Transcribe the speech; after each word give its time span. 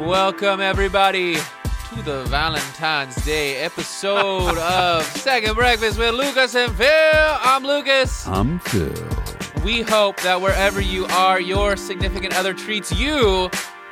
Welcome, 0.00 0.60
everybody, 0.60 1.34
to 1.34 2.02
the 2.02 2.24
Valentine's 2.24 3.14
Day 3.24 3.56
episode 3.58 4.56
of 4.58 5.04
Second 5.04 5.54
Breakfast 5.54 5.98
with 5.98 6.14
Lucas 6.14 6.54
and 6.54 6.74
Phil. 6.74 6.88
I'm 6.88 7.62
Lucas. 7.62 8.26
I'm 8.26 8.58
Phil. 8.60 8.92
We 9.62 9.82
hope 9.82 10.16
that 10.22 10.40
wherever 10.40 10.80
you 10.80 11.04
are, 11.06 11.38
your 11.40 11.76
significant 11.76 12.34
other 12.36 12.54
treats 12.54 12.90
you 12.92 13.50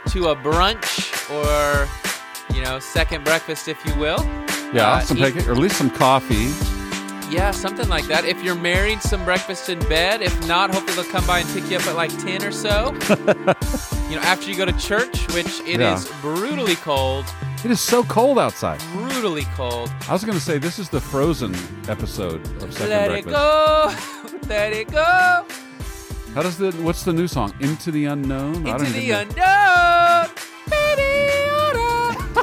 to 0.08 0.28
a 0.28 0.36
brunch 0.36 1.12
or, 1.30 1.86
you 2.54 2.62
know, 2.64 2.78
second 2.78 3.24
breakfast, 3.24 3.68
if 3.68 3.84
you 3.86 3.94
will. 3.96 4.24
Yeah, 4.72 4.92
Uh, 4.92 5.00
some 5.00 5.18
eat- 5.18 5.22
pancake, 5.34 5.46
or 5.48 5.52
at 5.52 5.58
least 5.58 5.76
some 5.76 5.90
coffee. 5.90 6.48
Yeah, 7.30 7.50
something 7.50 7.88
like 7.88 8.06
that. 8.06 8.24
If 8.24 8.42
you're 8.42 8.54
married, 8.54 9.02
some 9.02 9.22
breakfast 9.24 9.68
in 9.68 9.78
bed. 9.80 10.22
If 10.22 10.46
not, 10.48 10.70
hopefully 10.72 10.94
they'll 11.02 11.12
come 11.12 11.26
by 11.26 11.40
and 11.40 11.48
pick 11.50 11.70
you 11.70 11.76
up 11.76 11.86
at 11.86 11.94
like 11.94 12.10
10 12.22 12.42
or 12.42 12.50
so. 12.50 12.92
you 14.08 14.16
know, 14.16 14.22
after 14.22 14.48
you 14.50 14.56
go 14.56 14.64
to 14.64 14.72
church, 14.78 15.26
which 15.34 15.60
it 15.60 15.80
is 15.80 16.08
Yeah. 16.08 16.20
brutally 16.22 16.76
cold, 16.76 17.26
It 17.64 17.70
is 17.70 17.80
so 17.80 18.02
cold 18.04 18.38
outside. 18.38 18.80
brutally 18.92 19.44
cold. 19.56 19.90
I 20.08 20.12
was 20.14 20.24
going 20.24 20.38
to 20.38 20.42
say 20.44 20.56
this 20.58 20.78
is 20.78 20.88
the 20.88 21.00
Frozen 21.00 21.54
episode 21.88 22.40
of 22.62 22.72
Second 22.72 22.88
Let 22.88 23.10
it 23.12 23.26
go, 23.26 23.94
let 24.48 24.72
it 24.72 24.90
go 24.90 25.44
How 26.34 26.42
does 26.42 26.56
the 26.56 26.70
what's 26.82 27.02
the 27.04 27.12
new 27.12 27.26
song? 27.28 27.52
Into 27.60 27.90
the 27.90 28.06
unknown. 28.06 28.66
I 28.66 28.72
into 28.72 28.84
don't 28.84 28.92
the 28.92 29.08
know. 29.08 29.20
unknown. 29.20 30.30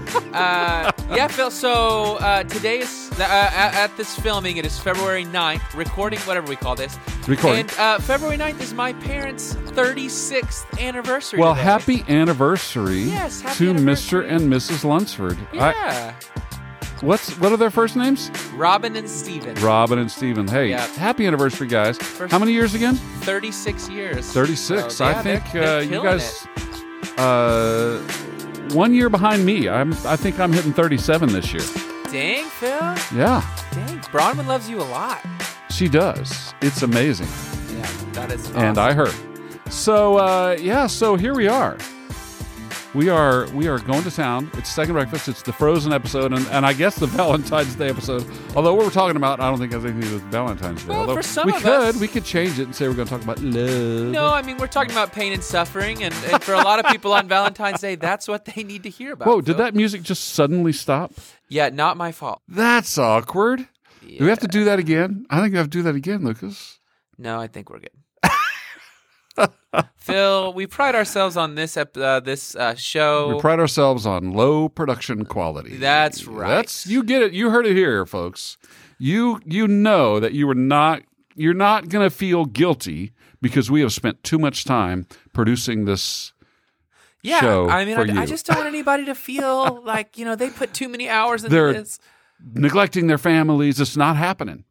Uh, 0.36 0.92
yeah, 1.16 1.28
Phil. 1.30 1.50
So 1.50 2.18
uh, 2.18 2.44
today 2.44 2.80
is 2.80 3.10
uh, 3.18 3.24
at, 3.24 3.96
this 3.96 4.20
filming. 4.20 4.58
It 4.58 4.66
is 4.66 4.78
February 4.78 5.24
9th, 5.24 5.74
recording 5.74 6.20
whatever 6.22 6.50
we 6.50 6.58
call 6.58 6.76
this. 6.76 6.98
Recording. 7.26 7.62
And 7.62 7.74
uh, 7.80 8.00
February 8.00 8.38
9th 8.38 8.60
is 8.60 8.74
my 8.74 8.92
parents' 8.92 9.54
36th 9.56 10.66
anniversary. 10.78 11.40
Well, 11.40 11.54
today. 11.54 11.64
happy 11.64 12.06
anniversary 12.10 13.04
Yes, 13.04 13.40
happy 13.40 13.64
to 13.66 13.70
anniversary. 13.70 14.26
Mr. 14.26 14.30
and 14.30 14.52
Mrs. 14.52 14.84
Lunsford. 14.84 15.38
I- 15.54 15.72
Yeah, 15.72 16.14
what's 17.00 17.40
what 17.40 17.54
are 17.54 17.58
their 17.58 17.72
first 17.72 17.96
names? 17.96 18.30
Robin 18.56 18.94
and 18.98 19.10
Steven. 19.10 19.56
Robin 19.64 20.00
and 20.00 20.12
Stephen. 20.12 20.50
Hey, 20.50 20.70
Yeah. 20.72 20.86
happy 20.98 21.26
anniversary, 21.28 21.68
guys. 21.68 21.98
First- 21.98 22.32
How 22.34 22.40
many 22.40 22.52
years 22.52 22.74
again? 22.76 22.96
36 23.22 23.88
years. 23.88 24.30
36. 24.34 24.96
So, 24.96 25.06
I 25.06 25.14
think 25.14 25.50
they're- 25.54 25.62
they're 25.62 25.78
uh, 25.78 25.82
you 25.82 26.04
guys 26.04 26.46
uh 27.18 28.02
one 28.74 28.94
year 28.94 29.10
behind 29.10 29.46
me. 29.46 29.68
I'm 29.70 29.94
I 30.06 30.16
think 30.16 30.40
I'm 30.40 30.52
hitting 30.54 30.74
37 30.74 31.30
this 31.34 31.54
year. 31.54 31.64
Dang, 32.12 32.46
Phil. 32.46 32.70
Yeah, 33.18 33.44
Dang, 33.72 34.00
Bronwyn 34.12 34.48
loves 34.48 34.70
you 34.70 34.80
a 34.82 34.88
lot. 34.90 35.20
she 35.70 35.88
does. 35.90 36.54
It's 36.62 36.82
amazing. 36.82 37.28
Yeah, 37.78 37.90
that 38.14 38.32
is. 38.32 38.50
And 38.52 38.78
I 38.78 38.94
heard. 38.94 39.14
So 39.70 40.18
uh 40.18 40.58
yeah, 40.60 40.88
so 40.88 41.16
here 41.16 41.34
we 41.36 41.48
are. 41.48 41.78
We 42.96 43.10
are 43.10 43.46
we 43.52 43.68
are 43.68 43.78
going 43.78 44.04
to 44.04 44.12
town. 44.12 44.50
It's 44.54 44.70
second 44.72 44.94
breakfast. 44.94 45.28
It's 45.28 45.42
the 45.42 45.52
Frozen 45.52 45.92
episode, 45.92 46.32
and, 46.32 46.48
and 46.48 46.66
I 46.66 46.72
guess 46.72 46.96
the 46.96 47.08
Valentine's 47.22 47.76
Day 47.76 47.90
episode. 47.90 48.26
Although 48.56 48.74
what 48.74 48.86
we're 48.86 48.92
talking 48.92 49.18
about, 49.18 49.42
I 49.42 49.50
don't 49.50 49.60
think 49.60 49.74
has 49.74 49.84
anything 49.84 50.02
to 50.04 50.08
do 50.08 50.14
with 50.14 50.24
Valentine's 50.32 50.82
Day. 50.82 50.90
Well, 50.90 51.02
Although 51.02 51.16
for 51.16 51.22
some 51.24 51.48
we 51.48 51.56
of 51.56 51.62
could, 51.62 51.72
us- 51.74 52.00
we 52.00 52.08
could 52.08 52.24
change 52.24 52.58
it 52.58 52.64
and 52.64 52.74
say 52.74 52.88
we're 52.88 52.94
going 52.94 53.08
to 53.08 53.14
talk 53.14 53.22
about 53.22 53.42
love. 53.42 54.12
No, 54.12 54.28
I 54.28 54.42
mean 54.44 54.56
we're 54.58 54.68
talking 54.68 54.92
about 54.92 55.12
pain 55.12 55.34
and 55.34 55.44
suffering, 55.44 56.04
and, 56.04 56.14
and 56.32 56.42
for 56.42 56.54
a 56.54 56.64
lot 56.64 56.80
of 56.80 56.90
people 56.90 57.12
on 57.12 57.28
Valentine's 57.28 57.82
Day, 57.82 57.96
that's 57.96 58.30
what 58.30 58.46
they 58.46 58.64
need 58.64 58.84
to 58.84 58.90
hear 58.90 59.12
about. 59.12 59.28
Whoa! 59.28 59.42
Did 59.42 59.58
that 59.58 59.76
music 59.76 60.02
just 60.02 60.30
suddenly 60.30 60.72
stop? 60.72 61.12
Yeah, 61.50 61.68
not 61.70 61.98
my 61.98 62.14
fault. 62.14 62.44
That's 62.48 62.98
awkward. 62.98 63.68
Do 64.08 64.24
we 64.24 64.30
have 64.30 64.40
to 64.40 64.48
do 64.48 64.64
that 64.66 64.80
again? 64.80 65.26
I 65.30 65.42
think 65.42 65.52
we 65.52 65.58
have 65.58 65.68
to 65.68 65.78
do 65.78 65.82
that 65.84 65.96
again, 65.96 66.24
Lucas. 66.24 66.80
No, 67.18 67.42
I 67.42 67.48
think 67.48 67.70
we're 67.70 67.80
good. 67.80 67.90
Phil, 70.06 70.54
we 70.54 70.68
pride 70.68 70.94
ourselves 70.96 71.36
on 71.36 71.56
this 71.56 71.78
ep- 71.78 71.98
uh, 71.98 72.20
this 72.20 72.56
uh, 72.56 72.76
show. 72.76 73.34
We 73.36 73.40
pride 73.42 73.60
ourselves 73.60 74.06
on 74.06 74.34
low 74.34 74.70
production 74.70 75.26
quality. 75.26 75.78
That's 75.78 76.26
right. 76.26 76.48
That's 76.48 76.86
you 76.86 77.04
get 77.04 77.22
it. 77.24 77.34
You 77.34 77.50
heard 77.50 77.66
it 77.66 77.76
here, 77.76 78.06
folks. 78.06 78.58
You 79.00 79.40
you 79.46 79.68
know 79.68 80.20
that 80.20 80.34
you 80.34 80.46
were 80.48 80.54
not 80.56 81.02
you're 81.36 81.54
not 81.54 81.90
going 81.90 82.08
to 82.08 82.16
feel 82.16 82.46
guilty 82.46 83.14
because 83.42 83.70
we 83.72 83.82
have 83.82 83.92
spent 83.92 84.24
too 84.24 84.38
much 84.40 84.64
time 84.64 85.08
producing 85.34 85.86
this. 85.86 86.34
yeah, 87.24 87.40
show 87.42 87.68
I 87.70 87.84
mean, 87.84 87.98
I, 87.98 88.22
I 88.22 88.26
just 88.26 88.46
don't 88.46 88.58
want 88.58 88.68
anybody 88.70 89.06
to 89.06 89.16
feel 89.16 89.82
like 89.86 90.18
you 90.18 90.26
know 90.26 90.36
they 90.36 90.50
put 90.50 90.74
too 90.74 90.88
many 90.88 91.10
hours 91.10 91.44
into 91.44 91.56
They're- 91.56 91.74
this. 91.74 92.00
Neglecting 92.54 93.08
their 93.08 93.18
families, 93.18 93.80
it's 93.80 93.96
not 93.96 94.18
happening. 94.18 94.66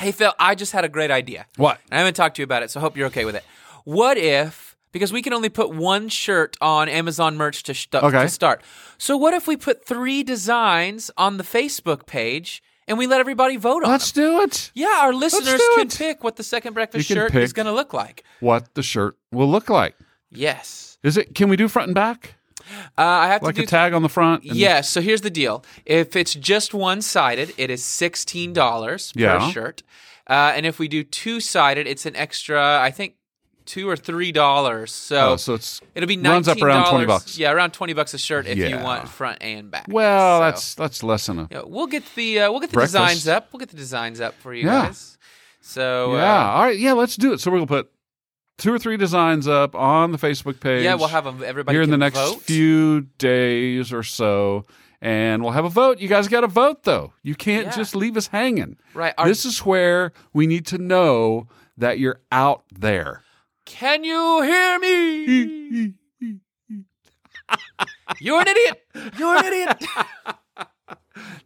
Hey, 0.00 0.10
Phil, 0.10 0.32
I 0.38 0.56
just 0.56 0.72
had 0.72 0.84
a 0.84 0.88
great 0.88 1.12
idea. 1.12 1.46
What? 1.56 1.78
I 1.90 1.98
haven't 1.98 2.14
talked 2.14 2.36
to 2.36 2.42
you 2.42 2.44
about 2.44 2.64
it, 2.64 2.70
so 2.72 2.80
I 2.80 2.82
hope 2.82 2.96
you're 2.96 3.06
okay 3.06 3.24
with 3.24 3.36
it. 3.36 3.44
What 3.84 4.16
if, 4.18 4.73
because 4.94 5.12
we 5.12 5.20
can 5.20 5.34
only 5.34 5.50
put 5.50 5.74
one 5.74 6.08
shirt 6.08 6.56
on 6.62 6.88
Amazon 6.88 7.36
merch 7.36 7.62
to, 7.64 7.74
st- 7.74 8.02
Okay. 8.02 8.22
to 8.22 8.28
start. 8.30 8.62
So 8.96 9.18
what 9.18 9.34
if 9.34 9.46
we 9.46 9.56
put 9.58 9.84
three 9.84 10.22
designs 10.22 11.10
on 11.18 11.36
the 11.36 11.44
Facebook 11.44 12.06
page 12.06 12.62
and 12.88 12.96
we 12.96 13.06
let 13.06 13.20
everybody 13.20 13.56
vote 13.58 13.82
on 13.84 13.90
it? 13.90 13.92
Let's 13.92 14.12
them? 14.12 14.24
do 14.24 14.42
it. 14.42 14.70
Yeah, 14.74 15.00
our 15.02 15.12
listeners 15.12 15.60
can 15.76 15.88
it. 15.88 15.94
pick 15.98 16.24
what 16.24 16.36
the 16.36 16.42
second 16.42 16.72
breakfast 16.72 17.06
shirt 17.08 17.34
is 17.34 17.52
going 17.52 17.66
to 17.66 17.72
look 17.72 17.92
like. 17.92 18.24
What 18.40 18.74
the 18.74 18.82
shirt 18.82 19.18
will 19.32 19.50
look 19.50 19.68
like? 19.68 19.96
Yes. 20.30 20.96
Is 21.02 21.16
it? 21.16 21.34
Can 21.34 21.48
we 21.48 21.56
do 21.56 21.68
front 21.68 21.88
and 21.88 21.94
back? 21.94 22.36
Uh, 22.96 23.02
I 23.02 23.26
have 23.28 23.42
Like 23.42 23.56
to 23.56 23.60
do 23.60 23.64
a 23.64 23.66
tag 23.66 23.92
on 23.92 24.02
the 24.02 24.08
front? 24.08 24.42
Yes. 24.44 24.88
So 24.88 25.02
here's 25.02 25.20
the 25.20 25.28
deal. 25.30 25.64
If 25.84 26.16
it's 26.16 26.32
just 26.34 26.72
one 26.72 27.02
sided, 27.02 27.52
it 27.58 27.68
is 27.68 27.84
sixteen 27.84 28.52
dollars 28.54 29.12
per 29.12 29.20
Yeah. 29.20 29.50
shirt, 29.50 29.82
uh, 30.28 30.52
and 30.56 30.64
if 30.64 30.78
we 30.78 30.88
do 30.88 31.04
two 31.04 31.40
sided, 31.40 31.86
it's 31.86 32.06
an 32.06 32.16
extra. 32.16 32.80
I 32.80 32.90
think 32.90 33.16
two 33.66 33.88
or 33.88 33.96
three 33.96 34.30
dollars. 34.32 34.92
So, 34.92 35.32
Oh, 35.32 35.36
so 35.36 35.54
it's 35.54 35.80
it'll 35.94 36.06
be 36.06 36.18
runs 36.18 36.48
up 36.48 36.60
around 36.60 36.90
twenty 36.90 37.06
bucks. 37.06 37.38
Yeah, 37.38 37.52
around 37.52 37.72
twenty 37.72 37.92
bucks 37.92 38.14
a 38.14 38.18
shirt 38.18 38.46
if 38.46 38.58
you 38.58 38.78
want 38.78 39.08
front 39.08 39.38
and 39.42 39.70
back. 39.70 39.86
Well, 39.88 40.38
So, 40.40 40.44
that's 40.44 40.74
that's 40.74 41.02
less 41.02 41.26
than 41.26 41.38
a. 41.40 41.48
yeah, 41.50 41.62
we'll 41.64 41.86
get 41.86 42.02
the 42.14 42.40
uh, 42.40 42.50
we'll 42.50 42.60
get 42.60 42.70
the 42.70 42.74
Breakfast. 42.74 42.94
designs 42.94 43.28
up. 43.28 43.48
We'll 43.52 43.60
get 43.60 43.70
the 43.70 43.76
designs 43.76 44.20
up 44.20 44.34
for 44.34 44.52
you 44.54 44.64
Yeah. 44.66 44.86
guys. 44.86 45.18
So 45.60 46.14
Yeah. 46.16 46.22
uh, 46.40 46.50
All 46.52 46.62
right. 46.64 46.78
Yeah. 46.78 46.92
Let's 46.92 47.16
do 47.16 47.32
it. 47.32 47.40
So 47.40 47.50
we're 47.50 47.56
gonna 47.58 47.66
put 47.66 47.90
two 48.58 48.72
or 48.72 48.78
three 48.78 48.96
designs 48.96 49.48
up 49.48 49.74
on 49.74 50.12
the 50.12 50.18
Facebook 50.18 50.60
page. 50.60 50.84
yeah, 50.84 50.94
we'll 50.94 51.08
have 51.08 51.26
'em- 51.26 51.42
everybody 51.44 51.74
here 51.74 51.82
in 51.82 51.90
the 51.90 51.96
next 51.98 52.16
vote. 52.18 52.42
few 52.42 53.00
days 53.18 53.92
or 53.92 54.02
so, 54.04 54.64
and 55.00 55.42
we'll 55.42 55.52
have 55.52 55.64
a 55.64 55.68
vote. 55.70 55.98
You 55.98 56.08
guys 56.08 56.28
got 56.28 56.42
to 56.42 56.46
vote 56.46 56.82
though. 56.84 57.12
You 57.22 57.34
can't 57.34 57.66
Yeah. 57.68 57.72
just 57.76 57.96
leave 57.96 58.16
us 58.16 58.26
hanging. 58.28 58.76
Right. 58.92 59.14
Our- 59.18 59.26
this 59.26 59.44
is 59.44 59.58
where 59.60 60.12
we 60.32 60.46
need 60.46 60.66
to 60.66 60.78
know 60.78 61.48
that 61.78 61.98
you're 61.98 62.20
out 62.30 62.62
there. 62.78 63.22
Can 63.64 64.04
you 64.04 64.42
hear 64.42 64.78
me? 64.78 65.94
You're 68.20 68.40
an 68.40 68.48
idiot. 68.48 68.82
You're 69.18 69.36
an 69.36 69.44
idiot. 69.44 69.84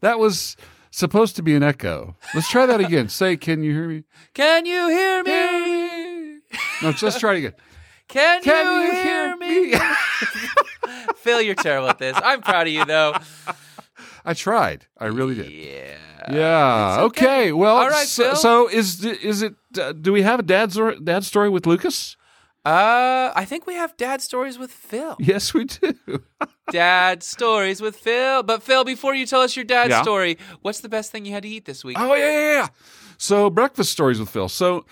That 0.00 0.18
was 0.18 0.56
supposed 0.90 1.36
to 1.36 1.42
be 1.42 1.54
an 1.54 1.62
echo. 1.62 2.16
Let's 2.34 2.48
try 2.48 2.66
that 2.66 2.80
again. 2.80 3.08
Say, 3.08 3.36
can 3.36 3.62
you 3.62 3.72
hear 3.72 3.88
me? 3.88 4.04
Can 4.32 4.64
you 4.64 4.88
hear 4.88 5.22
me? 5.24 6.40
No, 6.82 6.92
just 6.92 7.20
try 7.20 7.34
it 7.34 7.38
again. 7.38 7.54
Can, 8.08 8.42
Can 8.42 8.64
you, 8.64 8.86
you 8.86 8.92
hear 8.92 9.02
hear 9.02 9.36
me? 9.36 9.74
Phil, 11.16 11.42
you're 11.42 11.54
terrible 11.54 11.88
at 11.88 11.98
this. 11.98 12.16
I'm 12.22 12.40
proud 12.40 12.66
of 12.66 12.72
you, 12.72 12.84
though. 12.84 13.14
I 14.28 14.34
tried. 14.34 14.86
I 14.98 15.06
really 15.06 15.34
did. 15.34 15.50
Yeah. 15.50 15.96
Yeah. 16.30 16.96
Okay. 17.00 17.24
Okay. 17.26 17.52
Well, 17.52 17.76
All 17.76 17.88
right, 17.88 18.06
so, 18.06 18.34
so 18.34 18.68
is 18.68 19.02
is 19.04 19.40
it? 19.40 19.54
Uh, 19.78 19.92
do 19.92 20.12
we 20.12 20.20
have 20.22 20.40
a 20.40 20.42
dad's 20.42 20.76
or, 20.78 20.94
dad 20.96 21.24
story 21.24 21.48
with 21.48 21.66
Lucas? 21.66 22.16
Uh, 22.64 23.32
I 23.34 23.46
think 23.46 23.66
we 23.66 23.74
have 23.74 23.96
dad 23.96 24.20
stories 24.20 24.58
with 24.58 24.70
Phil. 24.70 25.16
Yes, 25.18 25.54
we 25.54 25.64
do. 25.64 25.94
Dad 26.70 27.22
stories 27.22 27.80
with 27.80 27.96
Phil. 27.96 28.42
But 28.42 28.62
Phil, 28.62 28.84
before 28.84 29.14
you 29.14 29.24
tell 29.24 29.40
us 29.40 29.56
your 29.56 29.64
dad's 29.64 29.90
Yeah. 29.90 30.02
story, 30.02 30.36
what's 30.60 30.80
the 30.80 30.88
best 30.90 31.10
thing 31.10 31.24
you 31.24 31.32
had 31.32 31.44
to 31.44 31.48
eat 31.48 31.64
this 31.64 31.82
week? 31.82 31.96
Oh 31.98 32.14
yeah, 32.14 32.30
yeah, 32.30 32.52
yeah. 32.60 32.68
So 33.16 33.48
breakfast 33.48 33.90
stories 33.92 34.20
with 34.20 34.28
Phil. 34.28 34.50
So 34.50 34.84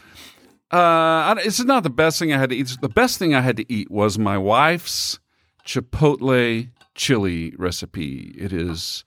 uh, 0.71 1.35
it's 1.45 1.63
not 1.63 1.83
the 1.83 1.91
best 1.91 2.19
thing 2.19 2.33
I 2.33 2.39
had 2.39 2.49
to 2.51 2.57
eat. 2.57 2.79
The 2.81 2.89
best 2.89 3.19
thing 3.19 3.35
I 3.35 3.43
had 3.43 3.57
to 3.59 3.71
eat 3.71 3.91
was 3.91 4.19
my 4.19 4.39
wife's 4.39 5.19
chipotle 5.67 6.71
chili 6.95 7.53
recipe. 7.59 8.35
It 8.39 8.53
is 8.55 9.05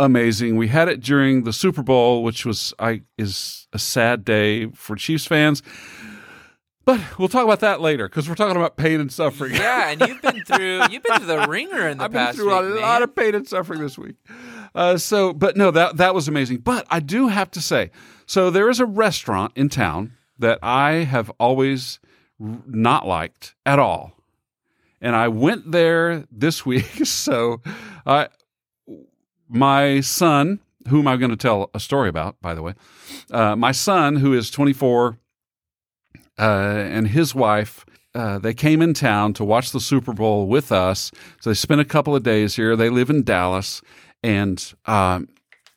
amazing. 0.00 0.56
We 0.56 0.68
had 0.68 0.88
it 0.88 1.00
during 1.00 1.44
the 1.44 1.52
Super 1.52 1.82
Bowl, 1.82 2.24
which 2.24 2.44
was 2.44 2.74
I 2.78 3.02
is 3.18 3.68
a 3.72 3.78
sad 3.78 4.24
day 4.24 4.66
for 4.72 4.96
Chiefs 4.96 5.26
fans. 5.26 5.62
But 6.84 7.18
we'll 7.18 7.28
talk 7.28 7.44
about 7.44 7.60
that 7.60 7.80
later 7.80 8.08
because 8.08 8.28
we're 8.28 8.34
talking 8.34 8.56
about 8.56 8.76
pain 8.76 9.00
and 9.00 9.12
suffering. 9.12 9.54
Yeah, 9.54 9.90
and 9.90 10.00
you've 10.00 10.22
been 10.22 10.42
through 10.44 10.82
you've 10.90 11.02
been 11.02 11.18
through 11.18 11.26
the 11.26 11.46
ringer 11.46 11.86
in 11.86 11.98
the 11.98 12.04
I've 12.04 12.12
been 12.12 12.24
past 12.24 12.38
through 12.38 12.52
a 12.52 12.72
week, 12.72 12.80
lot 12.80 13.02
of 13.02 13.14
pain 13.14 13.34
and 13.34 13.46
suffering 13.46 13.80
this 13.80 13.98
week. 13.98 14.16
Uh, 14.74 14.96
so, 14.96 15.32
but 15.32 15.56
no, 15.56 15.70
that 15.70 15.98
that 15.98 16.14
was 16.14 16.26
amazing. 16.26 16.58
But 16.58 16.86
I 16.90 17.00
do 17.00 17.28
have 17.28 17.50
to 17.52 17.60
say, 17.60 17.90
so 18.26 18.50
there 18.50 18.70
is 18.70 18.80
a 18.80 18.86
restaurant 18.86 19.52
in 19.54 19.68
town 19.68 20.14
that 20.38 20.58
I 20.62 21.04
have 21.04 21.30
always 21.38 22.00
not 22.38 23.06
liked 23.06 23.54
at 23.66 23.78
all, 23.78 24.12
and 25.00 25.14
I 25.14 25.28
went 25.28 25.70
there 25.70 26.24
this 26.32 26.64
week. 26.66 27.04
So, 27.04 27.60
I 28.06 28.28
my 29.50 30.00
son, 30.00 30.60
whom 30.88 31.06
I'm 31.06 31.18
going 31.18 31.30
to 31.30 31.36
tell 31.36 31.70
a 31.74 31.80
story 31.80 32.08
about, 32.08 32.40
by 32.40 32.54
the 32.54 32.62
way, 32.62 32.74
uh, 33.30 33.56
my 33.56 33.72
son, 33.72 34.16
who 34.16 34.32
is 34.32 34.50
24, 34.50 35.18
uh, 36.38 36.42
and 36.42 37.08
his 37.08 37.34
wife 37.34 37.84
uh, 38.14 38.38
they 38.38 38.54
came 38.54 38.82
in 38.82 38.92
town 38.92 39.32
to 39.34 39.44
watch 39.44 39.70
the 39.72 39.80
Super 39.80 40.12
Bowl 40.12 40.46
with 40.46 40.72
us. 40.72 41.12
So 41.40 41.50
they 41.50 41.54
spent 41.54 41.80
a 41.80 41.84
couple 41.84 42.16
of 42.16 42.22
days 42.22 42.56
here. 42.56 42.74
They 42.74 42.90
live 42.90 43.10
in 43.10 43.22
Dallas, 43.22 43.82
and 44.22 44.72
um, 44.86 45.28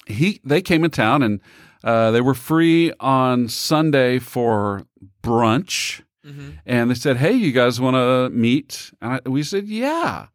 he 0.08 0.42
they 0.44 0.62
came 0.62 0.84
in 0.84 0.92
town 0.92 1.22
and 1.22 1.42
uh, 1.84 2.12
they 2.12 2.22
were 2.22 2.34
free 2.34 2.92
on 3.00 3.50
Sunday 3.50 4.20
for 4.20 4.84
brunch. 5.22 6.02
And 6.66 6.90
they 6.90 6.96
said, 6.96 7.18
"Hey, 7.18 7.34
you 7.34 7.52
guys 7.52 7.82
want 7.82 7.96
to 7.96 8.30
meet?" 8.30 8.92
And 9.02 9.22
I, 9.26 9.30
we 9.30 9.44
said, 9.44 9.68
"Yeah." 9.68 10.28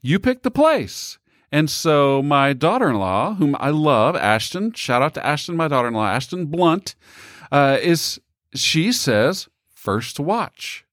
You 0.00 0.18
picked 0.18 0.42
the 0.42 0.50
place. 0.50 1.18
And 1.54 1.70
so 1.70 2.20
my 2.20 2.52
daughter-in-law, 2.52 3.34
whom 3.34 3.54
I 3.60 3.70
love, 3.70 4.16
Ashton, 4.16 4.72
shout 4.72 5.02
out 5.02 5.14
to 5.14 5.24
Ashton, 5.24 5.54
my 5.54 5.68
daughter-in-law, 5.68 6.04
Ashton 6.04 6.46
Blunt, 6.46 6.96
uh, 7.52 7.78
is 7.80 8.20
she 8.56 8.90
says 8.90 9.48
first 9.72 10.18
watch, 10.18 10.84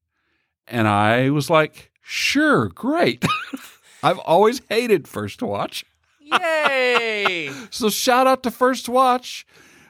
and 0.67 0.87
I 0.87 1.31
was 1.31 1.49
like, 1.49 1.89
sure, 2.03 2.67
great. 2.69 3.25
I've 4.03 4.19
always 4.19 4.61
hated 4.69 5.07
first 5.07 5.41
watch. 5.41 5.83
Yay! 6.19 7.49
So 7.71 7.89
shout 7.89 8.27
out 8.27 8.43
to 8.43 8.51
First 8.51 8.87
Watch. 8.87 9.47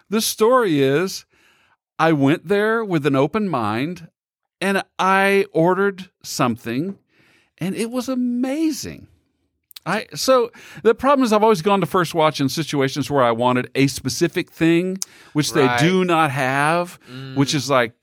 The 0.09 0.21
story 0.21 0.81
is 0.81 1.25
I 1.99 2.13
went 2.13 2.47
there 2.47 2.85
with 2.85 3.05
an 3.05 3.17
open 3.17 3.49
mind 3.49 4.07
and 4.61 4.83
I 4.97 5.47
ordered 5.51 6.11
something 6.23 6.97
and 7.57 7.75
it 7.75 7.91
was 7.91 8.07
amazing. 8.07 9.07
I 9.85 10.05
so 10.13 10.51
the 10.83 10.93
problem 10.93 11.23
is 11.25 11.33
I've 11.33 11.43
always 11.43 11.61
gone 11.63 11.79
to 11.81 11.87
First 11.87 12.13
Watch 12.13 12.39
in 12.39 12.49
situations 12.49 13.09
where 13.09 13.23
I 13.23 13.31
wanted 13.31 13.69
a 13.75 13.87
specific 13.87 14.51
thing 14.51 14.97
which 15.33 15.51
Right. 15.53 15.79
they 15.79 15.87
do 15.89 16.05
not 16.05 16.29
have, 16.31 16.99
which 17.35 17.53
is 17.55 17.69
like 17.69 17.93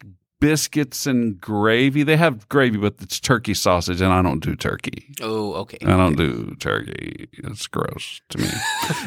biscuits 0.40 1.06
and 1.06 1.40
gravy. 1.40 2.02
They 2.02 2.16
have 2.16 2.48
gravy 2.48 2.78
but 2.78 2.94
it's 3.00 3.20
turkey 3.20 3.54
sausage 3.54 4.00
and 4.00 4.12
I 4.12 4.22
don't 4.22 4.40
do 4.42 4.56
turkey. 4.56 5.06
oh, 5.22 5.54
okay. 5.54 5.78
I 5.82 5.96
don't 5.96 6.16
do 6.16 6.56
turkey. 6.58 7.28
It's 7.32 7.66
gross 7.69 8.20
to 8.30 8.38
me. 8.38 8.48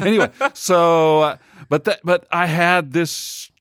anyway, 0.00 0.30
so 0.54 1.20
uh, 1.20 1.36
but 1.68 1.84
that 1.84 2.00
but 2.04 2.26
I 2.32 2.46
had 2.46 2.92
this 2.92 3.51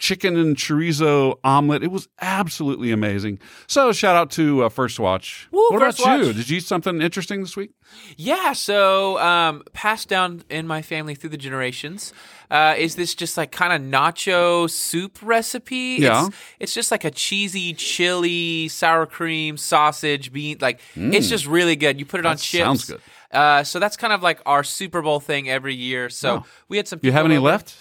chicken 0.00 0.36
and 0.36 0.56
chorizo 0.56 1.38
omelet. 1.44 1.84
It 1.84 1.92
was 1.92 2.08
absolutely 2.20 2.90
amazing. 2.90 3.38
So 3.68 3.92
shout 3.92 4.16
out 4.16 4.30
to 4.32 4.64
uh, 4.64 4.68
First 4.68 4.98
Watch. 4.98 5.46
Woo, 5.52 5.68
what 5.70 5.80
First 5.80 6.00
about 6.00 6.20
you? 6.20 6.32
Did 6.32 6.50
you 6.50 6.56
eat 6.56 6.64
something 6.64 7.00
interesting 7.00 7.42
this 7.42 7.56
week? 7.56 7.70
Yeah, 8.16 8.52
so 8.54 9.18
um, 9.18 9.62
passed 9.72 10.08
down 10.08 10.42
in 10.48 10.66
my 10.66 10.82
family 10.82 11.14
through 11.14 11.30
the 11.30 11.36
generations. 11.36 12.12
Uh, 12.50 12.74
is 12.76 12.96
this 12.96 13.14
just 13.14 13.36
like 13.36 13.52
kind 13.52 13.72
of 13.72 13.80
nacho 13.80 14.68
soup 14.68 15.18
recipe? 15.22 15.98
Yeah. 16.00 16.26
It's, 16.26 16.36
it's 16.58 16.74
just 16.74 16.90
like 16.90 17.04
a 17.04 17.10
cheesy, 17.10 17.74
chili, 17.74 18.68
sour 18.68 19.06
cream, 19.06 19.56
sausage, 19.56 20.32
bean. 20.32 20.58
Like 20.60 20.80
it's 20.96 21.28
just 21.28 21.46
really 21.46 21.76
good. 21.76 22.00
You 22.00 22.06
put 22.06 22.20
it 22.20 22.26
on 22.26 22.36
chips. 22.38 22.64
sounds 22.64 22.84
good. 22.86 23.00
Uh, 23.32 23.62
so 23.64 23.78
that's 23.78 23.96
kind 23.96 24.12
of 24.12 24.22
like 24.22 24.40
our 24.46 24.64
Super 24.64 25.02
Bowl 25.02 25.20
thing 25.20 25.48
every 25.48 25.74
year. 25.74 26.10
So 26.10 26.30
Oh. 26.38 26.46
we 26.68 26.76
had 26.76 26.88
some. 26.88 26.98
You 27.02 27.12
have 27.12 27.24
any 27.26 27.36
over. 27.36 27.46
left? 27.46 27.74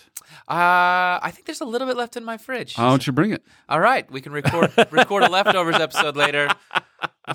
Uh, 0.48 1.19
I 1.22 1.31
think 1.34 1.46
there's 1.46 1.62
a 1.62 1.66
little 1.66 1.88
bit 1.88 1.96
left 1.98 2.18
in 2.18 2.24
my 2.24 2.38
fridge. 2.38 2.75
Why 2.75 2.90
don't 2.90 3.06
you 3.06 3.13
bring 3.13 3.31
it? 3.31 3.44
All 3.68 3.80
right, 3.80 4.10
we 4.12 4.22
can 4.22 4.31
record 4.31 4.72
record 4.92 5.24
a 5.24 5.30
leftovers 5.30 5.75
episode 5.75 6.16
later. 6.16 6.50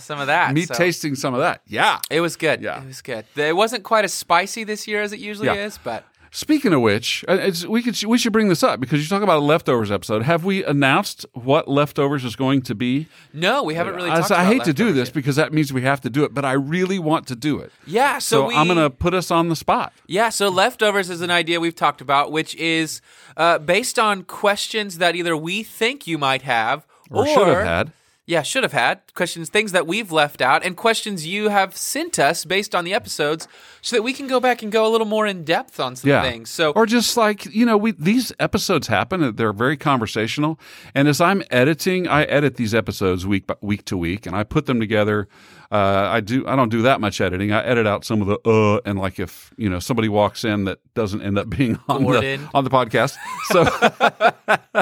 Some 0.01 0.19
of 0.19 0.27
that. 0.27 0.53
Me 0.53 0.63
so. 0.63 0.75
tasting 0.75 1.15
some 1.15 1.35
of 1.35 1.41
that. 1.41 1.63
Yeah. 1.67 2.01
It 2.11 2.21
was 2.21 2.35
good. 2.37 2.61
Yeah. 2.61 2.83
It 2.83 2.87
was 2.89 3.03
good. 3.03 3.25
It 3.37 3.55
wasn't 3.55 3.85
quite 3.85 4.05
as 4.05 4.13
spicy 4.13 4.65
this 4.65 4.89
year 4.89 5.03
as 5.03 5.13
it 5.13 5.21
usually 5.21 5.47
Yeah. 5.47 5.55
is, 5.67 5.79
but 5.79 6.05
Speaking 6.37 6.73
of 6.73 6.81
which, 6.81 7.25
uh, 7.29 7.35
it's, 7.35 7.65
we 7.65 7.81
could 7.81 8.03
we 8.03 8.19
should 8.19 8.33
bring 8.33 8.49
this 8.49 8.65
up 8.65 8.81
because 8.81 9.01
you 9.01 9.09
talk 9.09 9.23
about 9.23 9.39
a 9.39 9.45
leftovers 9.45 9.93
episode. 9.93 10.25
Have 10.25 10.45
we 10.45 10.65
announced 10.65 11.25
what 11.33 11.69
leftovers 11.69 12.25
is 12.25 12.35
going 12.35 12.63
to 12.63 12.75
be? 12.75 13.07
no, 13.33 13.63
we 13.63 13.75
haven't 13.75 13.95
really. 13.95 14.11
I, 14.11 14.21
I 14.31 14.45
hate 14.45 14.65
to 14.65 14.73
do 14.73 14.93
this 14.93 15.11
yet. 15.11 15.15
because 15.15 15.37
that 15.37 15.53
means 15.53 15.73
we 15.73 15.83
have 15.83 16.01
to 16.01 16.11
do 16.11 16.25
it, 16.25 16.35
but 16.35 16.45
I 16.45 16.55
really 16.55 16.99
want 16.99 17.29
to 17.29 17.37
do 17.37 17.61
it. 17.61 17.71
Yeah, 17.87 18.19
so, 18.19 18.43
So, 18.43 18.47
we, 18.49 18.57
I'm 18.57 18.67
going 18.67 18.79
to 18.79 18.91
put 18.91 19.15
us 19.15 19.31
on 19.31 19.49
the 19.49 19.55
spot. 19.55 19.93
Yeah, 20.09 20.31
so 20.31 20.49
leftovers 20.49 21.09
is 21.09 21.21
an 21.21 21.31
idea 21.31 21.61
we've 21.61 21.73
talked 21.73 22.01
about, 22.01 22.33
which 22.33 22.57
is 22.57 23.01
uh, 23.37 23.59
based 23.59 24.01
on 24.01 24.25
questions 24.25 24.99
that 24.99 25.15
either 25.15 25.37
we 25.37 25.63
think 25.63 26.09
you 26.09 26.19
might 26.19 26.43
have 26.43 26.85
Or 27.13 27.29
should 27.29 27.47
have 27.47 27.65
had. 27.65 27.93
Yeah, 28.27 28.41
should 28.41 28.63
have 28.63 28.73
had 28.73 29.01
questions, 29.13 29.51
things 29.51 29.73
that 29.73 29.87
we've 29.87 30.11
left 30.11 30.41
out, 30.41 30.65
and 30.65 30.75
questions 30.77 31.27
you 31.27 31.51
have 31.51 31.77
sent 31.77 32.19
us 32.19 32.47
based 32.47 32.75
on 32.75 32.85
the 32.85 32.95
episodes, 32.95 33.47
so 33.83 33.97
that 33.97 34.03
we 34.03 34.15
can 34.15 34.27
go 34.27 34.41
back 34.41 34.63
and 34.63 34.73
go 34.73 34.87
a 34.87 34.91
little 34.91 35.07
more 35.07 35.27
in 35.27 35.45
depth 35.45 35.79
on 35.79 35.95
some 35.95 36.09
Yeah. 36.09 36.23
things. 36.23 36.49
So 36.49 36.71
or 36.71 36.87
just 36.87 37.19
like, 37.19 37.45
you 37.55 37.67
know, 37.67 37.77
we 37.77 37.93
these 37.93 38.33
episodes 38.41 38.87
happen, 38.87 39.23
uh, 39.23 39.31
they're 39.31 39.53
very 39.53 39.77
conversational. 39.77 40.59
And 40.95 41.07
as 41.07 41.21
I'm 41.21 41.43
editing, 41.51 42.09
I 42.09 42.23
edit 42.25 42.57
these 42.57 42.75
episodes 42.75 43.27
week 43.27 43.47
by, 43.47 43.57
week 43.61 43.85
to 43.87 43.97
week 43.99 44.25
and 44.27 44.35
I 44.35 44.43
put 44.43 44.65
them 44.65 44.81
together. 44.81 45.29
Uh, 45.73 45.77
I 46.13 46.21
do 46.21 46.47
I 46.47 46.57
don't 46.57 46.69
do 46.69 46.83
that 46.83 47.01
much 47.01 47.21
editing. 47.21 47.53
I 47.53 47.65
edit 47.65 47.87
out 47.87 48.05
some 48.05 48.21
of 48.23 48.29
the 48.29 48.39
uh 48.49 48.81
and 48.85 48.99
like 48.99 49.19
if, 49.19 49.53
you 49.57 49.69
know, 49.69 49.79
somebody 49.79 50.09
walks 50.09 50.45
in 50.45 50.65
that 50.65 50.79
doesn't 50.95 51.23
end 51.23 51.39
up 51.39 51.49
being 51.57 51.79
on 51.89 52.03
the, 52.05 52.49
on 52.55 52.65
the 52.65 52.71
podcast. 52.71 53.17
So 53.47 53.65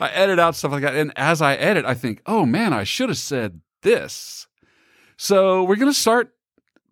I 0.00 0.10
edit 0.12 0.38
out 0.38 0.54
stuff 0.56 0.72
like 0.72 0.82
that. 0.82 0.94
And 0.94 1.12
as 1.16 1.42
I 1.42 1.54
edit, 1.54 1.84
I 1.84 1.94
think, 1.94 2.22
oh 2.26 2.46
man, 2.46 2.72
I 2.72 2.84
should 2.84 3.08
have 3.08 3.18
said 3.18 3.60
this. 3.82 4.46
So 5.16 5.62
we're 5.64 5.76
going 5.76 5.92
to 5.92 5.98
start 5.98 6.32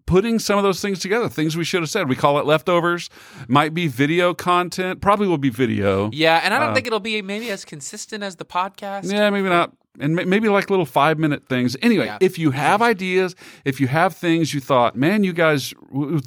putting 0.07 0.39
some 0.39 0.57
of 0.59 0.65
those 0.65 0.81
things 0.81 0.99
together, 0.99 1.29
things 1.29 1.57
we 1.57 1.65
should 1.65 1.83
have 1.83 1.91
said. 1.91 2.09
We 2.09 2.17
call 2.17 2.39
it 2.39 2.47
leftovers. 2.47 3.11
Might 3.47 3.75
be 3.75 3.87
video 3.89 4.35
content. 4.35 5.01
Probably 5.01 5.29
will 5.29 5.39
be 5.39 5.51
video. 5.51 6.11
yeah, 6.13 6.41
and 6.43 6.53
I 6.55 6.59
don't 6.59 6.75
think 6.75 6.87
it'll 6.87 7.01
be 7.01 7.21
maybe 7.23 7.51
as 7.51 7.65
consistent 7.65 8.23
as 8.25 8.37
the 8.37 8.45
podcast. 8.45 9.07
Uh, 9.13 9.17
Yeah, 9.17 9.31
maybe 9.31 9.49
not. 9.49 9.73
And 10.01 10.15
maybe 10.15 10.49
like 10.49 10.71
little 10.71 10.87
five 10.87 11.19
minute 11.19 11.49
things. 11.49 11.77
Anyway, 11.83 12.07
Yeah. 12.07 12.19
if 12.21 12.39
you 12.39 12.51
have 12.53 12.81
ideas, 12.83 13.35
if 13.65 13.81
you 13.81 13.89
have 13.89 14.15
things 14.15 14.55
you 14.55 14.61
thought, 14.61 14.97
man, 14.97 15.25
you 15.25 15.33
guys, 15.33 15.75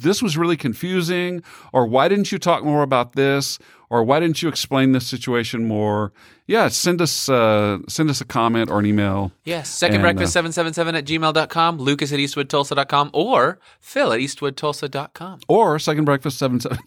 this 0.00 0.22
was 0.22 0.36
really 0.36 0.56
confusing, 0.56 1.42
or 1.72 1.86
why 1.86 2.08
didn't 2.08 2.30
you 2.32 2.38
talk 2.38 2.64
more 2.64 2.82
about 2.82 3.14
this, 3.14 3.58
or 3.88 4.02
why 4.04 4.20
didn't 4.20 4.42
you 4.42 4.48
explain 4.48 4.92
this 4.92 5.06
situation 5.06 5.66
more? 5.66 6.12
Yeah, 6.46 6.68
send 6.68 7.00
us 7.00 7.28
uh, 7.28 7.78
send 7.88 8.10
us 8.10 8.20
a 8.20 8.24
comment 8.24 8.70
or 8.70 8.78
an 8.80 8.86
email. 8.86 9.32
Yes, 9.44 9.68
second 9.70 9.96
And, 9.96 10.02
breakfast 10.02 10.32
777 10.34 10.94
at 10.94 11.04
gmail.com, 11.06 11.78
Lucas 11.78 12.12
at 12.12 12.18
eastwoodtulsa.com, 12.18 13.10
or 13.12 13.58
Phil 13.80 14.12
at 14.12 14.20
eastwoodtulsa.com. 14.20 15.40
Or 15.48 15.78
second 15.78 16.04
breakfast 16.04 16.38
seven 16.38 16.60
seven. 16.60 16.78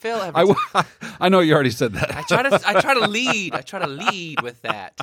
Phil, 0.00 0.18
every 0.18 0.54
I, 0.74 0.84
I 1.20 1.28
know 1.28 1.40
you 1.40 1.52
already 1.52 1.70
said 1.70 1.92
that. 1.92 2.16
I 2.16 2.22
try 2.22 2.42
to 2.42 2.60
I 2.66 2.80
try 2.80 2.94
to 2.94 3.00
lead. 3.06 3.54
I 3.54 3.60
try 3.60 3.80
to 3.80 3.86
lead 3.86 4.40
with 4.40 4.62
that. 4.62 4.98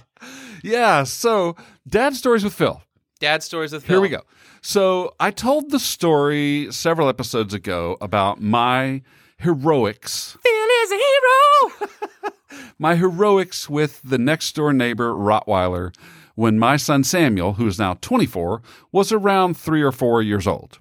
Yeah. 0.64 1.04
So, 1.04 1.56
Dad 1.88 2.16
Stories 2.16 2.44
with 2.44 2.54
Phil. 2.54 2.82
Dad 3.20 3.44
stories 3.44 3.72
with 3.72 3.84
Phil. 3.84 3.96
Here 3.96 4.02
we 4.02 4.10
go. 4.10 4.22
So, 4.62 5.14
I 5.20 5.30
told 5.30 5.70
the 5.70 5.80
story 5.80 6.68
several 6.72 7.10
episodes 7.10 7.54
ago 7.54 7.98
about 8.02 8.42
my 8.42 9.04
heroics, 9.38 10.36
Phil 10.42 10.68
is 10.84 10.92
a 10.92 10.96
hero. 10.96 12.32
my 12.80 12.96
heroics 12.96 13.70
with 13.70 14.02
the 14.04 14.18
next 14.18 14.56
door 14.56 14.74
neighbor 14.74 15.14
Rottweiler 15.14 15.96
when 16.34 16.58
my 16.58 16.76
son 16.76 17.04
Samuel, 17.04 17.54
who 17.54 17.68
is 17.68 17.78
now 17.78 17.96
24, 18.02 18.64
was 18.92 19.12
around 19.12 19.58
three 19.58 19.84
or 19.84 19.92
four 19.92 20.24
years 20.24 20.48
old. 20.48 20.80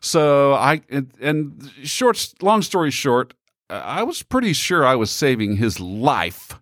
So, 0.00 0.54
I, 0.54 0.80
and, 0.90 1.12
and 1.20 1.70
short, 1.84 2.34
long 2.42 2.62
story 2.62 2.90
short, 2.90 3.34
I 3.72 4.02
was 4.02 4.22
pretty 4.22 4.52
sure 4.52 4.84
I 4.84 4.94
was 4.94 5.10
saving 5.10 5.56
his 5.56 5.80
life 5.80 6.60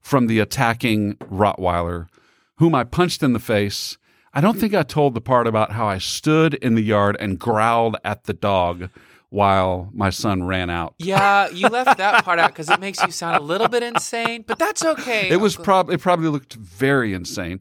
from 0.00 0.26
the 0.26 0.38
attacking 0.40 1.14
Rottweiler, 1.16 2.08
whom 2.56 2.74
I 2.74 2.84
punched 2.84 3.22
in 3.22 3.32
the 3.32 3.38
face. 3.38 3.96
I 4.34 4.40
don't 4.40 4.58
think 4.58 4.74
I 4.74 4.82
told 4.82 5.14
the 5.14 5.20
part 5.20 5.46
about 5.46 5.72
how 5.72 5.86
I 5.86 5.98
stood 5.98 6.54
in 6.54 6.74
the 6.74 6.82
yard 6.82 7.16
and 7.18 7.38
growled 7.38 7.96
at 8.04 8.24
the 8.24 8.32
dog 8.32 8.90
while 9.30 9.88
my 9.92 10.10
son 10.10 10.42
ran 10.42 10.70
out. 10.70 10.94
Yeah, 10.98 11.48
you 11.48 11.68
left 11.70 11.98
that 11.98 12.24
part 12.24 12.38
out 12.38 12.50
because 12.50 12.68
it 12.68 12.78
makes 12.78 13.02
you 13.02 13.10
sound 13.10 13.36
a 13.36 13.42
little 13.42 13.68
bit 13.68 13.82
insane, 13.82 14.44
but 14.46 14.58
that's 14.58 14.84
okay. 14.84 15.30
It 15.30 15.40
was 15.40 15.56
probably 15.56 15.94
it 15.94 16.00
probably 16.00 16.28
looked 16.28 16.54
very 16.54 17.14
insane. 17.14 17.60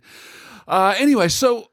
Uh, 0.67 0.93
anyway, 0.97 1.27
so 1.29 1.69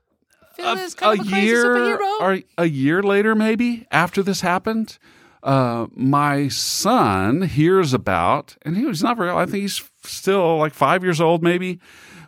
a, 0.59 0.89
a 1.03 1.11
a 1.11 1.25
year 1.25 2.43
a 2.57 2.67
year 2.67 3.03
later, 3.03 3.35
maybe 3.35 3.87
after 3.91 4.23
this 4.23 4.41
happened, 4.43 4.99
uh, 5.43 5.87
my 5.95 6.49
son 6.49 7.43
hears 7.43 7.95
about, 7.95 8.57
and 8.63 8.77
he 8.77 8.85
was 8.85 9.03
not 9.03 9.17
very. 9.17 9.31
I 9.31 9.45
think 9.47 9.63
he's 9.63 9.89
still 10.05 10.59
like 10.59 10.75
five 10.75 11.03
years 11.03 11.21
old, 11.21 11.43
maybe. 11.43 11.81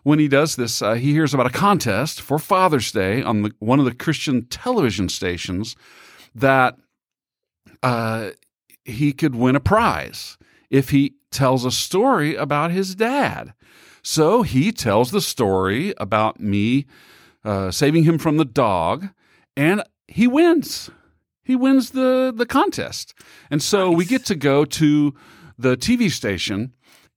When 0.05 0.19
he 0.19 0.29
does 0.29 0.57
this, 0.57 0.81
uh, 0.81 0.95
he 0.95 1.12
hears 1.12 1.35
about 1.35 1.47
a 1.47 1.50
contest 1.50 2.21
for 2.21 2.38
Father's 2.38 2.93
Day 2.93 3.21
on 3.23 3.43
the, 3.43 3.53
one 3.59 3.79
of 3.79 3.85
the 3.85 3.95
Christian 3.95 4.47
television 4.47 5.09
stations 5.09 5.77
that 6.35 6.77
uh, 7.83 8.31
he 8.85 9.12
could 9.12 9.35
win 9.35 9.57
a 9.57 9.61
prize 9.61 10.38
if 10.71 10.91
he 10.91 11.17
tells 11.31 11.65
a 11.65 11.71
story 11.71 12.37
about 12.37 12.71
his 12.71 12.95
dad. 12.95 13.53
So 14.03 14.43
he 14.43 14.73
tells 14.73 15.11
the 15.11 15.21
story 15.21 15.93
about 15.99 16.41
me 16.41 16.87
uh, 17.45 17.71
saving 17.71 18.05
him 18.05 18.19
from 18.19 18.37
the 18.37 18.45
dog, 18.45 19.09
and 19.57 19.83
he 20.07 20.27
wins. 20.27 20.91
He 21.49 21.57
wins 21.57 21.90
the 21.90 22.33
the 22.35 22.47
contest, 22.47 23.14
and 23.50 23.62
so 23.62 23.90
we 23.90 24.05
get 24.05 24.25
to 24.26 24.37
go 24.37 24.64
to 24.67 25.14
the 25.59 25.76
TV 25.76 26.11
station, 26.11 26.75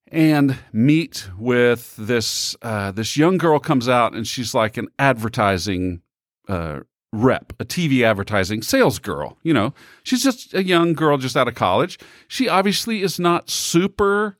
and 0.08 0.58
meet 0.72 1.30
with 1.38 1.96
this 1.98 2.56
uh, 2.62 2.92
this 2.92 3.18
young 3.18 3.38
girl 3.38 3.60
comes 3.60 3.90
out 3.90 4.14
and 4.14 4.26
she's 4.26 4.54
like 4.54 4.78
an 4.78 4.88
advertising 4.98 6.02
uh, 6.48 6.80
rep, 7.12 7.52
a 7.60 7.66
TV 7.66 8.04
advertising 8.04 8.62
sales 8.62 9.00
girl. 9.00 9.38
You 9.44 9.54
know, 9.54 9.74
she's 10.04 10.24
just 10.24 10.54
a 10.54 10.64
young 10.64 10.94
girl 10.94 11.18
just 11.18 11.38
out 11.38 11.50
of 11.50 11.56
college. 11.56 12.00
She 12.30 12.48
obviously 12.48 13.02
is 13.02 13.20
not 13.20 13.50
super 13.50 14.38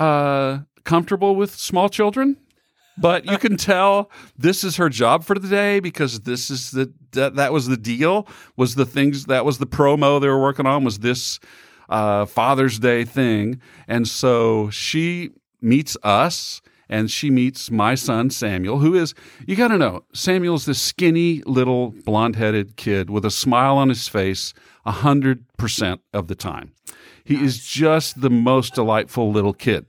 uh, 0.00 0.60
comfortable 0.84 1.36
with 1.36 1.54
small 1.54 1.88
children, 1.88 2.38
but 2.98 3.24
you 3.24 3.38
can 3.38 3.56
tell 3.56 4.10
this 4.36 4.64
is 4.64 4.76
her 4.76 4.88
job 4.88 5.24
for 5.24 5.38
the 5.38 5.48
day 5.48 5.80
because 5.80 6.20
this 6.20 6.50
is 6.50 6.70
the 6.70 6.92
that, 7.12 7.36
that 7.36 7.52
was 7.52 7.68
the 7.68 7.76
deal 7.76 8.26
was 8.56 8.74
the 8.74 8.86
things 8.86 9.26
that 9.26 9.44
was 9.44 9.58
the 9.58 9.66
promo 9.66 10.20
they 10.20 10.28
were 10.28 10.40
working 10.40 10.66
on 10.66 10.84
was 10.84 10.98
this 11.00 11.40
uh, 11.88 12.24
Father's 12.24 12.78
Day 12.78 13.04
thing, 13.04 13.60
and 13.86 14.08
so 14.08 14.70
she 14.70 15.30
meets 15.60 15.96
us 16.02 16.62
and 16.88 17.10
she 17.10 17.30
meets 17.30 17.70
my 17.70 17.94
son 17.94 18.30
Samuel, 18.30 18.78
who 18.78 18.94
is 18.94 19.14
you 19.46 19.56
got 19.56 19.68
to 19.68 19.78
know 19.78 20.04
Samuel's 20.12 20.64
this 20.64 20.80
skinny 20.80 21.42
little 21.46 21.94
blonde-headed 22.04 22.76
kid 22.76 23.10
with 23.10 23.24
a 23.24 23.30
smile 23.30 23.76
on 23.76 23.88
his 23.88 24.08
face 24.08 24.52
a 24.84 24.90
hundred 24.90 25.44
percent 25.56 26.00
of 26.12 26.28
the 26.28 26.34
time. 26.34 26.72
He 27.24 27.34
nice. 27.34 27.44
is 27.44 27.64
just 27.64 28.20
the 28.20 28.30
most 28.30 28.74
delightful 28.74 29.30
little 29.30 29.54
kid, 29.54 29.86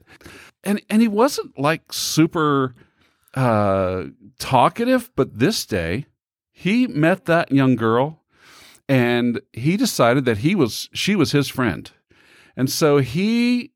and 0.62 0.80
and 0.88 1.02
he 1.02 1.08
wasn't 1.08 1.58
like 1.58 1.92
super 1.92 2.74
uh, 3.34 4.04
talkative, 4.38 5.10
but 5.16 5.38
this 5.38 5.66
day 5.66 6.06
he 6.52 6.86
met 6.86 7.24
that 7.24 7.50
young 7.50 7.76
girl 7.76 8.22
and 8.88 9.40
he 9.52 9.76
decided 9.76 10.24
that 10.24 10.38
he 10.38 10.54
was 10.54 10.88
she 10.92 11.16
was 11.16 11.32
his 11.32 11.48
friend. 11.48 11.90
And 12.56 12.70
so 12.70 12.98
he 12.98 13.72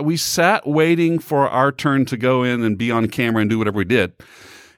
we 0.00 0.16
sat 0.16 0.66
waiting 0.66 1.18
for 1.18 1.48
our 1.48 1.72
turn 1.72 2.04
to 2.06 2.16
go 2.16 2.42
in 2.42 2.62
and 2.62 2.76
be 2.76 2.90
on 2.90 3.08
camera 3.08 3.40
and 3.40 3.50
do 3.50 3.58
whatever 3.58 3.78
we 3.78 3.84
did. 3.84 4.12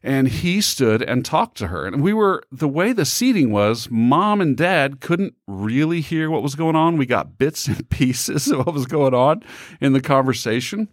And 0.03 0.29
he 0.29 0.61
stood 0.61 1.03
and 1.03 1.25
talked 1.25 1.57
to 1.59 1.69
her. 1.69 1.85
And 1.85 2.01
we 2.01 2.13
were, 2.13 2.45
the 2.53 2.69
way 2.69 2.93
the 2.93 3.05
seating 3.05 3.51
was, 3.51 3.91
mom 3.91 4.41
and 4.41 4.57
dad 4.57 5.01
couldn't 5.01 5.35
really 5.49 6.01
hear 6.01 6.31
what 6.31 6.45
was 6.45 6.55
going 6.55 6.77
on. 6.77 6.97
We 6.97 7.05
got 7.07 7.37
bits 7.37 7.67
and 7.67 7.89
pieces 7.91 8.49
of 8.49 8.65
what 8.65 8.75
was 8.75 8.87
going 8.87 9.15
on 9.15 9.43
in 9.81 9.95
the 9.95 10.01
conversation. 10.01 10.89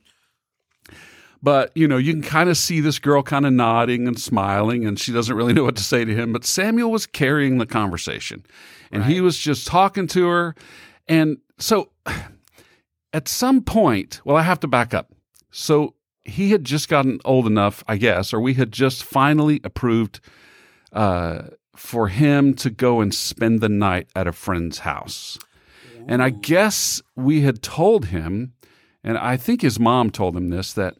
But, 1.41 1.71
you 1.75 1.87
know, 1.87 1.97
you 1.97 2.13
can 2.13 2.21
kind 2.21 2.49
of 2.49 2.57
see 2.57 2.79
this 2.79 2.99
girl 2.99 3.21
kind 3.21 3.45
of 3.45 3.53
nodding 3.53 4.07
and 4.07 4.19
smiling, 4.19 4.85
and 4.85 4.99
she 4.99 5.11
doesn't 5.11 5.35
really 5.35 5.53
know 5.55 5.63
what 5.63 5.75
to 5.75 5.83
say 5.83 6.05
to 6.05 6.15
him. 6.15 6.33
But 6.33 6.45
Samuel 6.45 6.91
was 6.91 7.05
carrying 7.05 7.57
the 7.57 7.65
conversation, 7.65 8.45
and 8.91 9.03
right. 9.03 9.11
he 9.11 9.21
was 9.21 9.37
just 9.37 9.67
talking 9.67 10.07
to 10.07 10.27
her. 10.27 10.55
And 11.07 11.37
so 11.57 11.91
at 13.13 13.27
some 13.27 13.61
point, 13.61 14.21
well, 14.25 14.37
I 14.37 14.41
have 14.41 14.59
to 14.61 14.67
back 14.67 14.93
up. 14.93 15.11
So 15.51 15.95
he 16.25 16.49
had 16.49 16.63
just 16.63 16.89
gotten 16.89 17.19
old 17.23 17.47
enough, 17.47 17.83
I 17.87 17.97
guess, 17.97 18.33
or 18.33 18.41
we 18.41 18.55
had 18.55 18.71
just 18.71 19.03
finally 19.03 19.61
approved 19.63 20.19
uh, 20.91 21.43
for 21.75 22.07
him 22.07 22.55
to 22.55 22.69
go 22.69 22.99
and 22.99 23.13
spend 23.13 23.61
the 23.61 23.69
night 23.69 24.09
at 24.15 24.27
a 24.27 24.31
friend's 24.31 24.79
house. 24.79 25.37
Ooh. 25.95 26.05
And 26.07 26.23
I 26.23 26.31
guess 26.31 27.01
we 27.15 27.41
had 27.41 27.61
told 27.61 28.05
him, 28.05 28.53
and 29.05 29.19
I 29.19 29.37
think 29.37 29.61
his 29.61 29.79
mom 29.79 30.09
told 30.09 30.35
him 30.35 30.49
this, 30.49 30.73
that 30.73 30.95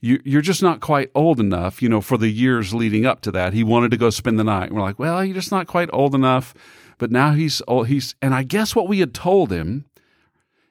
you, 0.00 0.20
you're 0.24 0.42
just 0.42 0.60
not 0.60 0.80
quite 0.80 1.10
old 1.14 1.38
enough, 1.38 1.80
you 1.80 1.88
know, 1.88 2.00
for 2.00 2.18
the 2.18 2.28
years 2.28 2.74
leading 2.74 3.06
up 3.06 3.20
to 3.22 3.30
that. 3.30 3.52
He 3.52 3.62
wanted 3.62 3.92
to 3.92 3.96
go 3.96 4.10
spend 4.10 4.40
the 4.40 4.44
night. 4.44 4.64
And 4.64 4.74
we're 4.74 4.82
like, 4.82 4.98
well, 4.98 5.24
you're 5.24 5.36
just 5.36 5.52
not 5.52 5.68
quite 5.68 5.88
old 5.92 6.16
enough. 6.16 6.52
But 6.98 7.12
now 7.12 7.32
he's 7.32 7.62
old. 7.68 7.86
He's, 7.86 8.16
and 8.20 8.34
I 8.34 8.42
guess 8.42 8.74
what 8.74 8.88
we 8.88 8.98
had 8.98 9.14
told 9.14 9.52
him 9.52 9.84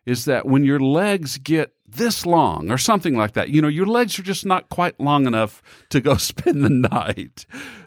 is 0.06 0.26
that 0.26 0.46
when 0.46 0.66
your 0.66 0.80
legs 0.80 1.38
get 1.38 1.74
this 1.88 2.26
long 2.26 2.70
or 2.70 2.78
something 2.78 3.16
like 3.16 3.32
that, 3.32 3.48
you 3.48 3.62
know, 3.62 3.70
your 3.70 3.86
legs 3.86 4.20
are 4.20 4.24
just 4.24 4.46
not 4.46 4.68
quite 4.68 5.00
long 5.00 5.26
enough 5.26 5.62
to 5.90 6.02
go 6.02 6.18
spend 6.18 6.66
the 6.66 6.70
night. 6.70 7.46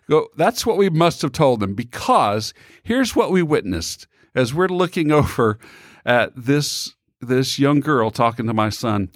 Go, 0.08 0.28
that's 0.38 0.64
what 0.64 0.78
we 0.78 0.88
must 0.88 1.20
have 1.20 1.32
told 1.32 1.62
him 1.62 1.74
because 1.74 2.54
here's 2.82 3.14
what 3.14 3.30
we 3.30 3.42
witnessed 3.42 4.06
as 4.34 4.54
we're 4.54 4.68
looking 4.68 5.12
over 5.12 5.58
at 6.06 6.32
this 6.34 6.95
this 7.28 7.58
young 7.58 7.80
girl 7.80 8.10
talking 8.10 8.46
to 8.46 8.54
my 8.54 8.68
son. 8.68 9.10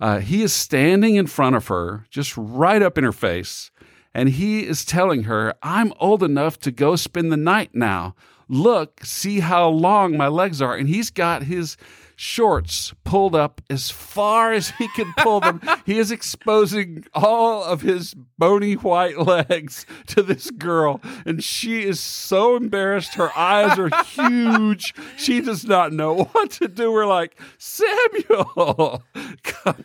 Uh, 0.00 0.18
he 0.18 0.42
is 0.42 0.52
standing 0.52 1.16
in 1.16 1.26
front 1.26 1.56
of 1.56 1.68
her, 1.68 2.06
just 2.10 2.36
right 2.36 2.82
up 2.82 2.98
in 2.98 3.04
her 3.04 3.12
face, 3.12 3.70
and 4.14 4.30
he 4.30 4.66
is 4.66 4.84
telling 4.84 5.24
her, 5.24 5.54
I'm 5.62 5.92
old 6.00 6.22
enough 6.22 6.58
to 6.60 6.70
go 6.70 6.96
spend 6.96 7.30
the 7.30 7.36
night 7.36 7.74
now. 7.74 8.14
Look, 8.48 9.04
see 9.04 9.40
how 9.40 9.68
long 9.68 10.16
my 10.16 10.28
legs 10.28 10.62
are. 10.62 10.74
And 10.74 10.88
he's 10.88 11.10
got 11.10 11.42
his 11.42 11.76
shorts 12.16 12.94
pulled 13.04 13.36
up 13.36 13.60
as 13.68 13.90
far 13.90 14.52
as 14.52 14.70
he 14.70 14.88
can 14.88 15.12
pull 15.18 15.38
them. 15.40 15.60
he 15.84 15.98
is 15.98 16.10
exposing 16.10 17.04
all 17.14 17.62
of 17.62 17.82
his 17.82 18.14
bony 18.38 18.74
white 18.74 19.18
legs 19.18 19.86
to 20.08 20.22
this 20.22 20.50
girl, 20.50 21.00
and 21.24 21.44
she 21.44 21.84
is 21.84 22.00
so 22.00 22.56
embarrassed. 22.56 23.14
Her 23.14 23.36
eyes 23.36 23.78
are 23.78 23.90
huge. 24.04 24.94
She 25.16 25.40
does 25.40 25.64
not 25.64 25.92
know 25.92 26.24
what 26.24 26.50
to 26.52 26.68
do. 26.68 26.90
We're 26.90 27.06
like, 27.06 27.38
Samuel, 27.58 29.02
come, 29.42 29.84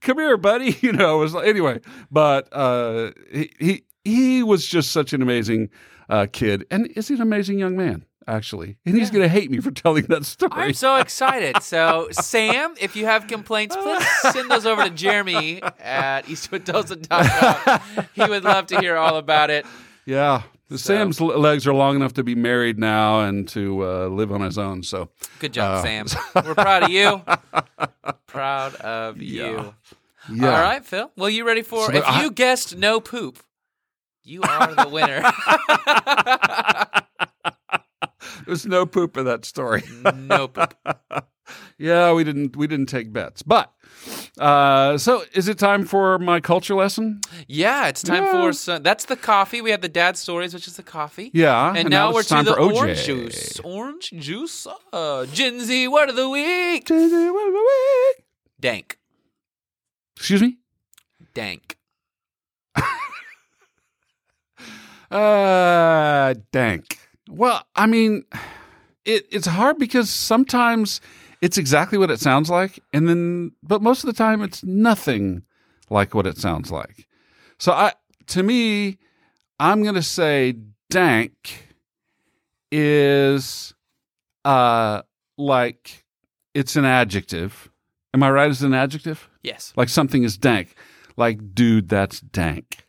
come 0.00 0.18
here, 0.18 0.36
buddy. 0.36 0.76
You 0.86 0.92
know, 0.92 1.18
was 1.18 1.34
like, 1.34 1.48
anyway, 1.48 1.80
but 2.12 2.48
uh, 2.52 3.10
he, 3.32 3.50
he 3.58 3.84
he 4.04 4.42
was 4.42 4.66
just 4.66 4.92
such 4.92 5.12
an 5.12 5.20
amazing 5.20 5.70
uh, 6.08 6.26
kid, 6.30 6.64
and 6.70 6.86
is 6.94 7.08
he 7.08 7.14
an 7.14 7.22
amazing 7.22 7.58
young 7.58 7.76
man? 7.76 8.04
Actually. 8.28 8.76
And 8.84 8.96
he's 8.96 9.10
going 9.10 9.22
to 9.22 9.28
hate 9.28 9.50
me 9.52 9.58
for 9.58 9.70
telling 9.70 10.06
that 10.06 10.24
story. 10.24 10.50
I'm 10.54 10.74
so 10.74 10.96
excited. 10.96 11.62
So, 11.62 12.08
Sam, 12.10 12.74
if 12.80 12.96
you 12.96 13.06
have 13.06 13.28
complaints, 13.28 13.76
please 13.76 14.04
send 14.32 14.50
those 14.50 14.66
over 14.66 14.82
to 14.82 14.90
Jeremy 14.90 15.62
at 15.62 16.26
eastwoodtulsa.com. 16.26 18.06
he 18.14 18.24
would 18.24 18.42
love 18.42 18.66
to 18.66 18.80
hear 18.80 18.96
all 18.96 19.16
about 19.16 19.50
it. 19.50 19.64
Yeah. 20.06 20.42
So. 20.70 20.76
Sam's 20.76 21.20
legs 21.20 21.64
are 21.68 21.74
long 21.74 21.94
enough 21.94 22.14
to 22.14 22.24
be 22.24 22.34
married 22.34 22.76
now 22.76 23.20
and 23.20 23.46
to 23.50 23.84
uh, 23.84 24.06
live 24.08 24.32
on 24.32 24.40
his 24.40 24.58
own. 24.58 24.82
So 24.82 25.08
good 25.38 25.52
job, 25.52 25.78
uh, 25.78 25.82
Sam. 25.82 26.06
We're 26.44 26.56
proud 26.56 26.82
of 26.82 26.90
you. 26.90 27.22
proud 28.26 28.74
of 28.76 29.22
yeah. 29.22 29.46
you. 29.46 29.74
Yeah. 30.32 30.56
All 30.56 30.60
right, 30.60 30.84
Phil. 30.84 31.12
Well, 31.16 31.30
you 31.30 31.46
ready 31.46 31.62
for? 31.62 31.86
So 31.86 31.92
if 31.92 32.04
I, 32.04 32.22
you 32.22 32.32
guessed 32.32 32.76
no 32.76 32.98
poop, 32.98 33.38
you 34.24 34.42
are 34.42 34.74
the 34.74 34.88
winner. 34.88 35.22
There's 38.46 38.64
no 38.64 38.86
poop 38.86 39.16
in 39.16 39.24
that 39.24 39.44
story. 39.44 39.82
no 40.14 40.48
poop. 40.48 40.74
yeah, 41.78 42.12
we 42.12 42.24
didn't 42.24 42.56
we 42.56 42.66
didn't 42.66 42.86
take 42.86 43.12
bets. 43.12 43.42
But 43.42 43.72
uh, 44.38 44.98
so 44.98 45.24
is 45.32 45.48
it 45.48 45.58
time 45.58 45.84
for 45.84 46.18
my 46.18 46.40
culture 46.40 46.74
lesson? 46.74 47.20
Yeah, 47.48 47.88
it's 47.88 48.02
time 48.02 48.24
yeah. 48.24 48.32
for 48.32 48.52
some, 48.52 48.82
that's 48.82 49.06
the 49.06 49.16
coffee. 49.16 49.60
We 49.60 49.70
had 49.70 49.82
the 49.82 49.88
dad 49.88 50.16
stories, 50.16 50.54
which 50.54 50.66
is 50.66 50.76
the 50.76 50.82
coffee. 50.82 51.30
Yeah, 51.34 51.68
and, 51.68 51.78
and 51.78 51.90
now, 51.90 52.08
now 52.10 52.14
we're 52.14 52.22
to 52.22 52.42
the 52.42 52.56
orange 52.56 53.04
juice. 53.04 53.60
Orange 53.60 54.10
juice. 54.10 54.66
Uh, 54.92 55.26
Gen 55.26 55.60
Z 55.60 55.88
word 55.88 56.08
of 56.08 56.16
the 56.16 56.28
week. 56.28 56.86
Gen 56.86 57.08
Z 57.08 57.30
word 57.30 57.48
of 57.48 57.52
the 57.52 57.58
week. 57.58 58.24
Dank. 58.60 58.98
Excuse 60.16 60.42
me. 60.42 60.58
Dank. 61.34 61.76
uh, 65.10 66.34
dank. 66.52 67.05
Well, 67.28 67.66
I 67.74 67.86
mean, 67.86 68.24
it, 69.04 69.26
it's 69.30 69.46
hard 69.46 69.78
because 69.78 70.10
sometimes 70.10 71.00
it's 71.40 71.58
exactly 71.58 71.98
what 71.98 72.10
it 72.10 72.20
sounds 72.20 72.50
like, 72.50 72.80
and 72.92 73.08
then, 73.08 73.52
but 73.62 73.82
most 73.82 74.04
of 74.04 74.08
the 74.08 74.16
time 74.16 74.42
it's 74.42 74.64
nothing 74.64 75.42
like 75.90 76.14
what 76.14 76.26
it 76.26 76.38
sounds 76.38 76.70
like. 76.70 77.06
So 77.58 77.72
I, 77.72 77.92
to 78.28 78.42
me, 78.42 78.98
I'm 79.58 79.82
going 79.82 79.94
to 79.94 80.02
say 80.02 80.56
dank 80.90 81.74
is, 82.70 83.74
uh, 84.44 85.02
like 85.36 86.04
it's 86.54 86.76
an 86.76 86.84
adjective. 86.84 87.70
Am 88.14 88.22
I 88.22 88.30
right 88.30 88.50
as 88.50 88.62
an 88.62 88.74
adjective? 88.74 89.28
Yes. 89.42 89.72
Like 89.76 89.88
something 89.88 90.24
is 90.24 90.38
dank. 90.38 90.74
Like, 91.16 91.54
dude, 91.54 91.88
that's 91.88 92.20
dank. 92.20 92.86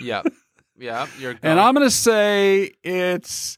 yep. 0.00 0.26
Yeah, 0.82 1.06
you're. 1.18 1.36
And 1.42 1.60
I'm 1.60 1.74
gonna 1.74 1.90
say 1.90 2.72
it's 2.82 3.56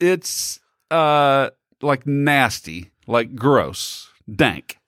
it's 0.00 0.58
uh 0.90 1.50
like 1.82 2.06
nasty, 2.06 2.90
like 3.06 3.34
gross, 3.34 4.08
dank. 4.34 4.78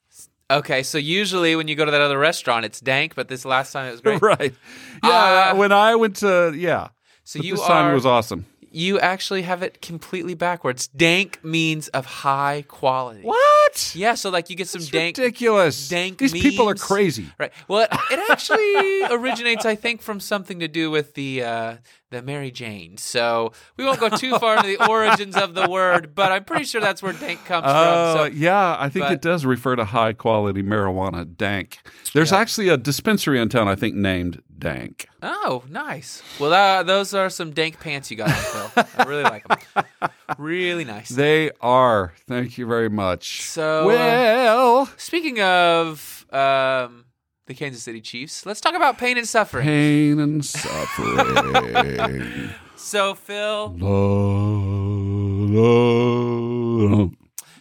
Okay, 0.51 0.83
so 0.83 0.97
usually 0.97 1.57
when 1.57 1.69
you 1.69 1.77
go 1.77 1.85
to 1.85 1.91
that 1.91 2.01
other 2.01 2.19
restaurant, 2.19 2.65
it's 2.65 2.81
dank, 2.81 3.15
but 3.15 3.29
this 3.29 3.45
last 3.45 3.73
time 3.73 3.87
it 3.89 3.91
was 3.91 4.01
great. 4.01 4.23
right. 4.23 4.55
Yeah, 5.05 5.51
uh, 5.53 5.57
when 5.57 5.73
I 5.73 5.95
went 5.95 6.17
to 6.17 6.55
yeah. 6.57 6.89
So 7.25 7.39
but 7.39 7.47
you 7.47 7.57
this 7.57 7.63
are, 7.65 7.69
time 7.69 7.91
it 7.91 7.95
was 7.95 8.07
awesome. 8.07 8.47
You 8.71 8.99
actually 9.01 9.43
have 9.43 9.63
it 9.63 9.81
completely 9.83 10.35
backwards. 10.35 10.89
Dank 10.89 11.43
means 11.45 11.89
of 11.89 12.07
high 12.07 12.65
quality. 12.69 13.23
What? 13.23 13.93
Yeah, 13.95 14.15
so 14.15 14.31
like 14.31 14.51
you 14.51 14.57
get 14.57 14.69
some 14.69 14.81
It's 14.81 14.91
dank 14.91 15.17
ridiculous. 15.19 15.89
dank 15.89 16.19
These 16.19 16.33
people 16.33 16.69
are 16.69 16.75
crazy. 16.75 17.27
Right. 17.39 17.53
Well, 17.69 17.81
it, 17.81 17.89
it 18.11 18.31
actually 18.31 19.03
originates, 19.11 19.65
I 19.65 19.75
think, 19.75 20.03
from 20.03 20.21
something 20.21 20.61
to 20.61 20.69
do 20.69 20.91
with 20.91 21.15
the 21.15 21.43
uh, 21.45 21.77
the 22.11 22.23
Mary 22.23 22.51
Jane. 22.51 22.97
So 22.97 23.53
we 23.77 23.85
won't 23.85 24.01
go 24.01 24.09
too 24.09 24.39
far 24.39 24.57
into 24.57 24.69
the 24.77 24.87
origins 24.89 25.37
of 25.37 25.55
the 25.55 25.69
word, 25.69 26.15
but 26.15 26.33
I'm 26.33 26.45
pretty 26.45 26.65
sure 26.65 26.81
that's 26.81 27.03
where 27.03 27.13
dank 27.13 27.45
comes 27.45 27.67
Oh, 27.69 28.15
from. 28.17 28.33
So 28.33 28.37
yeah, 28.37 28.77
I 28.79 28.89
think 28.89 29.05
but- 29.07 29.13
it 29.13 29.23
does 29.23 29.45
refer 29.45 29.77
to 29.77 29.85
high 29.85 30.13
quality 30.15 30.63
marijuana, 30.63 31.37
dank. 31.37 31.79
There's 32.15 32.33
Yeah. 32.33 32.39
actually 32.39 32.69
a 32.69 32.77
dispensary 32.77 33.41
in 33.41 33.49
town, 33.49 33.69
I 33.69 33.75
think, 33.75 33.95
named 33.95 34.43
Dank. 34.59 35.07
Oh, 35.23 35.63
nice. 35.69 36.21
Well, 36.41 36.53
uh, 36.53 36.83
those 36.83 37.15
are 37.15 37.31
some 37.31 37.53
dank 37.53 37.79
pants 37.79 38.11
you 38.11 38.17
got 38.17 38.29
on, 38.31 38.35
Phil. 38.73 38.85
I 38.99 39.03
really 39.05 39.23
like 39.23 39.47
them. 39.47 39.85
Really 40.37 40.85
nice. 40.85 41.09
They 41.09 41.51
are. 41.61 42.13
Thank 42.27 42.59
you 42.59 42.67
very 42.67 42.91
much. 42.91 43.43
So, 43.43 43.83
uh, 43.85 43.87
well, 43.87 44.87
Speaking 44.99 45.41
of 45.41 46.27
um, 46.33 47.05
the 47.49 47.55
Kansas 47.55 47.83
City 47.83 48.01
Chiefs, 48.01 48.47
let's 48.47 48.61
talk 48.61 48.75
about 48.75 48.99
pain 48.99 49.19
and 49.19 49.27
suffering. 49.27 49.65
pain 49.65 50.21
and 50.21 50.45
suffering. 50.45 52.51
So, 52.81 53.17
Phil, 53.17 53.75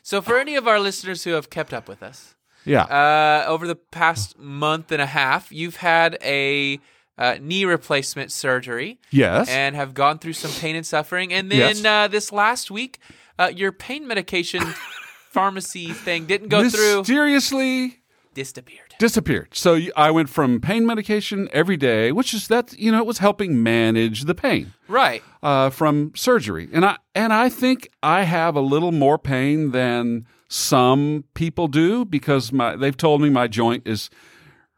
so 0.04 0.22
for 0.22 0.38
any 0.38 0.56
of 0.56 0.68
our 0.68 0.80
listeners 0.80 1.24
who 1.24 1.32
have 1.32 1.50
kept 1.50 1.74
up 1.74 1.88
with 1.90 2.04
us, 2.04 2.36
Yeah. 2.66 2.84
uh, 2.84 3.46
over 3.48 3.66
the 3.66 3.76
past 3.76 4.38
month 4.38 4.92
and 4.92 5.02
a 5.02 5.08
half, 5.08 5.52
you've 5.52 5.78
had 5.78 6.20
a 6.24 6.80
uh, 7.18 7.38
knee 7.42 7.66
replacement 7.66 8.32
surgery 8.32 9.00
yes. 9.10 9.50
and 9.50 9.76
have 9.76 9.96
gone 9.96 10.20
through 10.20 10.34
some 10.34 10.52
pain 10.52 10.76
and 10.76 10.86
suffering. 10.86 11.34
And 11.34 11.52
then 11.52 11.78
Yes. 11.78 11.84
uh, 11.84 12.08
this 12.08 12.32
last 12.32 12.70
week, 12.70 13.00
uh, 13.40 13.52
your 13.54 13.72
pain 13.72 14.08
medication 14.08 14.62
pharmacy 15.32 15.94
thing 15.94 16.28
didn't 16.28 16.50
go 16.50 16.70
through, 16.70 17.00
Mysteriously 17.00 18.02
disappeared. 18.36 18.87
Disappeared. 19.00 19.50
So 19.54 19.80
I 19.96 20.12
went 20.12 20.30
from 20.30 20.60
pain 20.60 20.86
medication 20.86 21.50
every 21.54 21.78
day, 21.78 22.12
which 22.12 22.34
is 22.34 22.48
that 22.48 22.74
you 22.78 22.92
know 22.92 23.00
it 23.00 23.06
was 23.06 23.20
helping 23.20 23.62
manage 23.62 24.24
the 24.24 24.36
pain. 24.36 24.74
Right. 24.88 25.22
uh, 25.44 25.70
from 25.70 26.14
surgery, 26.16 26.70
and 26.72 26.86
I 26.86 26.98
and 27.14 27.34
I 27.34 27.50
think 27.50 27.90
I 28.02 28.24
have 28.24 28.56
a 28.56 28.62
little 28.62 28.92
more 28.92 29.18
pain 29.18 29.72
than 29.72 30.26
some 30.50 31.26
people 31.34 31.68
do 31.68 32.06
because 32.06 32.52
my 32.52 32.76
they've 32.76 32.96
told 32.96 33.22
me 33.22 33.30
my 33.30 33.48
joint 33.48 33.84
is 33.86 34.10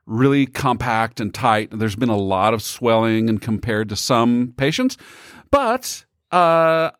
really 0.05 0.47
compact 0.47 1.19
and 1.19 1.33
tight. 1.33 1.69
There's 1.71 1.95
been 1.95 2.09
a 2.09 2.17
lot 2.17 2.53
of 2.53 2.61
swelling, 2.63 3.29
and 3.29 3.41
compared 3.41 3.89
to 3.89 3.95
some 3.95 4.53
patients, 4.57 4.97
but 5.51 6.05
uh, 6.31 6.91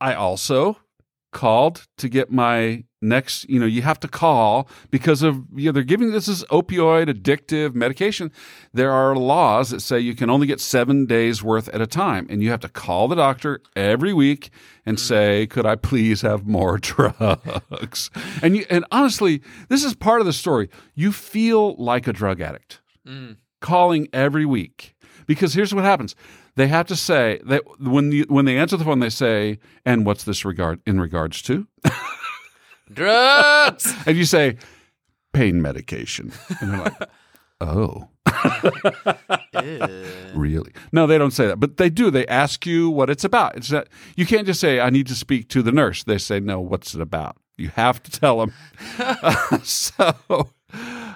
I 0.00 0.14
also 0.14 0.78
called 1.30 1.86
to 1.98 2.08
get 2.08 2.30
my 2.30 2.84
next 3.00 3.48
you 3.48 3.60
know 3.60 3.66
you 3.66 3.82
have 3.82 4.00
to 4.00 4.08
call 4.08 4.68
because 4.90 5.22
of 5.22 5.44
you 5.54 5.66
know 5.66 5.72
they're 5.72 5.82
giving 5.82 6.10
this 6.10 6.26
is 6.26 6.44
opioid 6.44 7.08
addictive 7.08 7.74
medication. 7.74 8.32
There 8.72 8.90
are 8.90 9.14
laws 9.14 9.70
that 9.70 9.80
say 9.80 10.00
you 10.00 10.14
can 10.14 10.30
only 10.30 10.46
get 10.46 10.60
seven 10.60 11.06
days 11.06 11.42
worth 11.42 11.68
at 11.68 11.80
a 11.80 11.86
time 11.86 12.26
and 12.28 12.42
you 12.42 12.50
have 12.50 12.60
to 12.60 12.68
call 12.68 13.08
the 13.08 13.14
doctor 13.14 13.60
every 13.76 14.12
week 14.12 14.50
and 14.84 14.96
mm. 14.96 15.00
say 15.00 15.46
could 15.46 15.66
i 15.66 15.76
please 15.76 16.22
have 16.22 16.46
more 16.46 16.78
drugs? 16.78 18.10
And 18.42 18.56
you 18.56 18.66
and 18.70 18.84
honestly 18.90 19.42
this 19.68 19.84
is 19.84 19.94
part 19.94 20.20
of 20.20 20.26
the 20.26 20.32
story. 20.32 20.68
You 20.94 21.12
feel 21.12 21.76
like 21.76 22.08
a 22.08 22.12
drug 22.12 22.40
addict 22.40 22.80
mm. 23.06 23.36
calling 23.60 24.08
every 24.12 24.46
week 24.46 24.96
because 25.26 25.54
here's 25.54 25.74
what 25.74 25.84
happens 25.84 26.16
they 26.58 26.66
have 26.66 26.86
to 26.86 26.96
say 26.96 27.40
that 27.44 27.62
when 27.80 28.10
you 28.12 28.24
when 28.28 28.44
they 28.44 28.58
answer 28.58 28.76
the 28.76 28.84
phone 28.84 28.98
they 28.98 29.10
say 29.10 29.58
and 29.84 30.04
what's 30.04 30.24
this 30.24 30.44
regard 30.44 30.80
in 30.86 31.00
regards 31.00 31.40
to? 31.42 31.66
Drugs. 32.92 33.94
and 34.06 34.16
you 34.16 34.24
say 34.24 34.56
pain 35.32 35.62
medication. 35.62 36.32
And 36.60 36.72
they're 36.72 36.80
like 36.80 37.10
oh. 37.60 38.08
Really? 40.34 40.72
No 40.92 41.06
they 41.06 41.18
don't 41.18 41.30
say 41.30 41.46
that 41.46 41.60
but 41.60 41.76
they 41.76 41.90
do. 41.90 42.10
They 42.10 42.26
ask 42.26 42.66
you 42.66 42.90
what 42.90 43.08
it's 43.08 43.24
about. 43.24 43.56
It's 43.56 43.68
that 43.68 43.88
you 44.16 44.26
can't 44.26 44.46
just 44.46 44.60
say 44.60 44.80
i 44.80 44.90
need 44.90 45.06
to 45.06 45.14
speak 45.14 45.48
to 45.50 45.62
the 45.62 45.72
nurse. 45.72 46.02
They 46.02 46.18
say 46.18 46.40
no 46.40 46.60
what's 46.60 46.94
it 46.94 47.00
about? 47.00 47.36
You 47.56 47.68
have 47.68 48.02
to 48.02 48.10
tell 48.10 48.38
them. 48.38 48.52
So 49.62 50.50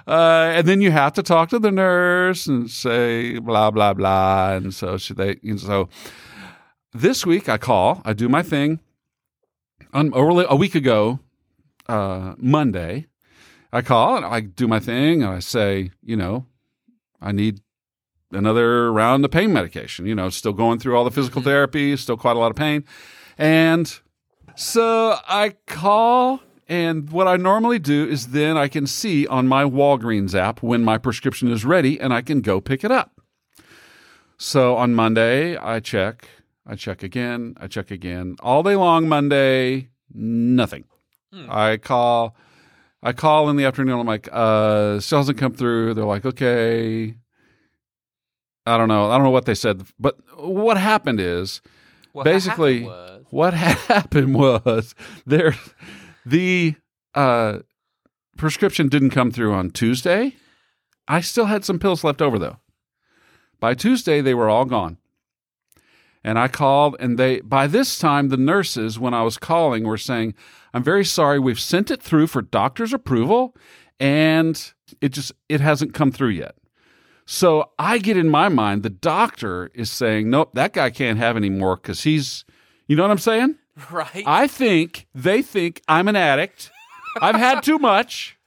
uh, 0.07 0.51
and 0.55 0.67
then 0.67 0.81
you 0.81 0.91
have 0.91 1.13
to 1.13 1.23
talk 1.23 1.49
to 1.49 1.59
the 1.59 1.71
nurse 1.71 2.47
and 2.47 2.69
say 2.69 3.39
blah 3.39 3.71
blah 3.71 3.93
blah 3.93 4.53
and 4.53 4.73
so 4.73 4.97
should 4.97 5.17
they 5.17 5.37
and 5.43 5.59
so 5.59 5.89
this 6.93 7.25
week 7.25 7.49
i 7.49 7.57
call 7.57 8.01
i 8.05 8.13
do 8.13 8.29
my 8.29 8.41
thing 8.41 8.79
on 9.93 10.13
early, 10.13 10.45
a 10.49 10.55
week 10.55 10.75
ago 10.75 11.19
uh, 11.87 12.33
monday 12.37 13.07
I 13.73 13.81
call 13.81 14.17
and 14.17 14.25
I 14.25 14.41
do 14.41 14.67
my 14.67 14.79
thing 14.79 15.23
and 15.23 15.33
I 15.33 15.39
say, 15.39 15.89
you 16.03 16.15
know, 16.15 16.45
I 17.19 17.31
need 17.31 17.61
another 18.31 18.93
round 18.93 19.25
of 19.25 19.31
pain 19.31 19.51
medication. 19.51 20.05
You 20.05 20.13
know, 20.13 20.29
still 20.29 20.53
going 20.53 20.77
through 20.77 20.95
all 20.95 21.03
the 21.03 21.11
physical 21.11 21.41
therapy, 21.41 21.97
still 21.97 22.15
quite 22.15 22.35
a 22.35 22.39
lot 22.39 22.51
of 22.51 22.55
pain. 22.55 22.85
And 23.35 23.91
so 24.55 25.17
I 25.27 25.55
call, 25.65 26.39
and 26.73 27.09
what 27.11 27.27
I 27.27 27.37
normally 27.37 27.77
do 27.79 28.05
is 28.07 28.27
then 28.29 28.57
I 28.57 28.67
can 28.67 28.87
see 28.87 29.27
on 29.27 29.47
my 29.47 29.63
Walgreens 29.63 30.33
app 30.33 30.63
when 30.63 30.83
my 30.83 30.97
prescription 30.97 31.51
is 31.51 31.63
ready 31.63 31.99
and 31.99 32.11
I 32.13 32.21
can 32.21 32.41
go 32.41 32.59
pick 32.59 32.83
it 32.83 32.91
up. 32.91 33.21
So 34.37 34.75
on 34.75 34.95
Monday, 34.95 35.55
I 35.55 35.79
check, 35.79 36.27
I 36.65 36.75
check 36.75 37.03
again, 37.03 37.55
I 37.59 37.67
check 37.67 37.91
again. 37.91 38.35
All 38.41 38.63
day 38.63 38.75
long, 38.75 39.07
Monday, 39.07 39.89
nothing. 40.13 40.85
I 41.49 41.77
call. 41.77 42.35
I 43.01 43.11
call 43.11 43.49
in 43.49 43.55
the 43.57 43.65
afternoon. 43.65 43.99
I'm 43.99 44.05
like, 44.07 44.29
uh, 44.31 44.99
still 44.99 45.17
hasn't 45.19 45.37
come 45.37 45.53
through. 45.53 45.93
They're 45.95 46.05
like, 46.05 46.25
okay. 46.25 47.15
I 48.65 48.77
don't 48.77 48.87
know. 48.87 49.09
I 49.11 49.15
don't 49.17 49.23
know 49.25 49.29
what 49.31 49.45
they 49.45 49.55
said, 49.55 49.83
but 49.99 50.15
what 50.37 50.77
happened 50.77 51.19
is 51.19 51.61
What 52.13 52.23
basically 52.23 52.83
happened 52.83 52.87
was- 52.87 53.25
what 53.31 53.53
happened 53.93 54.35
was 54.35 54.95
there 55.25 55.55
the 56.25 56.75
uh, 57.13 57.59
prescription 58.37 58.87
didn't 58.89 59.11
come 59.11 59.31
through 59.31 59.53
on 59.53 59.71
Tuesday. 59.71 60.35
I 61.07 61.21
still 61.21 61.45
had 61.45 61.65
some 61.65 61.79
pills 61.79 62.03
left 62.03 62.21
over 62.21 62.39
though. 62.39 62.57
By 63.59 63.73
Tuesday, 63.73 64.21
they 64.21 64.33
were 64.33 64.49
all 64.49 64.65
gone. 64.65 64.97
And 66.23 66.39
I 66.39 66.47
called, 66.47 66.95
and 66.99 67.17
they, 67.17 67.41
by 67.41 67.67
this 67.67 67.99
time, 67.99 68.29
the 68.29 68.37
nurses, 68.37 68.97
when 68.97 69.13
I 69.13 69.23
was 69.23 69.37
calling, 69.37 69.83
were 69.83 69.97
saying, 69.97 70.35
I'm 70.73 70.83
very 70.83 71.03
sorry, 71.03 71.39
we've 71.39 71.59
sent 71.59 71.91
it 71.91 72.01
through 72.01 72.27
for 72.27 72.41
doctor's 72.41 72.93
approval, 72.93 73.55
and 73.99 74.73
it 75.01 75.09
just, 75.09 75.33
it 75.49 75.59
hasn't 75.61 75.93
come 75.93 76.11
through 76.11 76.29
yet. 76.29 76.55
So 77.25 77.71
I 77.79 77.97
get 77.97 78.17
in 78.17 78.29
my 78.29 78.49
mind, 78.49 78.83
the 78.83 78.89
doctor 78.89 79.69
is 79.73 79.89
saying, 79.89 80.29
nope, 80.29 80.51
that 80.53 80.73
guy 80.73 80.89
can't 80.89 81.17
have 81.17 81.37
any 81.37 81.49
more 81.49 81.75
because 81.75 82.03
he's, 82.03 82.45
you 82.87 82.95
know 82.95 83.03
what 83.03 83.11
I'm 83.11 83.17
saying? 83.17 83.57
right. 83.91 84.23
I 84.25 84.47
think 84.47 85.07
they 85.13 85.41
think 85.41 85.81
I'm 85.87 86.07
an 86.07 86.15
addict. 86.15 86.71
I've 87.21 87.35
had 87.35 87.61
too 87.61 87.77
much. 87.77 88.37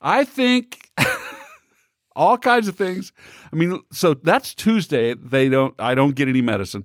I 0.00 0.24
think 0.24 0.88
all 2.16 2.38
kinds 2.38 2.68
of 2.68 2.76
things. 2.76 3.12
I 3.52 3.56
mean, 3.56 3.80
so 3.92 4.14
that's 4.14 4.54
Tuesday. 4.54 5.14
They 5.14 5.48
don't. 5.48 5.74
I 5.78 5.94
don't 5.94 6.14
get 6.14 6.28
any 6.28 6.42
medicine. 6.42 6.84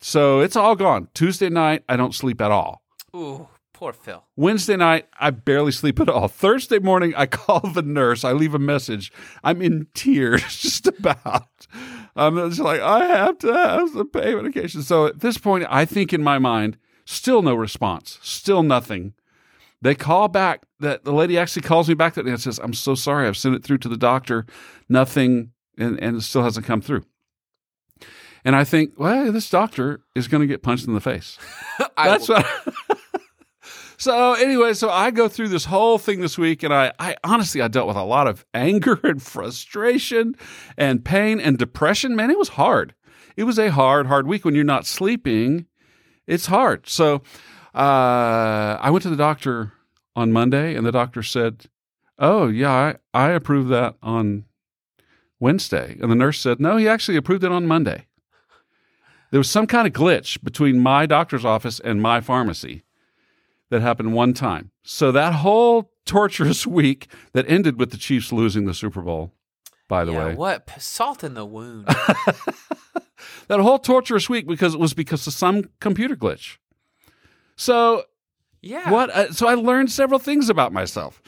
So 0.00 0.40
it's 0.40 0.56
all 0.56 0.76
gone. 0.76 1.08
Tuesday 1.14 1.50
night, 1.50 1.84
I 1.88 1.96
don't 1.96 2.14
sleep 2.14 2.40
at 2.40 2.50
all. 2.50 2.82
Ooh, 3.14 3.48
poor 3.72 3.92
Phil. 3.92 4.24
Wednesday 4.34 4.76
night, 4.76 5.06
I 5.18 5.30
barely 5.30 5.72
sleep 5.72 6.00
at 6.00 6.08
all. 6.08 6.28
Thursday 6.28 6.78
morning, 6.78 7.12
I 7.16 7.26
call 7.40 7.60
the 7.60 7.82
nurse. 7.82 8.24
I 8.24 8.32
leave 8.32 8.54
a 8.54 8.58
message. 8.58 9.12
I'm 9.44 9.60
in 9.60 9.88
tears 9.94 10.42
just 10.56 10.86
about. 10.86 11.66
I'm 12.16 12.36
just 12.48 12.60
like, 12.60 12.80
I 12.80 13.04
have 13.06 13.38
to 13.38 13.52
have 13.52 13.90
some 13.90 14.08
pain 14.10 14.36
medication. 14.36 14.82
So 14.82 15.06
at 15.06 15.20
this 15.20 15.38
point, 15.38 15.66
I 15.70 15.84
think 15.84 16.12
in 16.12 16.22
my 16.22 16.38
mind, 16.38 16.76
still 17.04 17.42
no 17.42 17.54
response, 17.54 18.18
still 18.22 18.62
nothing. 18.62 19.14
They 19.82 19.94
call 19.94 20.28
back. 20.28 20.64
That 20.80 21.04
the 21.04 21.12
lady 21.12 21.38
actually 21.38 21.62
calls 21.62 21.88
me 21.88 21.94
back 21.94 22.14
that 22.14 22.24
day 22.24 22.30
and 22.30 22.40
says, 22.40 22.58
"I'm 22.62 22.74
so 22.74 22.94
sorry. 22.94 23.26
I've 23.26 23.36
sent 23.36 23.54
it 23.54 23.62
through 23.64 23.78
to 23.78 23.88
the 23.88 23.96
doctor. 23.96 24.46
Nothing, 24.88 25.52
and, 25.78 25.98
and 26.00 26.16
it 26.16 26.22
still 26.22 26.42
hasn't 26.42 26.66
come 26.66 26.80
through." 26.80 27.04
And 28.44 28.56
I 28.56 28.64
think, 28.64 28.94
well, 28.98 29.30
this 29.32 29.50
doctor 29.50 30.00
is 30.14 30.26
going 30.28 30.40
to 30.40 30.46
get 30.46 30.62
punched 30.62 30.86
in 30.86 30.94
the 30.94 31.00
face. 31.00 31.38
That's 31.96 32.28
will- 32.28 32.36
what. 32.36 32.74
so 34.00 34.32
anyway, 34.32 34.72
so 34.72 34.88
I 34.88 35.10
go 35.10 35.28
through 35.28 35.48
this 35.48 35.66
whole 35.66 35.98
thing 35.98 36.22
this 36.22 36.38
week, 36.38 36.62
and 36.62 36.72
I, 36.72 36.90
I 36.98 37.16
honestly, 37.22 37.60
I 37.60 37.68
dealt 37.68 37.86
with 37.86 37.98
a 37.98 38.02
lot 38.02 38.26
of 38.26 38.46
anger 38.54 38.98
and 39.04 39.22
frustration, 39.22 40.36
and 40.78 41.04
pain 41.04 41.38
and 41.38 41.58
depression. 41.58 42.16
Man, 42.16 42.30
it 42.30 42.38
was 42.38 42.48
hard. 42.48 42.94
It 43.36 43.44
was 43.44 43.58
a 43.58 43.70
hard, 43.70 44.06
hard 44.06 44.26
week 44.26 44.46
when 44.46 44.54
you're 44.54 44.64
not 44.64 44.86
sleeping. 44.86 45.66
It's 46.26 46.46
hard. 46.46 46.88
So 46.88 47.16
uh, 47.74 48.78
I 48.80 48.88
went 48.90 49.02
to 49.02 49.10
the 49.10 49.16
doctor 49.16 49.74
on 50.16 50.32
Monday, 50.32 50.74
and 50.74 50.86
the 50.86 50.92
doctor 50.92 51.22
said, 51.22 51.66
"Oh 52.18 52.48
yeah, 52.48 52.94
I, 53.12 53.26
I 53.26 53.28
approved 53.32 53.68
that 53.68 53.96
on 54.02 54.46
Wednesday," 55.38 55.98
and 56.00 56.10
the 56.10 56.16
nurse 56.16 56.40
said, 56.40 56.58
"No, 56.58 56.78
he 56.78 56.88
actually 56.88 57.18
approved 57.18 57.44
it 57.44 57.52
on 57.52 57.66
Monday." 57.66 58.06
There 59.30 59.40
was 59.40 59.50
some 59.50 59.66
kind 59.66 59.86
of 59.86 59.92
glitch 59.92 60.42
between 60.42 60.80
my 60.80 61.04
doctor's 61.04 61.44
office 61.44 61.80
and 61.80 62.00
my 62.00 62.22
pharmacy 62.22 62.82
that 63.70 63.80
happened 63.80 64.12
one 64.12 64.34
time. 64.34 64.70
So 64.84 65.10
that 65.12 65.34
whole 65.34 65.92
torturous 66.04 66.66
week 66.66 67.10
that 67.32 67.48
ended 67.48 67.78
with 67.78 67.90
the 67.90 67.96
Chiefs 67.96 68.32
losing 68.32 68.66
the 68.66 68.74
Super 68.74 69.00
Bowl, 69.00 69.32
by 69.88 70.04
the 70.04 70.12
yeah, 70.12 70.26
way. 70.26 70.34
What 70.34 70.68
salt 70.78 71.24
in 71.24 71.34
the 71.34 71.46
wound? 71.46 71.86
that 73.48 73.60
whole 73.60 73.78
torturous 73.78 74.28
week 74.28 74.46
because 74.46 74.74
it 74.74 74.80
was 74.80 74.94
because 74.94 75.26
of 75.26 75.32
some 75.32 75.70
computer 75.80 76.16
glitch. 76.16 76.58
So 77.56 78.04
yeah. 78.60 78.90
what? 78.90 79.10
Uh, 79.10 79.32
so 79.32 79.46
I 79.46 79.54
learned 79.54 79.90
several 79.90 80.18
things 80.18 80.48
about 80.48 80.72
myself. 80.72 81.22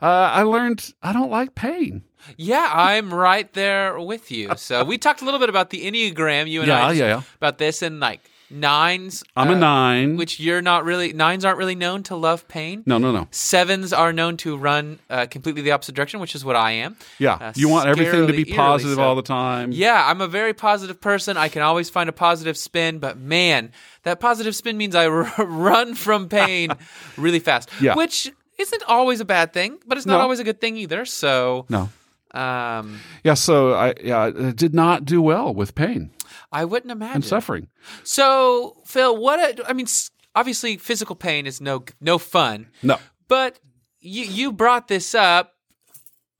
Uh, 0.00 0.06
I 0.06 0.42
learned 0.42 0.92
I 1.02 1.12
don't 1.12 1.30
like 1.30 1.54
pain. 1.54 2.02
Yeah, 2.36 2.68
I'm 2.72 3.14
right 3.14 3.50
there 3.52 3.98
with 4.00 4.30
you. 4.30 4.52
So 4.56 4.84
we 4.84 4.98
talked 4.98 5.22
a 5.22 5.24
little 5.24 5.40
bit 5.40 5.48
about 5.48 5.70
the 5.70 5.86
Enneagram, 5.86 6.48
you 6.48 6.60
and 6.60 6.68
Yeah, 6.68 6.86
I, 6.86 6.92
yeah, 6.92 7.06
yeah. 7.06 7.22
about 7.36 7.58
this 7.58 7.82
and 7.82 8.00
like 8.00 8.20
nines. 8.50 9.24
I'm 9.36 9.50
a 9.50 9.52
uh, 9.54 9.58
nine. 9.58 10.16
which 10.16 10.38
you're 10.40 10.62
not 10.62 10.84
really. 10.84 11.12
Nines 11.12 11.44
aren't 11.44 11.58
really 11.58 11.74
known 11.74 12.02
to 12.04 12.16
love 12.16 12.46
pain. 12.48 12.82
no, 12.86 12.98
no, 12.98 13.12
no. 13.12 13.28
Sevens 13.30 13.92
are 13.92 14.12
known 14.12 14.36
to 14.38 14.56
run 14.56 14.98
uh, 15.10 15.26
completely 15.26 15.62
the 15.62 15.72
opposite 15.72 15.94
direction, 15.94 16.20
which 16.20 16.34
is 16.34 16.44
what 16.44 16.56
I 16.56 16.72
am. 16.72 16.96
Yeah, 17.18 17.34
Uh, 17.34 17.52
you 17.56 17.68
want 17.68 17.88
everything 17.88 18.26
to 18.26 18.32
be 18.32 18.38
eerily 18.50 18.54
positive 18.56 18.96
so. 18.96 19.02
all 19.02 19.14
the 19.14 19.22
time. 19.22 19.72
Yeah, 19.72 20.04
I'm 20.08 20.20
a 20.20 20.28
very 20.28 20.54
positive 20.54 21.00
person. 21.00 21.36
I 21.36 21.48
can 21.48 21.62
always 21.62 21.90
find 21.90 22.08
a 22.08 22.12
positive 22.12 22.56
spin, 22.56 22.98
but 22.98 23.18
man, 23.18 23.72
that 24.04 24.20
positive 24.20 24.54
spin 24.54 24.76
means 24.76 24.94
I 24.94 25.06
r- 25.08 25.32
run 25.38 25.94
from 25.94 26.28
pain 26.28 26.70
really 27.16 27.40
fast. 27.40 27.68
Yeah. 27.80 27.94
Which 27.94 28.30
isn't 28.58 28.82
always 28.88 29.20
a 29.20 29.24
bad 29.24 29.52
thing, 29.52 29.78
but 29.86 29.98
it's 29.98 30.06
not 30.06 30.16
No. 30.18 30.20
always 30.22 30.38
a 30.40 30.44
good 30.44 30.60
thing 30.60 30.76
either. 30.76 31.04
So, 31.04 31.66
No. 31.68 31.90
um, 32.32 33.00
Yeah. 33.24 33.34
So 33.34 33.74
I 33.74 33.94
yeah 34.02 34.18
I 34.20 34.50
did 34.52 34.74
not 34.74 35.04
do 35.04 35.20
well 35.20 35.52
with 35.52 35.74
pain 35.74 36.10
I 36.52 36.64
wouldn't 36.64 36.90
imagine 36.92 37.16
and 37.16 37.24
suffering. 37.24 37.68
So, 38.04 38.76
Phil, 38.86 39.16
what? 39.16 39.38
A, 39.60 39.68
I 39.68 39.72
mean, 39.72 39.86
obviously, 40.34 40.76
physical 40.76 41.16
pain 41.16 41.46
is 41.46 41.60
no 41.60 41.84
no 42.00 42.18
fun, 42.18 42.68
No. 42.82 42.98
but 43.28 43.58
you 44.00 44.24
you 44.24 44.52
brought 44.52 44.88
this 44.88 45.14
up 45.14 45.54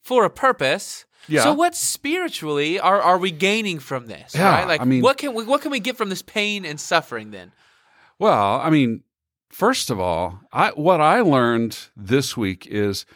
for 0.02 0.24
a 0.24 0.30
purpose. 0.30 1.04
Yeah. 1.28 1.42
So, 1.42 1.52
what 1.54 1.74
spiritually 1.74 2.78
are 2.78 3.00
are 3.02 3.18
we 3.18 3.30
gaining 3.32 3.78
from 3.80 4.06
this? 4.06 4.34
Yeah, 4.34 4.50
right? 4.50 4.68
Like, 4.68 4.80
I 4.80 4.84
mean- 4.84 5.02
what 5.02 5.18
can 5.18 5.34
we 5.34 5.44
what 5.44 5.60
can 5.62 5.70
we 5.70 5.80
get 5.80 5.96
from 5.96 6.08
this 6.08 6.22
pain 6.22 6.64
and 6.64 6.78
suffering? 6.80 7.30
Then, 7.32 7.52
Well, 8.18 8.60
I 8.60 8.70
mean, 8.70 9.02
first 9.50 9.90
of 9.90 9.98
all, 9.98 10.40
I 10.52 10.70
what 10.70 11.00
I 11.00 11.20
learned 11.22 11.78
this 11.96 12.36
week 12.36 12.66
is, 12.70 13.06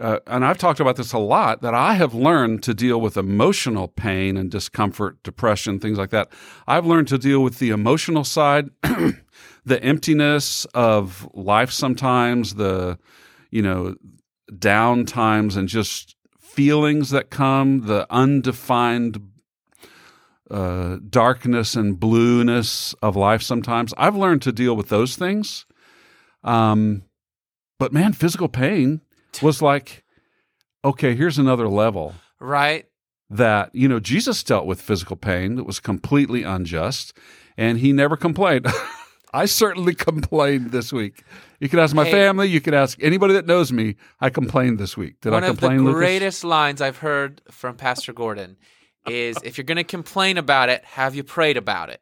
uh, 0.00 0.18
and 0.26 0.46
I've 0.46 0.56
talked 0.56 0.80
about 0.80 0.96
this 0.96 1.12
a 1.12 1.18
lot, 1.18 1.60
that 1.60 1.74
I 1.74 1.92
have 1.92 2.14
learned 2.14 2.62
to 2.62 2.72
deal 2.72 2.98
with 3.00 3.18
emotional 3.18 3.86
pain 3.86 4.38
and 4.38 4.50
discomfort, 4.50 5.22
depression, 5.22 5.78
things 5.78 5.98
like 5.98 6.08
that. 6.10 6.32
I've 6.66 6.86
learned 6.86 7.08
to 7.08 7.18
deal 7.18 7.42
with 7.42 7.58
the 7.58 7.68
emotional 7.68 8.24
side, 8.24 8.70
the 8.82 9.82
emptiness 9.82 10.64
of 10.72 11.28
life 11.34 11.70
sometimes, 11.70 12.54
the 12.54 12.98
you 13.50 13.60
know 13.60 13.94
down 14.58 15.04
times, 15.04 15.54
and 15.54 15.68
just 15.68 16.16
feelings 16.38 17.10
that 17.10 17.28
come, 17.28 17.86
the 17.86 18.06
undefined 18.08 19.20
uh, 20.50 20.96
darkness 21.10 21.76
and 21.76 22.00
blueness 22.00 22.94
of 23.02 23.16
life 23.16 23.42
sometimes. 23.42 23.92
I've 23.98 24.16
learned 24.16 24.40
to 24.42 24.52
deal 24.52 24.74
with 24.74 24.88
those 24.88 25.14
things. 25.16 25.66
Um, 26.42 27.02
but 27.78 27.92
man, 27.92 28.14
physical 28.14 28.48
pain 28.48 29.02
was 29.42 29.62
like, 29.62 30.04
okay, 30.84 31.14
here's 31.14 31.38
another 31.38 31.68
level 31.68 32.14
right? 32.38 32.86
that, 33.28 33.74
you 33.74 33.88
know, 33.88 34.00
Jesus 34.00 34.42
dealt 34.42 34.66
with 34.66 34.80
physical 34.80 35.16
pain 35.16 35.54
that 35.56 35.64
was 35.64 35.80
completely 35.80 36.42
unjust 36.42 37.12
and 37.56 37.78
he 37.78 37.92
never 37.92 38.16
complained. 38.16 38.66
I 39.32 39.46
certainly 39.46 39.94
complained 39.94 40.72
this 40.72 40.92
week. 40.92 41.22
You 41.60 41.68
can 41.68 41.78
ask 41.78 41.94
my 41.94 42.04
Hey. 42.04 42.10
family. 42.10 42.48
You 42.48 42.60
can 42.60 42.74
ask 42.74 42.98
anybody 43.00 43.32
that 43.34 43.46
knows 43.46 43.70
me. 43.70 43.94
I 44.20 44.28
complained 44.30 44.78
this 44.78 44.96
week. 44.96 45.20
Did 45.20 45.30
One 45.32 45.44
of 45.44 45.56
the 45.56 45.60
complain, 45.68 45.84
Lucas? 45.84 45.98
greatest 45.98 46.42
lines 46.44 46.80
I've 46.80 46.96
heard 46.98 47.40
from 47.50 47.76
Pastor 47.76 48.12
Gordon 48.12 48.56
is, 49.06 49.36
"If 49.44 49.56
you're 49.56 49.64
going 49.64 49.76
to 49.76 49.84
complain 49.84 50.36
about 50.36 50.68
it, 50.68 50.84
have 50.84 51.14
you 51.14 51.22
prayed 51.22 51.56
about 51.56 51.90
it?" 51.90 52.00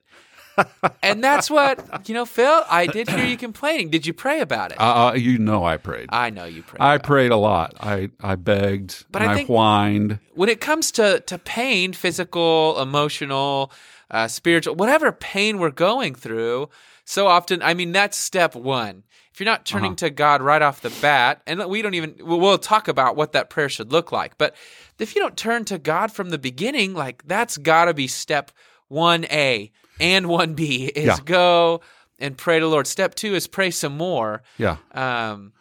And 1.02 1.22
that's 1.22 1.50
what 1.50 2.08
you 2.08 2.14
know, 2.14 2.24
Phil. 2.24 2.64
I 2.68 2.86
did 2.86 3.08
hear 3.08 3.24
you 3.24 3.36
complaining. 3.36 3.90
Did 3.90 4.06
you 4.06 4.12
pray 4.12 4.40
about 4.40 4.72
it? 4.72 4.80
Uh, 4.80 5.08
uh, 5.08 5.12
you 5.14 5.38
know, 5.38 5.64
I 5.64 5.76
prayed. 5.76 6.08
I 6.10 6.30
know 6.30 6.44
you 6.44 6.62
prayed. 6.62 6.80
I 6.80 6.94
about 6.94 7.04
it. 7.04 7.06
prayed 7.06 7.30
a 7.30 7.36
lot. 7.36 7.74
I, 7.80 8.10
I 8.20 8.34
begged 8.36 9.04
But 9.10 9.22
and 9.22 9.30
I 9.30 9.40
I, 9.40 9.44
whined. 9.44 10.18
when 10.34 10.48
it 10.48 10.60
comes 10.60 10.90
to 10.92 11.20
to 11.20 11.38
pain, 11.38 11.92
physical, 11.92 12.80
emotional, 12.80 13.72
uh, 14.10 14.28
spiritual, 14.28 14.74
whatever 14.74 15.12
pain 15.12 15.58
we're 15.58 15.70
going 15.70 16.14
through, 16.14 16.68
so 17.04 17.26
often, 17.26 17.62
I 17.62 17.74
mean, 17.74 17.92
that's 17.92 18.16
step 18.16 18.54
one. 18.54 19.04
If 19.32 19.40
you're 19.40 19.52
not 19.52 19.64
turning 19.64 19.94
to 19.96 20.10
God 20.10 20.42
right 20.42 20.60
off 20.60 20.80
the 20.80 20.90
bat, 21.00 21.42
and 21.46 21.64
we 21.66 21.80
don't 21.80 21.94
even, 21.94 22.16
we'll 22.20 22.40
we'll 22.40 22.58
talk 22.58 22.88
about 22.88 23.14
what 23.14 23.32
that 23.32 23.50
prayer 23.50 23.68
should 23.68 23.92
look 23.92 24.10
like, 24.10 24.36
but 24.36 24.56
if 24.98 25.14
you 25.14 25.20
don't 25.20 25.36
turn 25.36 25.64
to 25.66 25.78
God 25.78 26.10
from 26.10 26.30
the 26.30 26.38
beginning, 26.38 26.92
like 26.92 27.22
that's 27.24 27.56
got 27.56 27.84
to 27.84 27.94
be 27.94 28.08
step 28.08 28.50
1A 28.90 29.70
and 30.00 30.26
1B 30.26 30.90
is 30.94 31.06
Yeah. 31.06 31.16
go 31.24 31.80
and 32.18 32.36
pray 32.36 32.58
to 32.58 32.64
the 32.64 32.70
Lord. 32.70 32.86
Step 32.86 33.14
two 33.14 33.34
is 33.34 33.46
pray 33.46 33.70
some 33.70 33.96
more. 33.96 34.42
Yeah. 34.58 34.76
Um, 34.92 35.52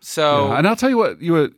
so, 0.00 0.48
Yeah, 0.48 0.58
and 0.58 0.68
I'll 0.68 0.76
tell 0.76 0.90
you 0.90 0.98
what 0.98 1.20
you 1.22 1.32
would. 1.32 1.54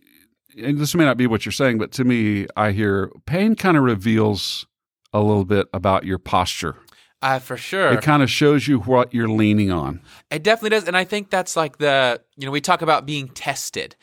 And 0.62 0.78
this 0.78 0.94
may 0.94 1.04
not 1.04 1.16
be 1.16 1.26
what 1.26 1.44
you're 1.44 1.52
saying, 1.52 1.78
but 1.78 1.90
to 1.92 2.04
me, 2.04 2.46
I 2.56 2.70
hear 2.72 3.10
pain 3.26 3.56
kind 3.56 3.76
of 3.76 3.82
reveals 3.82 4.66
a 5.12 5.20
little 5.20 5.44
bit 5.44 5.66
about 5.72 6.04
your 6.04 6.18
posture. 6.18 6.76
uh, 7.22 7.38
for 7.38 7.56
sure. 7.56 7.90
It 7.94 8.02
kind 8.02 8.22
of 8.22 8.30
shows 8.30 8.68
you 8.68 8.80
what 8.80 9.14
you're 9.14 9.28
leaning 9.30 9.72
on. 9.72 10.02
It 10.30 10.42
definitely 10.42 10.70
does. 10.76 10.86
And 10.86 10.94
I 10.94 11.04
think 11.04 11.30
that's 11.30 11.56
like 11.56 11.78
the, 11.78 12.20
you 12.36 12.44
know, 12.44 12.50
we 12.52 12.60
talk 12.60 12.82
about 12.82 13.06
being 13.06 13.28
tested. 13.28 13.96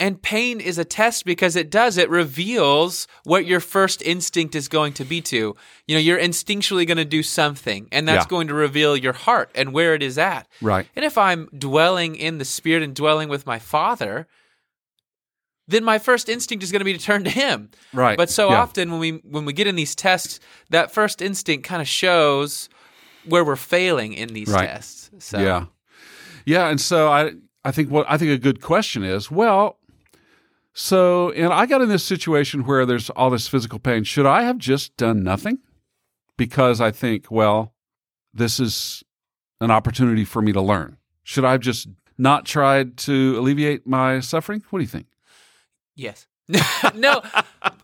And 0.00 0.22
pain 0.22 0.60
is 0.60 0.78
a 0.78 0.84
test 0.84 1.24
because 1.24 1.56
it 1.56 1.70
does, 1.70 1.96
it 1.98 2.08
reveals 2.08 3.08
what 3.24 3.46
your 3.46 3.58
first 3.58 4.00
instinct 4.02 4.54
is 4.54 4.68
going 4.68 4.92
to 4.92 5.04
be 5.04 5.20
to. 5.22 5.56
You 5.88 5.94
know, 5.96 5.98
you're 6.00 6.20
instinctually 6.20 6.86
going 6.86 6.98
to 6.98 7.04
do 7.04 7.22
something, 7.24 7.88
and 7.90 8.06
that's 8.06 8.24
Yeah. 8.24 8.28
going 8.28 8.46
to 8.46 8.54
reveal 8.54 8.96
your 8.96 9.12
heart 9.12 9.50
and 9.56 9.72
where 9.72 9.94
it 9.94 10.02
is 10.02 10.16
at. 10.16 10.46
Right. 10.60 10.86
And 10.94 11.04
if 11.04 11.18
I'm 11.18 11.48
dwelling 11.58 12.14
in 12.14 12.38
the 12.38 12.44
Spirit 12.44 12.84
and 12.84 12.94
dwelling 12.94 13.28
with 13.28 13.44
my 13.44 13.58
Father, 13.58 14.28
then 15.66 15.84
my 15.84 15.98
first 15.98 16.28
instinct 16.28 16.62
is 16.62 16.70
going 16.72 16.80
to 16.80 16.84
be 16.84 16.92
to 16.96 16.98
turn 17.04 17.24
to 17.24 17.30
Him. 17.30 17.70
Right. 17.92 18.16
But 18.16 18.30
so 18.30 18.50
Yeah. 18.50 18.58
often 18.58 18.90
when 18.92 19.00
we 19.00 19.10
when 19.24 19.44
we 19.44 19.52
get 19.52 19.66
in 19.66 19.74
these 19.76 19.94
tests, 19.96 20.38
that 20.70 20.92
first 20.92 21.20
instinct 21.20 21.66
kind 21.66 21.82
of 21.82 21.88
shows 21.88 22.68
where 23.24 23.44
we're 23.44 23.56
failing 23.56 24.12
in 24.14 24.28
these 24.32 24.48
Right. 24.48 24.68
tests. 24.68 25.10
So 25.18 25.38
Yeah. 25.40 25.64
Yeah, 26.46 26.68
and 26.68 26.80
so 26.80 27.08
I 27.10 27.32
I 27.64 27.72
think 27.72 27.90
what 27.90 28.06
I 28.08 28.16
think 28.16 28.30
a 28.30 28.38
good 28.38 28.60
question 28.62 29.02
is, 29.02 29.30
well, 29.30 29.77
so 30.78 31.32
and 31.32 31.52
I 31.52 31.66
got 31.66 31.82
in 31.82 31.88
this 31.88 32.04
situation 32.04 32.64
where 32.64 32.86
there's 32.86 33.10
all 33.10 33.30
this 33.30 33.48
physical 33.48 33.80
pain. 33.80 34.04
Should 34.04 34.26
I 34.26 34.44
have 34.44 34.58
just 34.58 34.96
done 34.96 35.24
nothing? 35.24 35.58
Because 36.36 36.80
I 36.80 36.92
think, 36.92 37.32
well, 37.32 37.74
this 38.32 38.60
is 38.60 39.02
an 39.60 39.72
opportunity 39.72 40.24
for 40.24 40.40
me 40.40 40.52
to 40.52 40.60
learn. 40.60 40.96
Should 41.24 41.44
I 41.44 41.50
have 41.50 41.62
just 41.62 41.88
not 42.16 42.44
tried 42.44 42.96
to 42.98 43.36
alleviate 43.36 43.88
my 43.88 44.20
suffering? 44.20 44.62
What 44.70 44.78
do 44.78 44.84
you 44.84 44.88
think? 44.88 45.06
Yes. 45.96 46.28
no, 46.94 47.22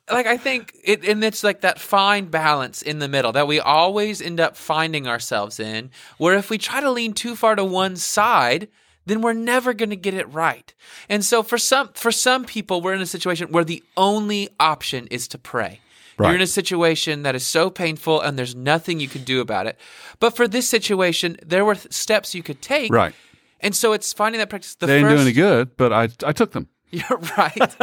like 0.08 0.26
I 0.26 0.36
think 0.36 0.76
it, 0.84 1.04
and 1.04 1.24
it's 1.24 1.42
like 1.42 1.62
that 1.62 1.80
fine 1.80 2.26
balance 2.26 2.80
in 2.80 3.00
the 3.00 3.08
middle 3.08 3.32
that 3.32 3.48
we 3.48 3.58
always 3.58 4.22
end 4.22 4.38
up 4.38 4.56
finding 4.56 5.08
ourselves 5.08 5.58
in, 5.58 5.90
where 6.18 6.36
if 6.36 6.48
we 6.48 6.58
try 6.58 6.80
to 6.80 6.92
lean 6.92 7.12
too 7.12 7.34
far 7.34 7.56
to 7.56 7.64
one 7.64 7.96
side, 7.96 8.68
then 9.06 9.20
we're 9.20 9.32
never 9.32 9.72
going 9.72 9.90
to 9.90 9.96
get 9.96 10.14
it 10.14 10.32
right. 10.32 10.72
And 11.08 11.24
so 11.24 11.42
for 11.42 11.58
some 11.58 11.90
for 11.94 12.12
some 12.12 12.44
people, 12.44 12.80
we're 12.80 12.94
in 12.94 13.00
a 13.00 13.06
situation 13.06 13.52
where 13.52 13.64
the 13.64 13.82
only 13.96 14.48
option 14.58 15.06
is 15.08 15.28
to 15.28 15.38
pray. 15.38 15.80
Right. 16.16 16.28
You're 16.28 16.36
in 16.36 16.42
a 16.42 16.46
situation 16.46 17.22
that 17.24 17.34
is 17.34 17.44
so 17.44 17.70
painful, 17.70 18.20
and 18.20 18.38
there's 18.38 18.54
nothing 18.54 19.00
you 19.00 19.08
can 19.08 19.24
do 19.24 19.40
about 19.40 19.66
it. 19.66 19.76
But 20.20 20.36
for 20.36 20.46
this 20.46 20.68
situation, 20.68 21.36
there 21.44 21.64
were 21.64 21.74
steps 21.74 22.36
you 22.36 22.42
could 22.42 22.62
take. 22.62 22.92
Right. 22.92 23.14
And 23.58 23.74
so 23.74 23.92
it's 23.92 24.12
finding 24.12 24.38
that 24.38 24.48
practice. 24.48 24.76
The 24.76 24.86
They 24.86 24.98
didn't 24.98 25.10
first, 25.10 25.16
do 25.16 25.22
any 25.22 25.32
good, 25.32 25.76
but 25.76 25.92
I 25.92 26.08
I 26.24 26.32
took 26.32 26.52
them. 26.52 26.68
you're 26.94 27.18
right. 27.36 27.76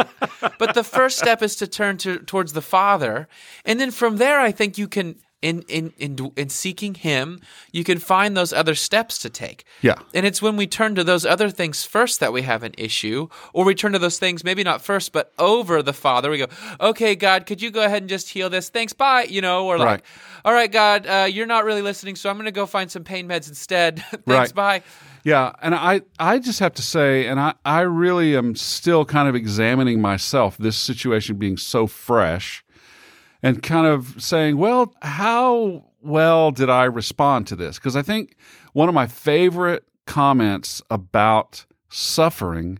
but 0.58 0.74
the 0.74 0.84
first 0.84 1.18
step 1.18 1.42
is 1.42 1.56
to 1.56 1.66
turn 1.66 1.98
to, 1.98 2.18
towards 2.20 2.54
the 2.54 2.62
Father. 2.62 3.28
And 3.64 3.78
then 3.78 3.90
from 3.90 4.16
there, 4.16 4.40
I 4.40 4.52
think 4.52 4.78
you 4.78 4.88
can, 4.88 5.16
in, 5.42 5.62
in, 5.68 5.92
in, 5.98 6.32
in 6.36 6.48
seeking 6.48 6.94
Him, 6.94 7.40
you 7.72 7.84
can 7.84 7.98
find 7.98 8.36
those 8.36 8.52
other 8.52 8.74
steps 8.74 9.18
to 9.18 9.28
take. 9.30 9.64
Yeah. 9.82 9.96
And 10.14 10.24
it's 10.24 10.40
when 10.40 10.56
we 10.56 10.66
turn 10.66 10.94
to 10.94 11.04
those 11.04 11.26
other 11.26 11.50
things 11.50 11.84
first 11.84 12.20
that 12.20 12.32
we 12.32 12.42
have 12.42 12.62
an 12.62 12.72
issue, 12.78 13.28
or 13.52 13.64
we 13.64 13.74
turn 13.74 13.92
to 13.92 13.98
those 13.98 14.18
things 14.18 14.44
maybe 14.44 14.62
not 14.64 14.80
first, 14.82 15.12
but 15.12 15.32
over 15.38 15.82
the 15.82 15.92
Father. 15.92 16.30
We 16.30 16.38
go, 16.38 16.46
okay, 16.80 17.14
God, 17.14 17.44
could 17.46 17.60
you 17.60 17.70
go 17.70 17.84
ahead 17.84 18.02
and 18.02 18.08
just 18.08 18.30
heal 18.30 18.48
this? 18.48 18.68
Thanks, 18.70 18.92
bye. 18.92 19.24
You 19.24 19.40
know, 19.42 19.66
or 19.66 19.76
like, 19.78 19.86
Right. 19.86 20.02
all 20.44 20.52
right, 20.54 20.70
God, 20.72 21.06
uh, 21.06 21.26
you're 21.30 21.46
not 21.46 21.64
really 21.64 21.82
listening, 21.82 22.16
so 22.16 22.30
I'm 22.30 22.36
going 22.36 22.46
to 22.46 22.52
go 22.52 22.64
find 22.66 22.90
some 22.90 23.04
pain 23.04 23.28
meds 23.28 23.48
instead. 23.48 23.98
Thanks, 24.10 24.26
Right. 24.26 24.54
bye. 24.54 24.82
Yeah, 25.24 25.52
and 25.62 25.72
I, 25.74 26.00
I 26.18 26.40
just 26.40 26.58
have 26.58 26.74
to 26.74 26.82
say, 26.82 27.26
and 27.26 27.38
I, 27.38 27.54
I 27.64 27.80
really 27.82 28.36
am 28.36 28.56
still 28.56 29.04
kind 29.04 29.28
of 29.28 29.36
examining 29.36 30.00
myself, 30.00 30.56
this 30.58 30.76
situation 30.76 31.36
being 31.36 31.56
so 31.56 31.86
fresh, 31.86 32.64
and 33.42 33.62
kind 33.62 33.86
of 33.86 34.22
saying, 34.22 34.56
well, 34.56 34.94
how 35.02 35.84
well 36.00 36.50
did 36.50 36.70
I 36.70 36.84
respond 36.84 37.46
to 37.48 37.56
this? 37.56 37.78
Because 37.78 37.96
I 37.96 38.02
think 38.02 38.36
one 38.72 38.88
of 38.88 38.94
my 38.94 39.06
favorite 39.06 39.84
comments 40.06 40.82
about 40.90 41.66
suffering 41.88 42.78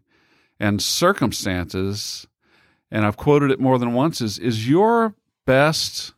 and 0.61 0.83
circumstances, 0.83 2.27
and 2.91 3.05
I've 3.05 3.17
quoted 3.17 3.51
it 3.51 3.61
more 3.61 3.79
than 3.79 3.93
once, 3.93 4.21
is 4.21 4.39
is 4.39 4.69
your 4.69 5.15
best 5.45 6.15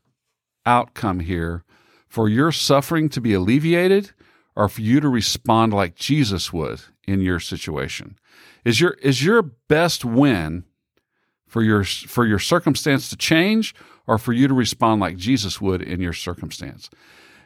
outcome 0.67 1.21
here 1.21 1.65
for 2.07 2.29
your 2.29 2.53
suffering 2.53 3.09
to 3.11 3.21
be 3.21 3.35
alleviated 3.35 4.13
or 4.55 4.69
for 4.69 4.83
you 4.83 5.01
to 5.01 5.09
respond 5.09 5.73
like 5.73 5.95
Jesus 5.95 6.53
would 6.53 6.83
in 7.07 7.21
your 7.21 7.41
situation? 7.41 8.19
Is 8.65 8.81
your 8.81 8.93
is 9.03 9.25
your 9.25 9.43
best 9.43 10.05
win 10.05 10.65
for 11.47 11.63
your 11.63 11.85
for 11.85 12.27
your 12.27 12.39
circumstance 12.39 13.09
to 13.11 13.17
change 13.17 13.75
or 14.07 14.19
for 14.19 14.33
you 14.33 14.49
to 14.49 14.55
respond 14.55 15.01
like 15.01 15.17
Jesus 15.17 15.61
would 15.61 15.83
in 15.83 16.01
your 16.01 16.13
circumstance? 16.13 16.91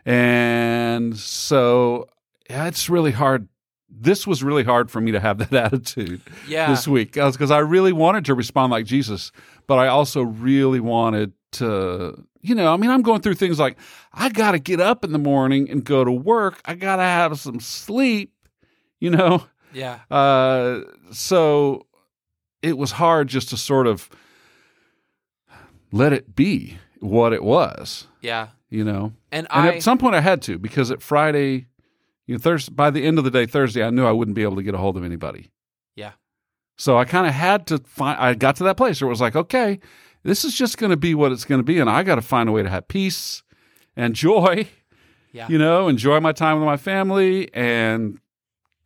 And 0.05 1.17
so 1.19 2.09
it's 2.49 2.89
really 2.89 3.13
hard. 3.13 3.49
This 3.91 4.27
was 4.27 4.43
really 4.43 4.65
hard 4.65 4.91
for 4.91 5.01
me 5.01 5.13
to 5.13 5.21
have 5.21 5.39
that 5.51 5.53
attitude 5.53 6.21
Yeah. 6.47 6.71
this 6.71 6.89
week 6.89 7.13
because 7.13 7.51
I 7.51 7.59
really 7.59 7.93
wanted 7.93 8.25
to 8.27 8.35
respond 8.35 8.71
like 8.71 8.87
Jesus, 8.87 9.33
but 9.67 9.79
I 9.79 9.89
also 9.89 10.23
really 10.23 10.81
wanted 10.81 11.33
to, 11.53 12.23
you 12.41 12.55
know, 12.55 12.73
I 12.73 12.77
mean, 12.77 12.91
I'm 12.91 13.03
going 13.03 13.21
through 13.23 13.35
things 13.35 13.59
like 13.59 13.79
I 14.13 14.29
got 14.29 14.53
to 14.53 14.59
get 14.59 14.81
up 14.81 15.05
in 15.05 15.13
the 15.13 15.19
morning 15.19 15.71
and 15.71 15.85
go 15.85 16.05
to 16.05 16.13
work. 16.13 16.61
I 16.65 16.75
got 16.75 16.97
to 16.97 17.03
have 17.03 17.39
some 17.41 17.61
sleep, 17.61 18.33
you 19.01 19.11
know. 19.11 19.45
Yeah. 19.73 19.99
Uh, 20.11 20.81
so 21.13 21.87
it 22.63 22.77
was 22.79 22.91
hard 22.93 23.29
just 23.29 23.51
to 23.51 23.57
sort 23.57 23.87
of 23.87 24.09
let 25.93 26.13
it 26.13 26.35
be 26.37 26.79
what 27.01 27.33
it 27.33 27.43
was, 27.43 28.07
Yeah. 28.21 28.49
you 28.71 28.85
know. 28.85 29.13
And, 29.33 29.47
And 29.51 29.69
I 29.69 29.75
at 29.77 29.83
some 29.83 29.99
point 29.99 30.15
I 30.15 30.21
had 30.21 30.43
to 30.43 30.59
because 30.59 30.91
at 30.91 31.03
Friday, 31.03 31.67
you 32.27 32.35
know, 32.35 32.39
Thursday, 32.39 32.73
by 32.75 32.91
the 32.91 33.05
end 33.05 33.19
of 33.19 33.25
the 33.25 33.31
day, 33.31 33.47
Thursday, 33.47 33.83
I 33.85 33.91
knew 33.91 34.05
I 34.05 34.13
wouldn't 34.13 34.35
be 34.35 34.43
able 34.43 34.57
to 34.57 34.63
get 34.63 34.75
a 34.75 34.79
hold 34.79 34.97
of 34.97 35.05
anybody. 35.05 35.51
Yeah. 35.97 36.13
So 36.77 36.99
I 36.99 37.05
kind 37.05 37.27
of 37.27 37.33
had 37.35 37.67
to 37.69 37.79
find, 37.79 38.19
I 38.21 38.35
got 38.35 38.57
to 38.57 38.65
that 38.65 38.77
place 38.77 39.01
where 39.01 39.07
it 39.09 39.11
was 39.11 39.21
like, 39.21 39.35
okay, 39.37 39.81
this 40.25 40.45
is 40.45 40.55
just 40.55 40.77
going 40.79 40.91
to 40.91 40.97
be 40.97 41.15
what 41.15 41.33
it's 41.33 41.45
going 41.45 41.61
to 41.61 41.65
be. 41.65 41.79
And 41.79 41.89
I 41.89 42.03
got 42.03 42.17
to 42.17 42.23
find 42.23 42.49
a 42.49 42.53
way 42.53 42.63
to 42.63 42.69
have 42.69 42.87
peace 42.89 43.43
and 43.97 44.15
joy, 44.15 44.69
Yeah. 45.33 45.49
you 45.49 45.59
know, 45.59 45.89
enjoy 45.89 46.21
my 46.21 46.33
time 46.33 46.59
with 46.59 46.67
my 46.67 46.77
family 46.77 47.53
and 47.55 48.19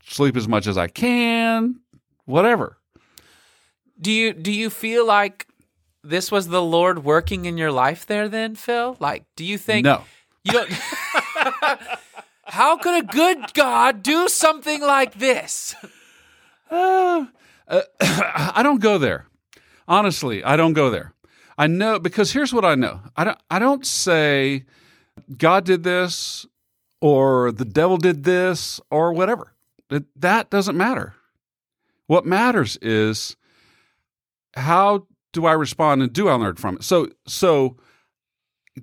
sleep 0.05 0.37
as 0.37 0.47
much 0.47 0.67
as 0.67 0.77
I 0.79 0.87
can, 0.89 1.81
whatever. 2.27 2.79
Do 4.01 4.11
you 4.11 4.33
do 4.33 4.51
you 4.53 4.69
feel 4.71 5.07
like 5.07 5.47
this 6.03 6.31
was 6.31 6.49
the 6.49 6.63
Lord 6.63 7.05
working 7.05 7.45
in 7.45 7.57
your 7.57 7.73
life 7.73 8.07
there 8.07 8.29
then, 8.29 8.55
Phil? 8.55 8.97
Like 9.01 9.25
do 9.37 9.45
you 9.45 9.59
think 9.59 9.85
no. 9.85 10.05
you 10.45 10.53
don't 10.53 10.71
How 12.45 12.77
could 12.77 13.03
a 13.03 13.07
good 13.07 13.55
God 13.55 14.03
do 14.03 14.29
something 14.29 14.83
like 14.83 15.15
this? 15.15 15.75
Uh, 16.71 17.27
uh, 17.67 17.83
I 18.01 18.63
don't 18.63 18.81
go 18.81 18.99
there. 18.99 19.27
Honestly, 19.89 20.45
I 20.45 20.57
don't 20.57 20.75
go 20.75 20.91
there. 20.91 21.15
I 21.57 21.67
know 21.67 21.99
because 21.99 22.33
here's 22.33 22.53
what 22.53 22.65
I 22.65 22.75
know. 22.75 23.01
I 23.17 23.25
don't. 23.25 23.39
I 23.51 23.59
don't 23.59 23.87
say 23.87 24.65
God 25.37 25.65
did 25.65 25.83
this 25.83 26.47
or 27.01 27.53
the 27.53 27.65
devil 27.65 27.97
did 27.97 28.25
this 28.25 28.81
or 28.91 29.13
whatever. 29.13 29.53
That 29.89 30.05
that 30.17 30.51
doesn't 30.51 30.77
matter. 30.77 31.15
What 32.07 32.27
matters 32.27 32.79
is 32.83 33.37
how 34.55 35.07
do 35.33 35.47
I 35.47 35.53
respond 35.53 36.03
and 36.03 36.13
do 36.13 36.29
I 36.29 36.35
learn 36.35 36.57
from 36.57 36.77
it? 36.77 36.85
So 36.85 37.09
so 37.27 37.77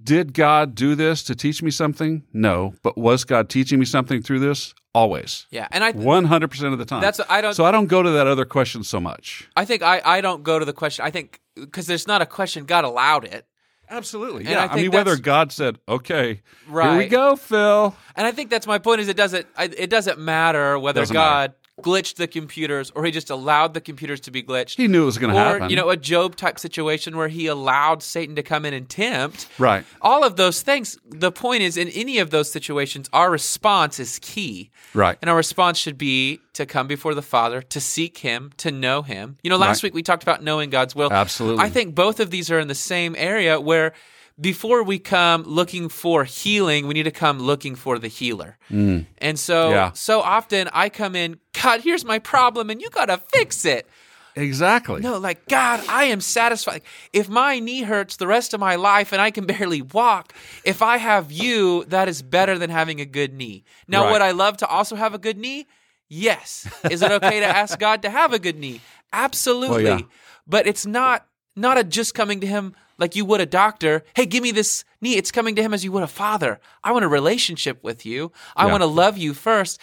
did 0.04 0.34
God 0.34 0.76
do 0.76 0.96
this 0.96 1.24
to 1.24 1.36
teach 1.36 1.64
me 1.64 1.72
something? 1.72 2.24
No, 2.34 2.74
but 2.84 2.98
was 2.98 3.24
God 3.24 3.50
teaching 3.50 3.80
me 3.80 3.86
something 3.86 4.22
through 4.22 4.40
this? 4.40 4.74
Always. 4.94 5.46
Yeah, 5.52 5.68
and 5.72 5.84
I 5.84 5.92
One 5.92 6.26
hundred 6.26 6.50
percent 6.50 6.74
of 6.74 6.80
the 6.80 6.86
time. 6.86 7.02
That's 7.02 7.20
I 7.30 7.42
don't 7.42 7.54
So 7.54 7.66
I 7.66 7.72
don't 7.72 7.88
go 7.88 8.02
to 8.04 8.10
that 8.12 8.28
other 8.28 8.46
question 8.46 8.84
so 8.84 9.00
much. 9.00 9.48
I 9.56 9.66
think 9.66 9.82
I 9.82 10.02
I 10.04 10.22
don't 10.22 10.44
go 10.44 10.60
to 10.60 10.66
the 10.66 10.74
question. 10.74 11.06
I 11.06 11.12
think 11.12 11.40
cuz 11.72 11.88
there's 11.88 12.08
not 12.08 12.22
a 12.22 12.26
question 12.26 12.66
God 12.66 12.86
allowed 12.86 13.26
it. 13.26 13.46
Absolutely. 13.92 14.42
And 14.42 14.52
Yeah. 14.52 14.66
I 14.66 14.74
I, 14.74 14.76
mean, 14.76 14.92
whether 14.92 15.16
God 15.16 15.52
said, 15.52 15.80
"Okay, 15.88 16.42
here 16.68 16.98
we 16.98 17.08
go, 17.08 17.36
Phil." 17.36 17.96
And 18.16 18.28
I 18.28 18.32
think 18.32 18.52
that's 18.52 18.68
my 18.68 18.78
point 18.78 19.02
is 19.02 19.08
it 19.08 19.18
doesn't 19.18 19.48
it 19.58 19.90
doesn't 19.90 20.20
matter 20.20 20.78
whether 20.78 21.02
Doesn't 21.02 21.14
God 21.14 21.54
glitched 21.82 22.16
the 22.16 22.28
computers 22.28 22.92
or 22.96 23.06
he 23.06 23.12
just 23.12 23.30
allowed 23.30 23.74
the 23.74 23.82
computers 23.82 24.20
to 24.22 24.32
be 24.32 24.44
glitched. 24.44 24.78
He 24.78 24.88
knew 24.88 25.04
it 25.04 25.06
was 25.06 25.18
going 25.18 25.34
to 25.34 25.40
happen. 25.40 25.70
you 25.70 25.76
know 25.76 25.90
a 25.90 25.98
Job 25.98 26.36
type 26.36 26.60
situation 26.60 27.18
where 27.18 27.28
he 27.28 27.48
allowed 27.48 28.04
Satan 28.04 28.36
to 28.36 28.44
come 28.44 28.66
in 28.66 28.74
and 28.74 28.88
tempt. 28.90 29.48
right? 29.58 29.86
All 30.02 30.24
of 30.24 30.36
those 30.36 30.62
things. 30.62 30.98
The 31.10 31.32
point 31.32 31.64
is, 31.64 31.78
in 31.78 31.88
any 31.90 32.20
of 32.20 32.30
those 32.30 32.52
situations, 32.52 33.10
our 33.14 33.30
response 33.30 34.00
is 34.00 34.20
key. 34.20 34.70
Right. 34.94 35.18
And 35.22 35.30
our 35.30 35.38
response 35.38 35.78
should 35.78 35.98
be 35.98 36.40
to 36.54 36.66
come 36.66 36.88
before 36.88 37.14
the 37.16 37.22
Father, 37.22 37.62
to 37.62 37.80
seek 37.80 38.18
Him, 38.20 38.52
to 38.58 38.72
know 38.72 39.02
Him. 39.02 39.38
You 39.44 39.50
know, 39.50 39.58
last 39.58 39.78
Right. 39.78 39.84
week 39.90 39.94
we 39.94 40.04
talked 40.04 40.24
about 40.24 40.44
knowing 40.44 40.70
God's 40.70 40.96
will. 40.96 41.12
Absolutely. 41.12 41.64
I 41.64 41.70
think 41.70 41.96
both 41.96 42.20
of 42.20 42.32
these 42.32 42.52
are 42.52 42.60
in 42.60 42.68
the 42.68 42.76
same 42.76 43.16
area 43.18 43.60
where 43.62 43.94
before 44.40 44.84
we 44.84 45.00
come 45.00 45.44
looking 45.44 45.90
for 45.90 46.24
healing, 46.24 46.88
we 46.88 46.94
need 46.94 47.04
to 47.04 47.12
come 47.12 47.40
looking 47.40 47.76
for 47.76 48.00
the 48.00 48.08
healer. 48.08 48.58
And 48.70 49.38
so, 49.40 49.70
Mm. 49.70 49.72
Yeah. 49.72 49.92
so 49.94 50.22
often 50.22 50.70
I 50.74 50.90
come 50.90 51.16
in, 51.16 51.40
God, 51.62 51.82
here's 51.82 52.06
my 52.06 52.20
problem, 52.20 52.70
and 52.70 52.82
you 52.82 52.90
got 52.90 53.06
to 53.06 53.18
fix 53.18 53.66
it. 53.66 53.88
Exactly. 54.36 55.02
No, 55.02 55.18
like 55.18 55.48
God, 55.48 55.84
I 55.90 56.06
am 56.06 56.22
satisfied. 56.22 56.84
If 57.12 57.28
my 57.28 57.60
knee 57.60 57.82
hurts 57.82 58.16
the 58.16 58.28
rest 58.28 58.54
of 58.54 58.60
my 58.60 58.76
life 58.76 59.12
and 59.12 59.22
I 59.22 59.32
can 59.32 59.46
barely 59.46 59.82
walk, 59.82 60.34
if 60.64 60.82
I 60.82 60.98
have 60.98 61.32
you, 61.32 61.84
that 61.86 62.08
is 62.08 62.22
better 62.22 62.58
than 62.58 62.70
having 62.70 63.02
a 63.02 63.06
good 63.06 63.34
knee. 63.34 63.64
Now, 63.88 64.04
Right. 64.06 64.12
would 64.14 64.22
I 64.22 64.32
love 64.32 64.56
to 64.58 64.68
also 64.68 64.96
have 64.96 65.14
a 65.14 65.18
good 65.18 65.38
knee? 65.38 65.68
Yes. 66.08 66.68
Is 66.90 67.02
it 67.02 67.12
okay 67.12 67.40
to 67.42 67.46
ask 67.62 67.78
God 67.80 68.02
to 68.04 68.10
have 68.10 68.32
a 68.32 68.40
good 68.40 68.58
knee? 68.58 68.80
Absolutely. 69.12 69.84
Well, 69.84 70.00
yeah. 70.00 70.06
But 70.48 70.68
it's 70.68 70.86
not 70.86 71.26
not 71.56 71.78
a 71.78 71.84
just 71.84 72.14
coming 72.14 72.40
to 72.40 72.48
him 72.48 72.76
like 73.00 73.16
you 73.16 73.26
would 73.26 73.42
a 73.42 73.46
doctor. 73.46 74.04
Hey, 74.16 74.26
give 74.26 74.44
me 74.44 74.52
this 74.52 74.84
knee. 75.02 75.16
It's 75.16 75.32
coming 75.32 75.56
to 75.56 75.62
him 75.62 75.74
as 75.74 75.84
you 75.84 75.92
would 75.94 76.04
a 76.04 76.08
father. 76.08 76.60
I 76.84 76.92
want 76.92 77.06
a 77.06 77.08
relationship 77.08 77.84
with 77.84 78.06
you. 78.06 78.32
I 78.56 78.66
Yeah. 78.66 78.72
want 78.72 78.82
to 78.82 78.88
love 78.88 79.18
you 79.18 79.34
first. 79.34 79.80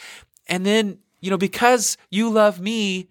And 0.48 0.64
then, 0.64 0.98
you 1.20 1.30
know, 1.30 1.38
because 1.38 1.96
you 2.10 2.28
love 2.30 2.60
me, 2.60 3.08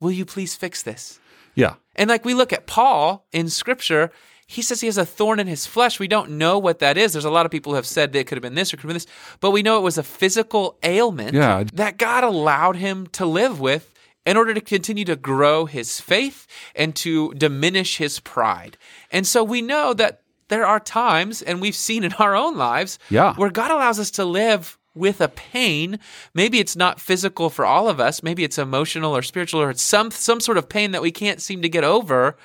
will 0.00 0.10
you 0.10 0.24
please 0.24 0.54
fix 0.54 0.82
this? 0.82 1.18
Yeah. 1.54 1.74
And 1.96 2.10
like 2.10 2.24
we 2.24 2.34
look 2.34 2.52
at 2.52 2.66
Paul 2.66 3.24
in 3.32 3.48
scripture, 3.48 4.10
he 4.46 4.60
says 4.60 4.80
he 4.82 4.88
has 4.88 4.98
a 4.98 5.06
thorn 5.06 5.38
in 5.40 5.46
his 5.46 5.64
flesh. 5.66 5.98
We 5.98 6.08
don't 6.08 6.32
know 6.32 6.58
what 6.58 6.80
that 6.80 6.98
is. 6.98 7.12
There's 7.12 7.24
a 7.24 7.30
lot 7.30 7.46
of 7.46 7.52
people 7.52 7.72
who 7.72 7.76
have 7.76 7.86
said 7.86 8.12
that 8.12 8.18
it 8.18 8.24
could 8.26 8.36
have 8.36 8.42
been 8.42 8.54
this 8.56 8.74
or 8.74 8.76
could 8.76 8.82
have 8.82 8.88
been 8.88 8.96
this, 8.96 9.06
but 9.40 9.52
we 9.52 9.62
know 9.62 9.78
it 9.78 9.82
was 9.82 9.96
a 9.96 10.02
physical 10.02 10.76
ailment 10.82 11.34
Yeah. 11.34 11.64
that 11.72 11.96
God 11.96 12.24
allowed 12.24 12.76
him 12.76 13.06
to 13.12 13.24
live 13.24 13.60
with 13.60 13.93
in 14.26 14.36
order 14.36 14.54
to 14.54 14.60
continue 14.60 15.04
to 15.04 15.16
grow 15.16 15.66
his 15.66 16.00
faith 16.00 16.46
and 16.74 16.94
to 16.96 17.32
diminish 17.34 17.98
his 17.98 18.20
pride. 18.20 18.76
And 19.10 19.26
so 19.26 19.44
we 19.44 19.60
know 19.62 19.92
that 19.94 20.20
there 20.48 20.66
are 20.66 20.80
times, 20.80 21.42
and 21.42 21.60
we've 21.60 21.74
seen 21.74 22.04
in 22.04 22.12
our 22.14 22.34
own 22.36 22.56
lives, 22.56 22.98
Yeah. 23.10 23.34
where 23.34 23.50
God 23.50 23.70
allows 23.70 23.98
us 23.98 24.10
to 24.12 24.24
live 24.24 24.78
with 24.94 25.20
a 25.20 25.28
pain. 25.28 25.98
Maybe 26.34 26.60
it's 26.60 26.76
not 26.76 27.00
physical 27.00 27.50
for 27.50 27.64
all 27.66 27.88
of 27.88 27.98
us. 27.98 28.22
Maybe 28.22 28.44
it's 28.44 28.58
emotional 28.58 29.16
or 29.16 29.22
spiritual 29.22 29.60
or 29.60 29.70
it's 29.70 29.82
some 29.82 30.10
some 30.12 30.38
sort 30.40 30.56
of 30.58 30.68
pain 30.68 30.92
that 30.92 31.02
we 31.02 31.10
can't 31.10 31.42
seem 31.42 31.62
to 31.62 31.68
get 31.68 31.82
over. 31.82 32.36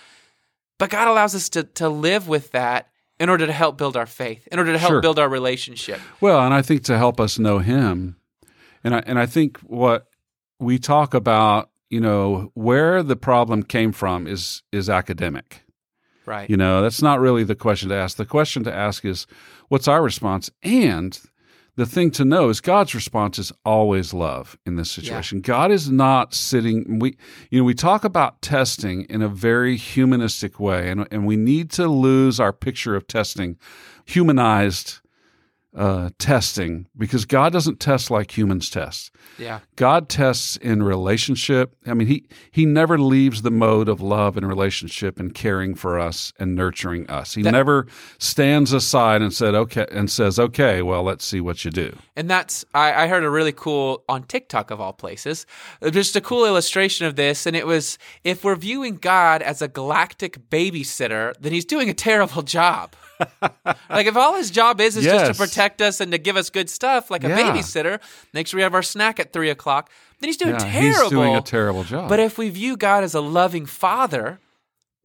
But 0.80 0.90
God 0.90 1.08
allows 1.08 1.36
us 1.36 1.50
to 1.50 1.64
to 1.64 1.88
live 1.90 2.28
with 2.28 2.52
that 2.52 2.88
in 3.20 3.30
order 3.30 3.46
to 3.46 3.54
help 3.54 3.78
build 3.78 3.96
our 3.98 4.06
faith, 4.08 4.48
in 4.52 4.58
order 4.58 4.72
to 4.74 4.80
help 4.80 4.92
Sure. 4.94 5.02
build 5.02 5.20
our 5.20 5.30
relationship. 5.30 6.00
Well, 6.22 6.40
and 6.40 6.54
I 6.54 6.62
think 6.64 6.84
to 6.86 6.98
help 6.98 7.20
us 7.20 7.38
know 7.38 7.60
Him, 7.60 8.16
and 8.84 8.96
I 8.96 9.04
and 9.06 9.20
I 9.20 9.26
think 9.28 9.60
what 9.60 10.08
we 10.60 10.78
talk 10.78 11.14
about, 11.14 11.70
you 11.90 12.00
know, 12.00 12.52
where 12.54 13.02
the 13.02 13.16
problem 13.16 13.64
came 13.64 13.92
from 13.92 14.28
is 14.28 14.64
is 14.72 14.90
academic. 14.90 15.64
Right. 16.26 16.50
You 16.50 16.58
know, 16.58 16.84
that's 16.84 17.02
not 17.02 17.20
really 17.20 17.44
the 17.44 17.56
question 17.56 17.90
to 17.90 17.96
ask. 17.96 18.18
The 18.18 18.26
question 18.26 18.64
to 18.66 18.74
ask 18.74 19.04
is, 19.04 19.26
what's 19.70 19.88
our 19.88 20.04
response? 20.04 20.52
And 20.62 21.20
the 21.76 21.86
thing 21.86 22.12
to 22.12 22.26
know 22.26 22.50
is 22.50 22.60
God's 22.62 22.94
response 22.94 23.40
is 23.40 23.54
always 23.64 24.14
love 24.14 24.58
in 24.66 24.76
this 24.76 24.92
situation. 24.92 25.40
God 25.40 25.72
is 25.72 25.90
not 25.90 26.34
sitting 26.34 27.00
we 27.00 27.18
you 27.50 27.60
know, 27.60 27.66
we 27.66 27.74
talk 27.74 28.04
about 28.04 28.42
testing 28.42 29.04
in 29.04 29.22
a 29.22 29.30
very 29.30 29.78
humanistic 29.78 30.60
way 30.60 30.90
and 30.90 31.08
and 31.10 31.26
we 31.26 31.38
need 31.38 31.72
to 31.72 31.88
lose 31.88 32.40
our 32.40 32.52
picture 32.52 32.96
of 32.96 33.08
testing 33.08 33.58
humanized 34.06 35.00
uh, 35.76 36.10
testing 36.18 36.88
because 36.98 37.26
God 37.26 37.54
doesn't 37.54 37.80
test 37.80 38.10
like 38.10 38.36
humans 38.36 38.72
test. 38.72 39.12
Yeah. 39.38 39.60
God 39.76 40.10
tests 40.10 40.58
in 40.58 40.82
relationship. 40.82 41.76
I 41.86 41.94
mean, 41.94 42.08
he 42.08 42.26
he 42.52 42.66
never 42.66 42.98
leaves 42.98 43.44
the 43.44 43.52
mode 43.52 43.88
of 43.88 44.02
love 44.02 44.36
and 44.36 44.48
relationship 44.48 45.20
and 45.20 45.34
caring 45.34 45.76
for 45.76 46.00
us 46.00 46.34
and 46.40 46.56
nurturing 46.56 47.08
us. 47.10 47.36
He 47.36 47.44
That- 47.44 47.52
never 47.52 47.86
stands 48.18 48.74
aside 48.74 49.22
and 49.22 49.32
said, 49.32 49.54
"Okay," 49.54 49.86
and 49.92 50.10
says, 50.10 50.40
"Okay, 50.40 50.82
well, 50.82 51.04
let's 51.04 51.24
see 51.24 51.40
what 51.40 51.64
you 51.64 51.70
do." 51.72 51.96
And 52.16 52.28
that's 52.30 52.66
I, 52.74 53.04
I 53.04 53.08
heard 53.08 53.24
a 53.24 53.30
really 53.30 53.54
cool 53.54 54.04
on 54.10 54.24
TikTok 54.24 54.72
of 54.72 54.82
all 54.82 54.94
places, 54.94 55.46
just 55.92 56.16
a 56.16 56.22
cool 56.22 56.46
illustration 56.46 57.06
of 57.06 57.16
this. 57.16 57.46
And 57.46 57.56
it 57.56 57.68
was 57.68 58.00
if 58.24 58.44
we're 58.44 58.56
viewing 58.56 58.96
God 58.96 59.44
as 59.44 59.62
a 59.62 59.68
galactic 59.68 60.50
babysitter, 60.50 61.34
then 61.40 61.52
he's 61.54 61.66
doing 61.66 61.90
a 61.90 61.94
terrible 61.94 62.42
job. 62.58 62.96
Like 63.90 64.08
if 64.08 64.16
all 64.16 64.36
his 64.36 64.52
job 64.52 64.80
is 64.82 64.96
is 64.98 65.04
just 65.04 65.32
to 65.32 65.38
protect 65.38 65.82
us 65.82 66.00
and 66.00 66.12
to 66.12 66.18
give 66.18 66.38
us 66.38 66.50
good 66.50 66.70
stuff, 66.70 67.10
like 67.12 67.24
a 67.24 67.30
Yeah. 67.30 67.38
babysitter, 67.54 68.00
make 68.34 68.48
sure 68.48 68.58
we 68.58 68.64
have 68.64 68.74
our 68.74 68.84
snack 68.84 69.20
at 69.20 69.34
three 69.34 69.50
o'clock, 69.50 69.90
then 70.20 70.28
he's 70.30 70.38
doing 70.38 70.54
Yeah, 70.54 70.60
terrible. 70.60 71.02
He's 71.02 71.10
doing 71.10 71.36
a 71.36 71.42
terrible 71.42 71.84
job. 71.84 72.10
But 72.10 72.20
if 72.20 72.38
we 72.38 72.50
view 72.50 72.78
God 72.78 73.04
as 73.04 73.14
a 73.14 73.22
loving 73.22 73.66
father, 73.66 74.40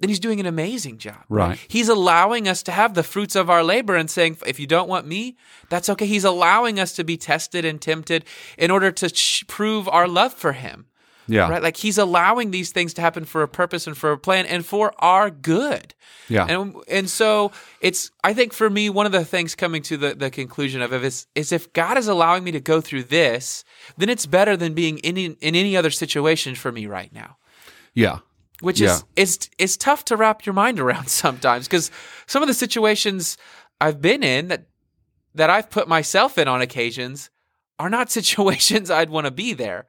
then 0.00 0.08
he's 0.08 0.20
doing 0.20 0.40
an 0.40 0.46
amazing 0.46 0.98
job. 0.98 1.22
Right. 1.28 1.58
He's 1.68 1.88
allowing 1.88 2.48
us 2.48 2.62
to 2.64 2.72
have 2.72 2.94
the 2.94 3.02
fruits 3.04 3.36
of 3.36 3.48
our 3.48 3.62
labor 3.62 3.94
and 3.94 4.10
saying, 4.10 4.38
if 4.44 4.58
you 4.58 4.66
don't 4.66 4.88
want 4.88 5.06
me, 5.06 5.36
that's 5.70 5.88
okay. 5.88 6.06
He's 6.06 6.24
allowing 6.24 6.78
us 6.80 6.92
to 6.94 7.04
be 7.04 7.16
tested 7.16 7.64
and 7.64 7.80
tempted 7.80 8.24
in 8.58 8.70
order 8.70 8.90
to 8.90 9.08
sh- 9.08 9.44
prove 9.46 9.88
our 9.88 10.08
love 10.08 10.34
for 10.34 10.52
him. 10.52 10.86
Yeah, 11.26 11.48
Right? 11.48 11.62
Like 11.62 11.76
he's 11.76 11.98
allowing 11.98 12.50
these 12.50 12.70
things 12.72 12.94
to 12.94 13.00
happen 13.00 13.24
for 13.24 13.42
a 13.42 13.48
purpose 13.48 13.86
and 13.86 13.96
for 13.96 14.12
a 14.12 14.18
plan 14.18 14.46
and 14.46 14.64
for 14.64 14.92
our 14.98 15.30
good. 15.30 15.94
yeah, 16.28 16.46
And 16.46 16.74
and 16.88 17.08
so 17.08 17.50
it's 17.80 18.10
I 18.22 18.34
think 18.34 18.52
for 18.52 18.68
me 18.70 18.90
one 18.90 19.06
of 19.06 19.12
the 19.12 19.24
things 19.24 19.54
coming 19.54 19.82
to 19.84 19.96
the, 19.96 20.14
the 20.14 20.30
conclusion 20.30 20.82
of 20.82 20.92
it 20.92 21.02
is 21.04 21.26
is 21.34 21.52
if 21.52 21.72
God 21.72 21.96
is 21.98 22.08
allowing 22.08 22.44
me 22.44 22.52
to 22.52 22.60
go 22.60 22.80
through 22.80 23.04
this, 23.04 23.64
then 23.96 24.08
it's 24.08 24.26
better 24.26 24.56
than 24.56 24.74
being 24.74 24.98
in 24.98 25.16
in 25.16 25.36
any 25.40 25.76
other 25.76 25.90
situation 25.90 26.54
for 26.54 26.70
me 26.72 26.86
right 26.86 27.12
now. 27.12 27.36
yeah, 27.94 28.18
Which 28.60 28.80
Yeah. 28.80 28.94
is 28.94 29.04
is 29.16 29.50
is 29.58 29.76
tough 29.76 30.04
to 30.06 30.16
wrap 30.16 30.44
your 30.46 30.54
mind 30.54 30.78
around 30.80 31.08
sometimes 31.24 31.66
because 31.66 31.90
some 32.26 32.42
of 32.42 32.48
the 32.48 32.54
situations 32.54 33.36
I've 33.80 34.00
been 34.00 34.22
in 34.22 34.48
that 34.48 34.66
that 35.34 35.50
I've 35.50 35.68
put 35.70 35.88
myself 35.88 36.38
in 36.38 36.48
on 36.48 36.60
occasions 36.62 37.30
are 37.78 37.90
not 37.90 38.10
situations 38.20 38.90
I'd 38.90 39.10
want 39.10 39.26
to 39.26 39.30
be 39.32 39.52
there. 39.54 39.86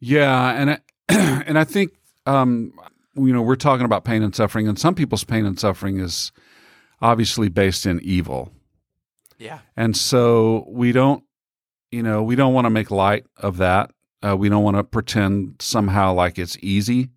Yeah. 0.00 0.52
And 0.52 0.70
I, 0.70 0.78
and 1.46 1.58
I 1.58 1.64
think 1.64 1.92
um, 2.26 2.72
you 3.14 3.32
know 3.32 3.42
we're 3.42 3.56
talking 3.56 3.84
about 3.84 4.04
pain 4.04 4.22
and 4.22 4.34
suffering, 4.34 4.68
and 4.68 4.78
some 4.78 4.94
people's 4.94 5.24
pain 5.24 5.46
and 5.46 5.58
suffering 5.58 5.98
is 5.98 6.32
obviously 7.00 7.48
based 7.48 7.86
in 7.86 8.00
evil. 8.00 8.52
Yeah. 9.38 9.60
And 9.76 9.96
so 9.96 10.66
we 10.68 10.92
don't, 10.92 11.24
you 11.90 12.02
know, 12.02 12.22
we 12.22 12.36
don't 12.36 12.52
want 12.52 12.66
to 12.66 12.70
make 12.70 12.90
light 12.90 13.24
of 13.38 13.56
that. 13.56 13.90
Uh, 14.22 14.36
we 14.36 14.50
don't 14.50 14.62
want 14.62 14.76
to 14.76 14.84
pretend 14.84 15.56
somehow 15.60 16.12
like 16.12 16.38
it's 16.38 16.58
easy, 16.60 17.08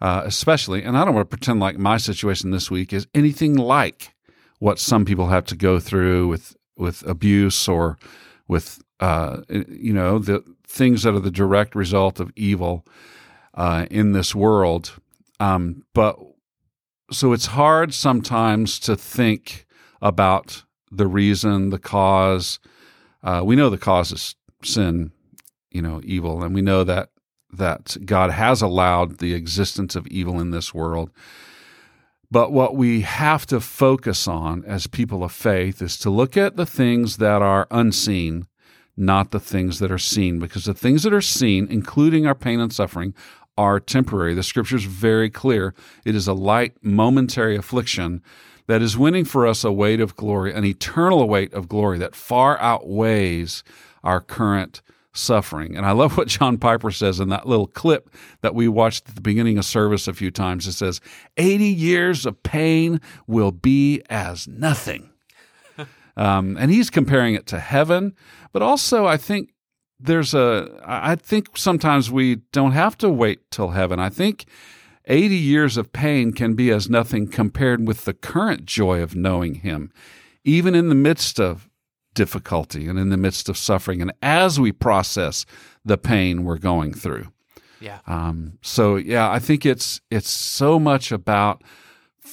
uh, 0.00 0.22
especially, 0.24 0.82
and 0.82 0.98
I 0.98 1.04
don't 1.04 1.14
want 1.14 1.30
to 1.30 1.36
pretend 1.36 1.60
like 1.60 1.78
my 1.78 1.96
situation 1.96 2.50
this 2.50 2.72
week 2.72 2.92
is 2.92 3.06
anything 3.14 3.54
like 3.54 4.12
what 4.58 4.80
some 4.80 5.04
people 5.04 5.28
have 5.28 5.44
to 5.46 5.56
go 5.56 5.78
through 5.78 6.26
with 6.26 6.56
with 6.76 7.06
abuse 7.06 7.68
or 7.68 7.98
with, 8.48 8.82
uh, 9.00 9.42
you 9.48 9.92
know, 9.92 10.18
the 10.18 10.42
things 10.66 11.02
that 11.02 11.14
are 11.14 11.20
the 11.20 11.30
direct 11.30 11.74
result 11.74 12.20
of 12.20 12.32
evil 12.36 12.84
uh, 13.54 13.86
in 13.90 14.12
this 14.12 14.34
world. 14.34 14.92
Um, 15.40 15.84
but 15.94 16.18
so 17.10 17.32
it's 17.32 17.46
hard 17.46 17.92
sometimes 17.92 18.78
to 18.80 18.96
think 18.96 19.66
about 20.00 20.64
the 20.90 21.06
reason, 21.06 21.70
the 21.70 21.78
cause. 21.78 22.58
Uh, 23.22 23.42
we 23.44 23.56
know 23.56 23.70
the 23.70 23.78
cause 23.78 24.12
is 24.12 24.34
sin, 24.62 25.12
you 25.70 25.82
know, 25.82 26.00
evil, 26.04 26.42
and 26.42 26.54
we 26.54 26.62
know 26.62 26.84
that 26.84 27.10
that 27.52 27.96
God 28.04 28.32
has 28.32 28.62
allowed 28.62 29.18
the 29.18 29.32
existence 29.32 29.94
of 29.94 30.06
evil 30.08 30.40
in 30.40 30.50
this 30.50 30.74
world. 30.74 31.10
But 32.30 32.50
what 32.50 32.74
we 32.74 33.02
have 33.02 33.46
to 33.46 33.60
focus 33.60 34.26
on 34.26 34.64
as 34.64 34.88
people 34.88 35.22
of 35.22 35.30
faith 35.30 35.80
is 35.80 35.96
to 35.98 36.10
look 36.10 36.36
at 36.36 36.56
the 36.56 36.66
things 36.66 37.18
that 37.18 37.42
are 37.42 37.68
unseen, 37.70 38.48
not 38.96 39.30
the 39.30 39.40
things 39.40 39.78
that 39.80 39.90
are 39.90 39.98
seen, 39.98 40.38
because 40.38 40.64
the 40.64 40.74
things 40.74 41.02
that 41.02 41.12
are 41.12 41.20
seen, 41.20 41.66
including 41.70 42.26
our 42.26 42.34
pain 42.34 42.60
and 42.60 42.72
suffering, 42.72 43.14
are 43.56 43.80
temporary. 43.80 44.34
The 44.34 44.42
scripture 44.42 44.76
is 44.76 44.84
very 44.84 45.30
clear. 45.30 45.74
It 46.04 46.14
is 46.14 46.26
a 46.26 46.32
light, 46.32 46.76
momentary 46.82 47.56
affliction 47.56 48.22
that 48.66 48.82
is 48.82 48.96
winning 48.96 49.24
for 49.24 49.46
us 49.46 49.62
a 49.64 49.72
weight 49.72 50.00
of 50.00 50.16
glory, 50.16 50.52
an 50.52 50.64
eternal 50.64 51.28
weight 51.28 51.52
of 51.52 51.68
glory 51.68 51.98
that 51.98 52.14
far 52.14 52.58
outweighs 52.60 53.62
our 54.02 54.20
current 54.20 54.80
suffering. 55.12 55.76
And 55.76 55.86
I 55.86 55.92
love 55.92 56.16
what 56.16 56.28
John 56.28 56.58
Piper 56.58 56.90
says 56.90 57.20
in 57.20 57.28
that 57.28 57.46
little 57.46 57.68
clip 57.68 58.10
that 58.40 58.54
we 58.54 58.66
watched 58.66 59.08
at 59.08 59.14
the 59.14 59.20
beginning 59.20 59.58
of 59.58 59.64
service 59.64 60.08
a 60.08 60.12
few 60.12 60.30
times. 60.30 60.66
It 60.66 60.72
says, 60.72 61.00
80 61.36 61.64
years 61.64 62.26
of 62.26 62.42
pain 62.42 63.00
will 63.26 63.52
be 63.52 64.02
as 64.10 64.48
nothing. 64.48 65.10
Um, 66.16 66.56
and 66.58 66.70
he's 66.70 66.90
comparing 66.90 67.34
it 67.34 67.46
to 67.46 67.60
heaven, 67.60 68.14
but 68.52 68.62
also 68.62 69.06
I 69.06 69.16
think 69.16 69.52
there's 69.98 70.34
a 70.34 70.80
I 70.84 71.16
think 71.16 71.56
sometimes 71.56 72.10
we 72.10 72.36
don't 72.52 72.72
have 72.72 72.96
to 72.98 73.10
wait 73.10 73.50
till 73.50 73.70
heaven. 73.70 73.98
I 73.98 74.10
think 74.10 74.44
80 75.06 75.36
years 75.36 75.76
of 75.76 75.92
pain 75.92 76.32
can 76.32 76.54
be 76.54 76.70
as 76.70 76.88
nothing 76.88 77.28
compared 77.28 77.86
with 77.86 78.04
the 78.04 78.14
current 78.14 78.64
joy 78.64 79.02
of 79.02 79.14
knowing 79.14 79.56
him, 79.56 79.92
even 80.44 80.74
in 80.74 80.88
the 80.88 80.94
midst 80.94 81.38
of 81.38 81.68
difficulty 82.14 82.88
and 82.88 82.98
in 82.98 83.10
the 83.10 83.16
midst 83.16 83.48
of 83.48 83.58
suffering 83.58 84.00
and 84.00 84.12
as 84.22 84.60
we 84.60 84.70
process 84.72 85.44
the 85.84 85.98
pain 85.98 86.44
we're 86.44 86.58
going 86.58 86.94
through. 86.94 87.26
Yeah. 87.80 87.98
Um, 88.06 88.58
so 88.62 88.96
yeah, 88.96 89.30
I 89.30 89.38
think 89.38 89.66
it's 89.66 90.00
it's 90.10 90.30
so 90.30 90.78
much 90.78 91.12
about 91.12 91.62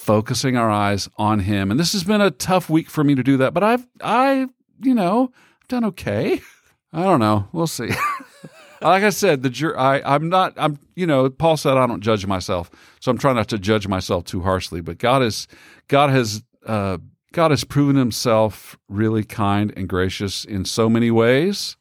focusing 0.06 0.58
our 0.58 0.70
eyes 0.70 1.08
on 1.18 1.40
him. 1.40 1.70
And 1.72 1.80
this 1.80 1.94
has 1.94 2.04
been 2.04 2.22
a 2.22 2.32
tough 2.32 2.70
week 2.70 2.90
for 2.90 3.04
me 3.04 3.14
to 3.16 3.24
do 3.24 3.38
that, 3.38 3.54
but 3.54 3.64
I've 3.64 3.86
I, 4.02 4.48
you 4.82 4.94
know, 4.96 5.32
done 5.68 5.86
okay. 5.86 6.42
I 6.94 7.04
don't 7.04 7.20
know. 7.20 7.48
We'll 7.54 7.68
see. 7.68 7.90
like 8.82 9.04
I 9.04 9.12
said, 9.12 9.44
the 9.44 9.50
jur- 9.50 9.78
I 9.78 10.02
I'm 10.04 10.30
not 10.30 10.54
I'm 10.58 10.80
you 10.96 11.06
know, 11.08 11.30
Paul 11.30 11.56
said 11.58 11.78
I 11.78 11.86
don't 11.88 12.02
judge 12.02 12.26
myself. 12.26 12.70
So 13.00 13.12
I'm 13.12 13.18
trying 13.18 13.36
not 13.36 13.48
to 13.50 13.60
judge 13.60 13.88
myself 13.88 14.26
too 14.26 14.42
harshly, 14.42 14.82
but 14.82 14.98
God 14.98 15.22
is 15.24 15.48
God 15.88 16.10
has 16.10 16.44
uh 16.66 16.98
God 17.32 17.52
has 17.52 17.64
proven 17.64 17.96
himself 17.96 18.78
really 18.90 19.24
kind 19.24 19.72
and 19.78 19.88
gracious 19.88 20.44
in 20.44 20.66
so 20.66 20.90
many 20.90 21.12
ways 21.12 21.78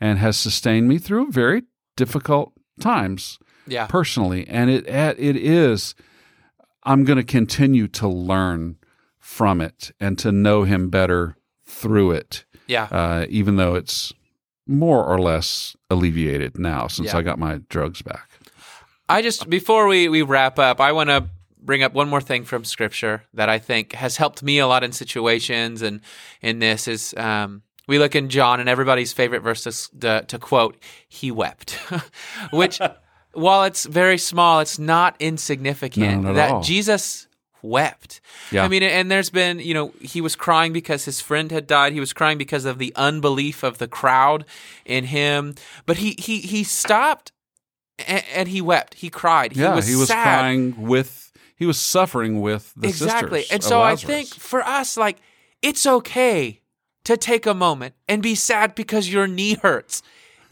and 0.00 0.18
has 0.18 0.36
sustained 0.36 0.88
me 0.88 0.98
through 0.98 1.30
very 1.30 1.62
difficult 1.96 2.52
times 2.80 3.38
Yeah. 3.66 3.86
personally 3.86 4.46
and 4.48 4.68
it 4.68 4.86
it 4.88 5.36
is 5.36 5.94
I'm 6.84 7.04
going 7.04 7.16
to 7.18 7.24
continue 7.24 7.86
to 7.88 8.08
learn 8.08 8.76
from 9.18 9.60
it 9.60 9.92
and 10.00 10.18
to 10.18 10.32
know 10.32 10.64
him 10.64 10.90
better 10.90 11.36
through 11.64 12.12
it 12.12 12.44
Yeah. 12.66 12.84
uh, 12.90 13.26
even 13.28 13.56
though 13.56 13.74
it's 13.76 14.12
more 14.66 15.04
or 15.04 15.18
less 15.20 15.76
alleviated 15.90 16.58
now 16.58 16.86
since 16.88 17.08
Yeah. 17.12 17.18
I 17.18 17.22
got 17.22 17.38
my 17.38 17.60
drugs 17.68 18.02
back. 18.02 18.28
I 19.08 19.22
just 19.22 19.48
before 19.50 19.86
we 19.86 20.08
we 20.08 20.22
wrap 20.22 20.58
up, 20.58 20.80
I 20.80 20.92
want 20.92 21.10
to 21.10 21.28
bring 21.60 21.82
up 21.82 21.92
one 21.92 22.08
more 22.08 22.20
thing 22.20 22.44
from 22.44 22.64
Scripture 22.64 23.22
that 23.34 23.48
I 23.48 23.58
think 23.58 23.92
has 23.92 24.16
helped 24.16 24.42
me 24.42 24.58
a 24.58 24.66
lot 24.66 24.82
in 24.82 24.92
situations, 24.92 25.82
and 25.82 26.00
in 26.40 26.58
this 26.60 26.88
is 26.88 27.12
um, 27.16 27.62
we 27.86 27.98
look 27.98 28.14
in 28.14 28.28
John 28.30 28.58
and 28.60 28.68
everybody's 28.68 29.12
favorite 29.12 29.42
verse 29.42 29.62
to, 29.64 29.98
to, 30.00 30.24
to 30.28 30.38
quote, 30.38 30.76
"He 31.08 31.30
wept," 31.30 31.72
which 32.52 32.80
while 33.32 33.64
it's 33.64 33.84
very 33.84 34.18
small, 34.18 34.60
it's 34.60 34.78
not 34.78 35.16
insignificant. 35.18 36.22
No, 36.22 36.32
not 36.32 36.38
at 36.38 36.48
that. 36.50 36.62
Jesus 36.64 37.26
wept. 37.62 38.20
Yeah. 38.50 38.64
I 38.64 38.68
mean, 38.68 38.82
and 38.82 39.10
there's 39.10 39.30
been, 39.30 39.60
you 39.60 39.74
know, 39.74 39.94
he 40.00 40.20
was 40.20 40.36
crying 40.36 40.72
because 40.72 41.04
his 41.04 41.20
friend 41.20 41.50
had 41.50 41.66
died. 41.66 41.92
He 41.92 42.00
was 42.00 42.12
crying 42.12 42.38
because 42.38 42.64
of 42.64 42.78
the 42.78 42.92
unbelief 42.96 43.62
of 43.62 43.78
the 43.78 43.88
crowd 43.88 44.44
in 44.84 45.04
him. 45.04 45.54
But 45.86 45.98
he 45.98 46.16
he 46.18 46.40
he 46.40 46.64
stopped 46.64 47.32
and, 48.06 48.24
and 48.34 48.48
he 48.48 48.60
wept. 48.60 48.94
He 48.94 49.10
cried. 49.10 49.56
yeah, 49.56 49.80
he 49.80 49.96
was, 49.96 50.08
sad. 50.08 50.22
crying 50.22 50.82
with 50.82 51.32
he 51.56 51.66
was 51.66 51.78
suffering 51.78 52.40
with 52.40 52.72
the 52.76 52.88
exactly. 52.88 53.44
And 53.50 53.62
so 53.62 53.80
I 53.80 53.96
think 53.96 54.28
for 54.28 54.62
us, 54.62 54.96
like, 54.96 55.18
it's 55.62 55.86
okay 55.86 56.60
to 57.04 57.16
take 57.16 57.46
a 57.46 57.54
moment 57.54 57.94
and 58.08 58.22
be 58.22 58.34
sad 58.34 58.74
because 58.74 59.12
your 59.12 59.26
knee 59.26 59.54
hurts. 59.62 60.02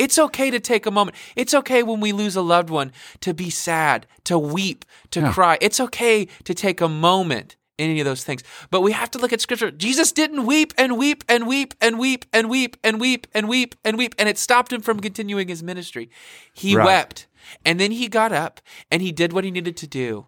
It's 0.01 0.19
okay 0.19 0.51
to 0.51 0.59
take 0.59 0.87
a 0.87 0.91
moment. 0.91 1.15
It's 1.37 1.53
okay 1.53 1.83
when 1.83 2.01
we 2.01 2.13
lose 2.13 2.35
a 2.37 2.41
loved 2.41 2.71
one 2.71 2.91
to 3.21 3.35
be 3.35 3.51
sad, 3.51 4.07
to 4.25 4.39
weep, 4.39 4.87
to 5.11 5.21
Yeah. 5.21 5.33
cry. 5.33 5.59
It's 5.61 5.79
okay 5.79 6.27
to 6.45 6.55
take 6.55 6.81
a 6.81 6.89
moment 6.89 7.57
in 7.77 7.91
any 7.91 8.01
of 8.01 8.07
those 8.07 8.25
things. 8.25 8.43
But 8.71 8.81
we 8.81 8.93
have 8.93 9.11
to 9.13 9.19
look 9.19 9.33
at 9.33 9.41
scripture. 9.43 9.71
Jesus 9.71 10.11
didn't 10.11 10.47
weep 10.47 10.73
and 10.79 10.97
weep 10.97 11.23
and 11.29 11.47
weep 11.47 11.75
and 11.81 11.99
weep 11.99 12.25
and 12.33 12.49
weep 12.49 12.77
and 12.83 12.99
weep 12.99 13.27
and 13.35 13.49
weep 13.49 13.75
and 13.85 13.99
weep, 13.99 14.15
and 14.19 14.27
it 14.29 14.39
stopped 14.39 14.73
him 14.73 14.81
from 14.81 15.01
continuing 15.01 15.49
his 15.49 15.63
ministry. 15.63 16.11
He 16.53 16.75
Right. 16.77 16.85
wept. 16.87 17.27
And 17.65 17.79
then 17.81 17.91
he 17.93 18.09
got 18.09 18.33
up 18.33 18.61
and 18.91 19.03
he 19.03 19.13
did 19.13 19.33
what 19.33 19.45
he 19.45 19.51
needed 19.51 19.77
to 19.79 19.87
do. 19.87 20.27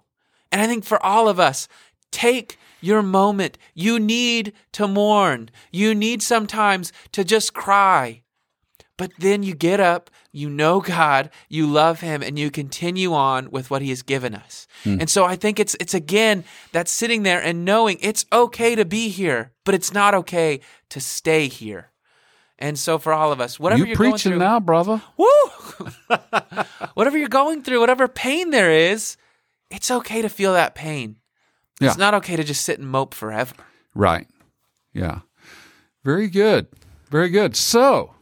And 0.51 0.61
I 0.61 0.67
think 0.67 0.85
for 0.85 1.03
all 1.05 1.29
of 1.29 1.39
us, 1.41 1.69
take 2.11 2.59
your 2.81 3.03
moment. 3.03 3.57
You 3.75 3.99
need 3.99 4.53
to 4.73 4.89
mourn. 4.89 5.51
You 5.71 5.95
need 5.95 6.23
sometimes 6.23 6.93
to 7.13 7.23
just 7.23 7.55
cry. 7.55 8.22
But 9.03 9.11
then 9.19 9.43
you 9.43 9.57
get 9.57 9.81
up, 9.81 10.11
you 10.31 10.49
know 10.49 10.81
God, 10.81 11.31
you 11.49 11.67
love 11.67 12.03
him 12.03 12.23
and 12.23 12.39
you 12.39 12.53
continue 12.53 13.13
on 13.13 13.51
with 13.51 13.69
what 13.69 13.83
he 13.83 13.89
has 13.89 14.03
given 14.03 14.33
us. 14.33 14.69
Hmm. 14.85 14.99
And 15.01 15.11
so 15.11 15.25
I 15.25 15.35
think 15.35 15.59
it's 15.59 15.75
it's 15.81 15.93
again 15.93 16.45
that 16.71 16.87
sitting 16.87 17.25
there 17.25 17.43
and 17.43 17.65
knowing 17.65 17.99
it's 18.01 18.25
okay 18.33 18.77
to 18.77 18.85
be 18.85 19.09
here, 19.09 19.51
but 19.65 19.75
it's 19.75 19.93
not 19.93 20.15
okay 20.15 20.61
to 20.91 21.01
stay 21.01 21.49
here. 21.49 21.91
And 22.61 22.79
so 22.79 22.97
for 22.97 23.13
all 23.13 23.33
of 23.33 23.41
us, 23.41 23.59
whatever 23.59 23.85
you 23.85 23.93
are 23.93 23.97
going 23.97 24.13
preaching 24.13 24.31
through, 24.31 24.39
now, 24.39 24.61
brother. 24.61 25.03
Woo! 25.17 25.27
Whatever 26.95 27.19
you're 27.19 27.29
going 27.29 27.65
through, 27.65 27.81
whatever 27.81 28.07
pain 28.07 28.51
there 28.51 28.71
is, 28.71 29.17
it's 29.69 29.91
okay 29.91 30.23
to 30.23 30.29
feel 30.29 30.53
that 30.53 30.77
pain. 30.77 31.17
Yeah. 31.81 31.89
It's 31.89 31.99
not 31.99 32.15
okay 32.15 32.37
to 32.37 32.45
just 32.45 32.63
sit 32.63 32.79
and 32.79 32.89
mope 32.89 33.15
forever. 33.15 33.57
Right. 33.97 34.29
Yeah. 34.95 35.23
Very 36.05 36.29
good. 36.29 36.69
Very 37.11 37.31
good. 37.31 37.57
So 37.57 38.15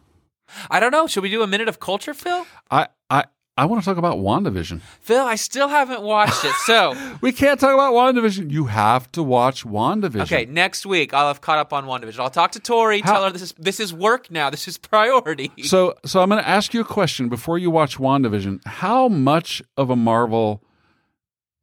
I 0.71 0.81
don't 0.81 0.91
know. 0.93 1.07
Should 1.07 1.23
we 1.23 1.31
do 1.31 1.43
a 1.43 1.47
minute 1.47 1.69
of 1.69 1.81
culture, 1.81 2.15
Phil? 2.15 2.47
I 2.71 2.89
I 3.09 3.25
I 3.57 3.67
want 3.67 3.83
to 3.83 3.85
talk 3.85 3.99
about 3.99 4.17
WandaVision. 4.19 4.81
Phil, 5.03 5.23
I 5.23 5.35
still 5.35 5.69
haven't 5.69 6.01
watched 6.01 6.45
it. 6.47 6.55
So, 6.65 6.95
We 7.21 7.31
can't 7.31 7.61
talk 7.61 7.75
about 7.75 7.93
WandaVision. 7.93 8.51
You 8.51 8.65
have 8.67 9.11
to 9.13 9.23
watch 9.23 9.65
WandaVision. 9.67 10.23
okay, 10.23 10.47
next 10.47 10.87
week 10.87 11.13
I'll 11.13 11.27
have 11.27 11.43
caught 11.43 11.59
up 11.59 11.73
on 11.75 11.85
WandaVision. 11.85 12.21
I'll 12.21 12.31
talk 12.31 12.53
to 12.53 12.61
Tori, 12.61 13.01
How- 13.01 13.13
tell 13.13 13.25
her 13.25 13.31
this 13.31 13.43
is 13.43 13.55
this 13.59 13.79
is 13.81 13.93
work 13.93 14.31
now. 14.31 14.49
This 14.51 14.67
is 14.67 14.79
priority. 14.79 15.51
So 15.65 15.95
so 16.07 16.23
I'm 16.23 16.31
going 16.31 16.43
to 16.43 16.49
ask 16.49 16.73
you 16.73 16.81
a 16.81 16.85
question 16.85 17.29
before 17.29 17.59
you 17.59 17.71
watch 17.71 17.99
WandaVision. 17.99 18.67
How 18.67 19.09
much 19.09 19.63
of 19.77 19.91
a 19.91 19.97
Marvel 19.97 20.63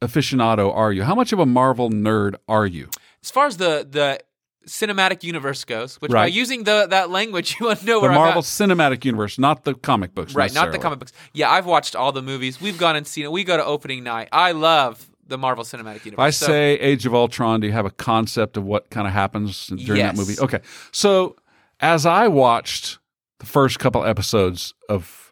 aficionado 0.01 0.71
are 0.75 0.91
you? 0.91 1.03
How 1.03 1.15
much 1.15 1.33
of 1.33 1.39
a 1.39 1.45
Marvel 1.45 1.89
nerd 1.89 2.35
are 2.47 2.67
you? 2.67 2.89
As 3.23 3.31
far 3.31 3.47
as 3.47 3.57
the 3.57 3.87
the 3.89 4.19
cinematic 4.67 5.23
universe 5.23 5.63
goes, 5.65 5.95
which 5.97 6.11
by 6.11 6.27
using 6.27 6.63
the 6.63 6.87
that 6.89 7.09
language, 7.09 7.55
you 7.59 7.65
want 7.67 7.79
to 7.79 7.85
know 7.85 7.95
The 8.01 8.07
where 8.07 8.11
Marvel 8.11 8.39
I'm 8.39 8.43
Cinematic 8.43 9.03
Universe, 9.05 9.39
not 9.39 9.63
the 9.63 9.73
comic 9.73 10.13
books. 10.13 10.35
Right, 10.35 10.53
not 10.53 10.71
the 10.71 10.77
comic 10.79 10.99
books. 10.99 11.13
Yeah, 11.33 11.49
I've 11.49 11.65
watched 11.65 11.95
all 11.95 12.11
the 12.11 12.21
movies. 12.21 12.61
We've 12.61 12.77
gone 12.77 12.95
and 12.95 13.07
seen 13.07 13.25
it. 13.25 13.31
We 13.31 13.43
go 13.43 13.57
to 13.57 13.65
opening 13.65 14.03
night. 14.03 14.29
I 14.31 14.51
love 14.51 15.09
the 15.27 15.37
Marvel 15.37 15.63
Cinematic 15.63 16.05
Universe. 16.05 16.13
If 16.13 16.19
I 16.19 16.29
So- 16.29 16.45
say 16.47 16.73
Age 16.75 17.05
of 17.05 17.13
Ultron, 17.15 17.59
do 17.61 17.67
you 17.67 17.73
have 17.73 17.85
a 17.85 17.91
concept 17.91 18.55
of 18.57 18.63
what 18.63 18.89
kind 18.89 19.07
of 19.07 19.13
happens 19.13 19.67
during 19.67 19.97
Yes. 19.99 20.15
that 20.15 20.17
movie? 20.17 20.39
Okay. 20.39 20.59
So 20.91 21.35
as 21.79 22.05
I 22.05 22.27
watched 22.27 22.99
the 23.39 23.45
first 23.45 23.79
couple 23.79 24.03
episodes 24.05 24.73
of 24.89 25.31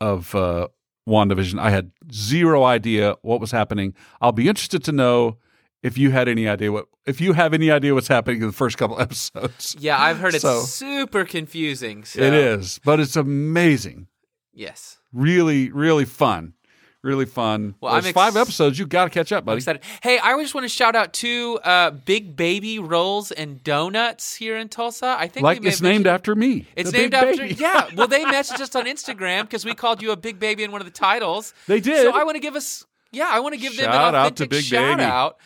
of 0.00 0.34
uh, 0.34 0.66
WandaVision, 1.08 1.60
I 1.60 1.70
had 1.70 1.92
zero 2.12 2.64
idea 2.64 3.14
what 3.22 3.40
was 3.40 3.50
happening. 3.52 3.94
I'll 4.20 4.32
be 4.32 4.48
interested 4.48 4.82
to 4.84 4.92
know 4.92 5.38
if 5.82 5.98
you 5.98 6.10
had 6.10 6.28
any 6.28 6.48
idea 6.48 6.70
what 6.72 6.86
if 7.06 7.20
you 7.20 7.32
have 7.32 7.52
any 7.54 7.70
idea 7.70 7.94
what's 7.94 8.08
happening 8.08 8.40
in 8.40 8.46
the 8.46 8.52
first 8.52 8.78
couple 8.78 9.00
episodes. 9.06 9.76
yeah, 9.78 10.00
I've 10.00 10.18
heard 10.18 10.34
it's 10.34 10.44
super 10.70 11.24
confusing. 11.24 12.04
So. 12.04 12.20
It 12.22 12.32
is, 12.34 12.80
but 12.84 13.00
it's 13.00 13.16
amazing. 13.16 14.06
Yes. 14.52 14.98
Really, 15.12 15.70
really 15.70 16.04
fun. 16.04 16.54
Really 17.02 17.26
fun. 17.26 17.74
Well, 17.80 17.94
There's 17.94 18.06
ex- 18.06 18.14
five 18.14 18.36
episodes. 18.36 18.78
You 18.78 18.86
got 18.86 19.04
to 19.06 19.10
catch 19.10 19.32
up, 19.32 19.42
I'm 19.42 19.46
buddy. 19.46 19.56
excited. 19.58 19.82
Hey, 20.04 20.20
I 20.20 20.40
just 20.40 20.54
want 20.54 20.64
to 20.66 20.68
shout 20.68 20.94
out 20.94 21.12
to 21.14 21.58
uh, 21.64 21.90
Big 21.90 22.36
Baby 22.36 22.78
Rolls 22.78 23.32
and 23.32 23.60
Donuts 23.64 24.36
here 24.36 24.56
in 24.56 24.68
Tulsa. 24.68 25.16
I 25.18 25.26
think 25.26 25.42
Like 25.42 25.64
it's 25.64 25.80
named 25.80 26.06
after 26.06 26.36
me. 26.36 26.68
It's 26.76 26.92
named 26.92 27.12
after 27.12 27.38
baby. 27.42 27.54
yeah. 27.58 27.88
Well, 27.96 28.06
they 28.06 28.24
messaged 28.26 28.60
us 28.60 28.76
on 28.76 28.84
Instagram 28.84 29.42
because 29.42 29.64
we 29.64 29.74
called 29.74 30.00
you 30.00 30.12
a 30.12 30.16
big 30.16 30.38
baby 30.38 30.62
in 30.62 30.70
one 30.70 30.80
of 30.80 30.84
the 30.84 30.92
titles. 30.92 31.54
They 31.66 31.80
did. 31.80 32.02
So 32.02 32.12
I 32.12 32.22
want 32.22 32.36
to 32.36 32.40
give 32.40 32.54
us 32.54 32.86
yeah. 33.12 33.28
I 33.30 33.40
want 33.40 33.54
to 33.54 33.60
give 33.60 33.76
them 33.76 33.84
Shout 33.84 33.94
an 33.94 34.00
out 34.00 34.10
to 34.12 34.18
authentic 34.44 34.50
Big 34.50 34.64
shout 34.64 34.98
Baby. 34.98 35.08
out 35.08 35.38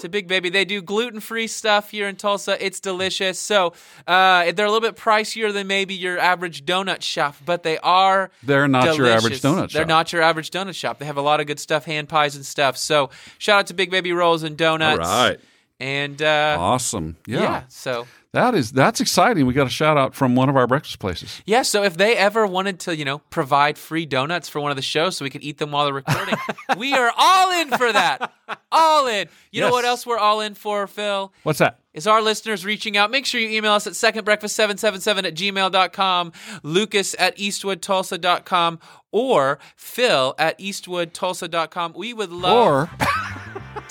to 0.00 0.08
Big 0.08 0.28
Baby. 0.28 0.50
They 0.50 0.64
do 0.64 0.82
gluten 0.82 1.20
free 1.20 1.46
stuff 1.46 1.90
here 1.90 2.08
in 2.08 2.16
Tulsa. 2.16 2.62
It's 2.64 2.80
delicious. 2.80 3.38
So 3.38 3.72
uh, 4.06 4.52
they're 4.52 4.66
a 4.66 4.70
little 4.70 4.80
bit 4.80 4.96
pricier 4.96 5.52
than 5.52 5.66
maybe 5.66 5.94
your 5.94 6.18
average 6.18 6.64
donut 6.64 7.02
shop, 7.02 7.36
but 7.44 7.62
they 7.62 7.78
are. 7.78 8.30
They're 8.42 8.68
not 8.68 8.96
your 8.96 9.06
average 9.06 9.40
delicious. 9.40 9.68
donut 9.68 9.72
They're 9.72 9.82
shop. 9.82 9.88
not 9.88 10.12
your 10.12 10.22
average 10.22 10.50
donut 10.50 10.74
shop. 10.74 10.98
They 10.98 11.06
have 11.06 11.16
a 11.16 11.22
lot 11.22 11.40
of 11.40 11.46
good 11.46 11.60
stuff, 11.60 11.84
hand 11.84 12.08
pies 12.08 12.36
and 12.36 12.44
stuff. 12.44 12.76
So 12.76 13.10
shout 13.38 13.60
out 13.60 13.66
to 13.68 13.74
Big 13.74 13.90
Baby 13.90 14.12
Rolls 14.12 14.42
and 14.42 14.56
Donuts. 14.56 15.06
All 15.08 15.28
right. 15.28 15.40
And 15.82 16.22
uh, 16.22 16.56
Awesome. 16.60 17.16
Yeah. 17.26 17.40
yeah, 17.40 17.62
so 17.68 18.06
That 18.32 18.54
is 18.54 18.70
that's 18.70 19.00
exciting. 19.00 19.46
We 19.46 19.52
got 19.52 19.66
a 19.66 19.70
shout 19.70 19.98
out 19.98 20.14
from 20.14 20.36
one 20.36 20.48
of 20.48 20.56
our 20.56 20.68
breakfast 20.68 21.00
places. 21.00 21.42
Yeah, 21.44 21.62
so 21.62 21.82
if 21.82 21.96
they 21.96 22.16
ever 22.16 22.46
wanted 22.46 22.78
to, 22.80 22.96
you 22.96 23.04
know, 23.04 23.18
provide 23.30 23.76
free 23.76 24.06
donuts 24.06 24.48
for 24.48 24.60
one 24.60 24.70
of 24.70 24.76
the 24.76 24.82
shows 24.82 25.16
so 25.16 25.24
we 25.24 25.30
could 25.30 25.42
eat 25.42 25.58
them 25.58 25.72
while 25.72 25.84
they're 25.86 25.92
recording, 25.94 26.36
we 26.78 26.94
are 26.94 27.12
all 27.18 27.60
in 27.60 27.68
for 27.70 27.92
that. 27.92 28.32
All 28.70 29.08
in. 29.08 29.28
You 29.50 29.60
know 29.62 29.70
what 29.70 29.84
else 29.84 30.06
we're 30.06 30.18
all 30.18 30.40
in 30.40 30.54
for, 30.54 30.86
Phil? 30.86 31.32
What's 31.42 31.58
that? 31.58 31.80
Is 31.94 32.06
our 32.06 32.22
listeners 32.22 32.64
reaching 32.64 32.96
out. 32.96 33.10
Make 33.10 33.26
sure 33.26 33.40
you 33.40 33.50
email 33.50 33.72
us 33.72 33.86
at 33.86 33.92
secondbreakfast777 33.94 35.24
at 35.24 35.34
gmail.com, 35.34 36.32
lucas 36.62 37.14
at 37.18 37.36
eastwoodtulsa.com, 37.36 38.78
or 39.10 39.58
phil 39.76 40.34
at 40.38 40.58
eastwoodtulsa.com. 40.58 41.92
We 41.94 42.14
would 42.14 42.30
love 42.30 42.66
Or 42.66 42.90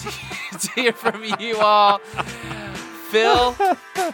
to 0.60 0.70
hear 0.76 0.94
from 0.94 1.24
you 1.40 1.58
all. 1.60 2.00
Phil, 3.10 3.56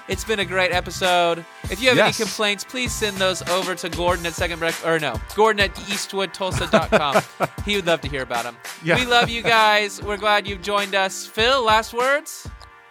it's 0.08 0.24
been 0.24 0.40
a 0.40 0.46
great 0.46 0.72
episode. 0.72 1.46
If 1.70 1.80
you 1.82 1.90
have 1.90 1.98
Yes. 1.98 2.20
any 2.20 2.26
complaints, 2.26 2.64
please 2.64 2.92
send 2.92 3.18
those 3.18 3.48
over 3.50 3.76
to 3.76 3.90
Gordon 3.90 4.26
at 4.26 4.34
second 4.34 4.58
breakfast, 4.58 4.88
or 4.88 4.98
no, 5.00 5.20
Gordon 5.36 5.60
at 5.60 5.76
eastwoodtulsa.com. 5.76 7.50
he 7.66 7.76
would 7.76 7.86
love 7.86 8.02
to 8.02 8.08
hear 8.10 8.24
about 8.24 8.44
them. 8.44 8.58
Yeah. 8.84 8.96
We 8.96 9.06
love 9.06 9.30
you 9.30 9.44
guys. 9.44 10.02
We're 10.02 10.18
glad 10.18 10.48
you've 10.48 10.64
joined 10.64 10.96
us. 10.96 11.28
Phil, 11.28 11.64
last 11.64 11.94
words? 11.94 12.48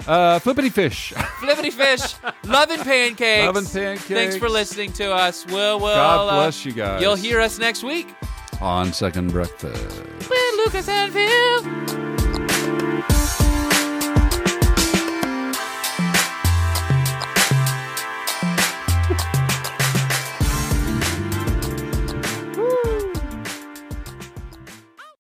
uh, 0.07 0.39
flippity 0.39 0.71
fish. 0.71 1.13
Flippity 1.41 1.71
fish, 1.71 2.15
loving 2.45 2.79
pancakes. 2.79 3.45
Loving 3.47 3.65
pancakes. 3.67 4.05
Thanks 4.07 4.37
for 4.37 4.49
listening 4.49 4.93
to 4.93 5.13
us. 5.13 5.45
We'll, 5.47 5.81
we'll, 5.81 5.97
God 5.97 6.29
uh, 6.29 6.37
bless 6.37 6.65
you 6.65 6.71
guys. 6.73 7.03
You'll 7.03 7.17
hear 7.17 7.41
us 7.41 7.59
next 7.59 7.83
week 7.83 8.15
on 8.61 8.93
second 8.93 9.33
breakfast. 9.33 10.01
with 10.31 10.55
Lucas 10.59 10.89
and 10.89 11.13
Phil. 11.13 12.16
Bye. 13.09 13.46